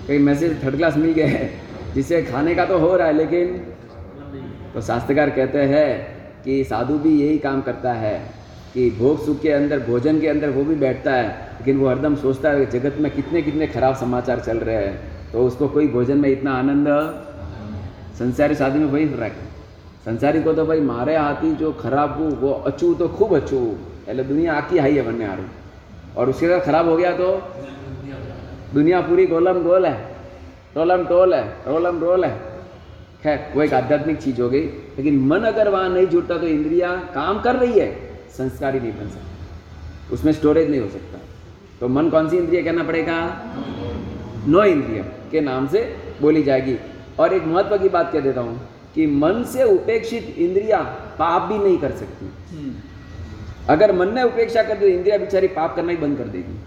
कोई 0.07 0.17
मैसेज 0.19 0.63
थर्ड 0.63 0.75
क्लास 0.77 0.97
मिल 0.97 1.11
गया 1.13 1.27
है, 1.27 1.49
जिससे 1.93 2.21
खाने 2.23 2.55
का 2.55 2.65
तो 2.65 2.77
हो 2.79 2.95
रहा 2.95 3.07
है, 3.07 3.13
लेकिन 3.13 3.57
तो 4.73 4.81
शास्त्रकार 4.83 5.29
कहते 5.31 5.61
हैं 5.63 6.41
कि 6.43 6.63
साधु 6.63 6.97
भी 6.99 7.15
यही 7.17 7.37
काम 7.39 7.61
करता 7.61 7.93
है 7.93 8.17
कि 8.73 8.89
भोग 8.99 9.25
सुख 9.25 9.41
के 9.41 9.51
अंदर, 9.51 9.79
भोजन 9.81 10.19
के 10.21 10.27
अंदर 10.27 10.49
वो 10.49 10.63
भी 10.63 10.75
बैठता 10.77 11.11
है, 11.11 11.27
लेकिन 11.59 11.77
वो 11.77 11.87
हरदम 11.89 12.15
सोचता 12.17 12.49
है, 12.49 12.65
जगत 12.71 12.97
में 12.99 13.11
कितने 13.11 13.41
कितने 13.41 13.67
खराब 13.67 13.95
समाचार 13.95 14.39
चल 14.39 14.57
रहे 14.59 14.75
हैं 14.77 15.31
तो 15.31 15.45
उसको 15.47 15.67
कोई 15.67 15.87
भोजन 15.89 16.17
में 16.17 16.29
इतना 16.29 16.51
आनंद 16.53 16.87
સંસારી 18.18 18.54
સાધીનું 18.54 18.90
ભાઈ 18.90 19.06
રાખે 19.18 19.44
સંસારી 20.04 20.40
કો 20.40 20.52
તો 20.52 20.64
ભાઈ 20.64 20.82
મારે 20.82 21.14
હાથી 21.16 21.48
जो 21.54 21.68
खराब 21.74 22.10
हो 22.18 22.26
वो 22.42 22.50
अच्छू 22.68 22.86
तो 22.94 23.06
खूब 23.10 23.30
अच्छू 23.36 23.60
એટલે 24.06 24.22
दुनिया 24.24 24.50
आकी 24.54 24.78
हाई 24.78 24.94
है 24.96 25.02
बनने 25.02 25.24
आ 25.26 25.34
और 26.16 26.30
उसके 26.30 26.46
साथ 26.48 26.60
खराब 26.66 26.88
हो 26.88 26.96
गया 26.96 27.10
तो 27.14 27.28
दुनिया 28.74 29.00
पूरी 29.02 29.26
गोलम 29.26 29.58
गोल 29.62 29.86
है 29.86 29.96
टोलम 30.74 31.04
टोल 31.06 31.34
है 31.34 31.44
रोलम 31.66 31.98
रोल 32.00 32.24
है 32.24 32.32
खैर 33.22 33.38
वो 33.54 33.62
एक 33.62 33.74
आध्यात्मिक 33.74 34.18
चीज 34.18 34.40
हो 34.40 34.48
गई 34.50 34.62
लेकिन 34.96 35.18
मन 35.28 35.42
अगर 35.44 35.68
वहाँ 35.68 35.88
नहीं 35.90 36.06
जुड़ता 36.06 36.38
तो 36.38 36.46
इंद्रिया 36.48 36.90
काम 37.14 37.40
कर 37.42 37.56
रही 37.56 37.78
है 37.78 37.88
संस्कारी 38.36 38.80
नहीं 38.80 38.92
बन 38.92 39.08
सकता 39.10 40.14
उसमें 40.14 40.32
स्टोरेज 40.32 40.70
नहीं 40.70 40.80
हो 40.80 40.88
सकता 40.90 41.18
तो 41.80 41.88
मन 41.88 42.08
कौन 42.10 42.28
सी 42.28 42.36
इंद्रिय 42.36 42.62
कहना 42.62 42.82
पड़ेगा 42.84 43.18
नौ 44.48 44.64
इंद्रिय 44.66 45.02
के 45.32 45.40
नाम 45.42 45.66
से 45.68 45.82
बोली 46.20 46.42
जाएगी 46.42 46.76
और 47.19 47.33
एक 47.33 47.43
महत्व 47.45 47.77
की 47.77 47.89
बात 47.89 48.11
कह 48.13 48.19
देता 48.19 48.41
हूँ 48.41 48.59
कि 48.95 49.05
मन 49.07 49.43
से 49.43 49.63
उपेक्षित 49.65 50.35
इंद्रिया 50.37 50.81
पाप 51.19 51.41
भी 51.41 51.57
नहीं 51.57 51.77
कर 51.77 51.91
सकती। 51.93 52.25
हम्म, 52.49 52.73
अगर 53.69 53.91
मन 53.91 54.13
ने 54.13 54.23
उपेक्षा 54.23 54.63
कर 54.63 54.77
दी 54.77 54.85
इंद्रिया 54.85 55.17
बेचारी 55.17 55.47
पाप 55.49 55.75
करना 55.75 55.91
ही 55.91 55.97
बंद 55.97 56.17
कर 56.17 56.27
देगी। 56.27 56.59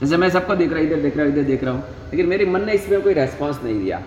जैसे 0.00 0.16
मैं 0.16 0.28
सबको 0.30 0.54
देख 0.54 0.72
रहा 0.72 0.80
हूँ 0.80 0.86
इधर 0.88 1.00
देख 1.00 1.16
रहा 1.16 1.26
हूँ 1.26 1.32
इधर 1.32 1.42
देख 1.42 1.64
रहा 1.64 1.74
हूँ 1.74 1.82
लेकिन 2.10 2.26
मेरे 2.26 2.46
मन 2.46 2.64
ने 2.64 2.72
इसमें 2.72 3.00
कोई 3.02 3.12
रेस्पॉन्स 3.14 3.62
नहीं 3.64 3.78
दिया। 3.80 4.02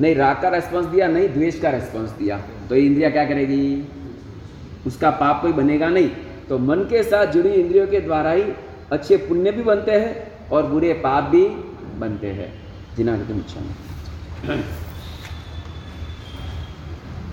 नहीं 0.00 0.14
राग 0.14 0.40
का 0.42 0.48
रेस्पॉन्स 0.48 0.86
दिया 0.86 1.08
नहीं 1.08 1.28
द्वेष 1.28 1.58
का 1.60 1.70
रेस्पॉन्स 1.70 2.10
दिया। 2.10 2.38
तो 2.68 2.74
ये 2.76 2.82
इंद्रिया 2.82 3.10
क्या 3.10 3.24
करेगी? 3.24 3.88
उसका 4.86 5.10
पाप 5.10 5.42
कोई 5.42 5.52
बनेगा 5.52 5.88
नहीं। 5.88 6.08
तो 6.48 6.58
मन 6.58 6.84
के 6.90 7.02
साथ 7.02 7.32
जुड़ी 7.32 7.50
इंद्रियों 7.50 7.86
के 7.86 8.00
द्वारा 8.00 8.30
ही 8.30 8.44
अच्छे 8.92 9.16
पुण्य 9.16 9.50
भी 9.50 9.62
बनते 9.62 9.92
हैं 9.92 10.48
और 10.50 10.66
बुरे 10.66 10.92
पाप 11.02 11.24
भी 11.24 11.46
बनते 11.98 12.26
हैं। 12.30 12.52
जिना 12.96 13.16
तुम 13.24 13.38
इच्छा 13.38 13.60
में। 13.60 14.62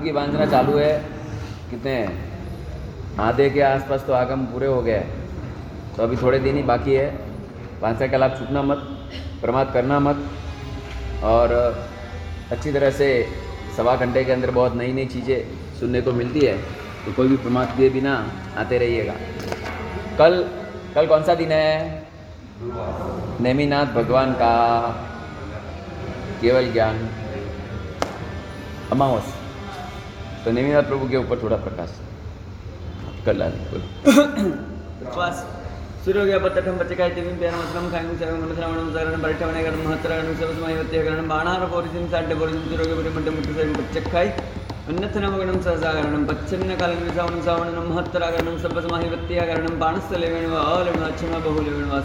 की 0.00 0.12
वांछना 0.12 0.46
चालू 0.46 0.76
है। 0.78 0.98
कितने? 1.70 1.96
आधे 3.20 3.50
के 3.50 3.60
आसपास 3.60 4.04
तो 4.06 4.12
आगम 4.12 4.44
पूरे 4.46 4.66
हो 4.66 4.82
गए। 4.82 5.00
तो 5.96 6.02
अभी 6.02 6.16
थोड़े 6.16 6.38
दिन 6.38 6.56
ही 6.56 6.62
बाकी 6.62 6.94
है। 6.94 7.08
वांछना 7.80 8.06
का 8.06 8.16
लाभ 8.16 8.38
छूटना 8.38 8.62
मत, 8.62 8.78
प्रमाद 9.40 9.72
करना 9.72 10.00
मत। 10.00 10.24
और 11.24 11.52
अच्छी 12.50 12.72
तरह 12.72 12.90
से 12.90 13.08
सवा 13.76 13.96
घंटे 13.96 14.24
के 14.24 14.32
अंदर 14.32 14.50
बहुत 14.50 14.74
नई 14.76 14.92
नई 14.92 15.06
चीज़ें 15.06 15.40
सुनने 15.80 16.00
को 16.00 16.12
मिलती 16.12 16.40
है। 16.40 16.56
तो 17.04 17.12
कोई 17.12 17.28
भी 17.28 17.36
प्रमाद 17.36 17.68
दिए 17.68 17.90
बिना 17.90 18.14
आते 18.56 18.78
रहिएगा। 18.78 19.14
कल 20.18 20.42
कल 20.94 21.06
कौन 21.06 21.22
सा 21.22 21.34
दिन 21.34 21.52
है? 21.52 22.02
नेमीनाथ 23.40 23.86
भगवान 23.86 24.32
का 24.32 24.54
केवल 26.40 26.72
ज्ञान। 26.72 27.08
अमावस। 28.92 29.39
तो 30.44 30.50
नेमिनाथ 30.56 30.82
प्रभु 30.90 31.08
के 31.08 31.16
ऊपर 31.16 31.42
थोड़ा 31.42 31.56
प्रकाश। 31.64 31.90
कर 33.24 33.34
ला 33.34 33.46
उपवास 35.06 35.36
सूर्य 36.04 36.24
गया 36.26 36.38
पत्तठम 36.44 36.76
पच्चकाय 36.78 37.10
तिविं 37.16 37.36
प्यानमस्त्रम 37.40 37.88
खायं 37.92 38.14
सेवं 38.20 38.38
मनसरावणं 38.42 38.86
सरणं 38.94 39.20
परिठवनेकरणं 39.24 39.82
महत्तरणं 39.86 40.34
सवसमयवत्यकरणं 40.40 41.28
बाणार 41.32 41.64
पोरिसिं 41.72 42.06
साड्ड 42.12 42.30
पोरिसिं 42.40 42.62
सूर्योगे 42.70 43.10
मट्टं 43.16 43.32
मुट्टसैं 43.36 43.72
पच्चक्काय 43.80 44.28
अन्यथनमगणं 44.90 45.60
सहसाकरणं 45.66 46.22
पच्छन्नकालं 46.30 47.02
विसावणं 47.08 47.42
सावणं 47.48 47.88
महत्तराकरणं 47.88 48.56
सब्बसमाहिवत्याकरणं 48.64 49.78
बाणस्थलेवेण 49.84 50.46
वा 50.52 50.60
अलेवेण 50.78 51.02
अच्छमा 51.10 51.38
बहुलेवेण 51.48 51.84
वा 51.90 51.98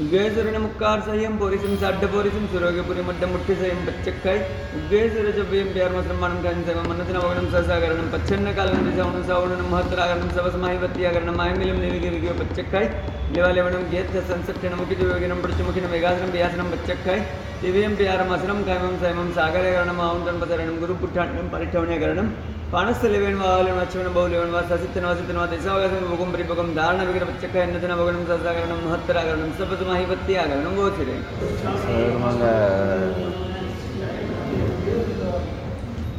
யுகேஸ்வரனை 0.00 0.60
முக்கார் 0.60 1.02
செய்யும் 1.06 1.34
பொரிசும் 1.40 1.74
சட்ட 1.80 2.04
பொரிசும் 2.12 2.46
சுரோகபுரி 2.52 3.02
மட்டம் 3.08 3.32
முட்டி 3.32 3.54
செய்யும் 3.54 3.82
பச்சக்காய் 3.86 4.40
யுகேஸ்வர 4.76 5.32
செவ்வியம் 5.36 5.72
பேர்மசிரமானம் 5.74 6.44
கஞ்சவம் 6.44 6.88
மன்னத்தின் 6.90 7.18
அவகணம் 7.20 7.50
சசாகரணம் 7.54 8.08
பச்சென்ன 8.14 8.54
காலந்தி 8.54 8.92
சவுனம் 8.98 9.26
சவுனம் 9.28 9.72
மகத்திராகரணம் 9.72 10.32
சவசமாயவத்தியாகரணம் 10.36 11.38
மயமிலும் 11.40 11.82
நிறுகிருகிய 11.84 12.34
பச்சக்காய் 12.40 12.88
லிவாலிவனம் 13.34 13.90
கேத்த 13.90 14.22
சன்சட்டனம் 14.30 14.80
முக்கிட்டு 14.80 15.04
யோகினம் 15.06 15.42
பிடிச்சு 15.42 15.66
முக்கினம் 15.66 15.94
விகாசனம் 15.96 16.34
வியாசனம் 16.36 16.72
பச்சக்காய் 16.72 17.22
திவ்யம் 17.60 17.98
பியாரம் 17.98 18.32
அசுரம் 18.32 18.64
கைமம் 18.64 18.98
சைமம் 19.00 19.34
சாகரகரணம் 19.36 20.02
ஆவுந்தன் 20.02 20.40
பசரணம் 20.42 20.80
குரு 20.80 20.96
புட்டாண்டம் 21.00 21.52
பரிட்டவனியகரணம் 21.54 22.32
आहुन्तं 22.73 22.73
पतरणं 22.73 23.03
गुरुपुट्ठाण्डं 23.03 23.35
परिठवनीकरणं 23.35 23.35
पाणस्थलेवेण 23.35 23.35
वा 23.35 23.49
आलेण 23.57 23.79
अच्छवण 23.79 24.13
बहुलेवण 24.13 24.49
वा 24.49 24.61
ससित्यन 24.69 25.05
वासित्यन 25.05 25.37
वा 25.37 25.45
देशावगासं 25.45 26.09
भोगं 26.09 26.31
परिभोगं 26.31 26.73
धारण 26.75 27.05
विग्रहपच्चक्क 27.07 27.57
अन्नतन 27.57 27.95
भगणं 27.95 28.25
सहसाकरणं 28.25 28.83
महत्तराकरणं 28.85 29.51
सपसमाहिपत्याकरणं 29.51 30.75
गोचरे 30.75 31.17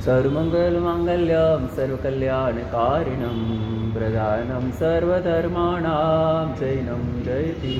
सर्वमङ्गल 0.07 0.77
माङ्गल्यं 0.78 1.66
सर्वकल्याणकारिणं 1.77 3.39
प्रधानं 3.95 4.70
सर्वधर्माणां 4.70 6.55
जैनं 6.61 7.23
जयति 7.24 7.74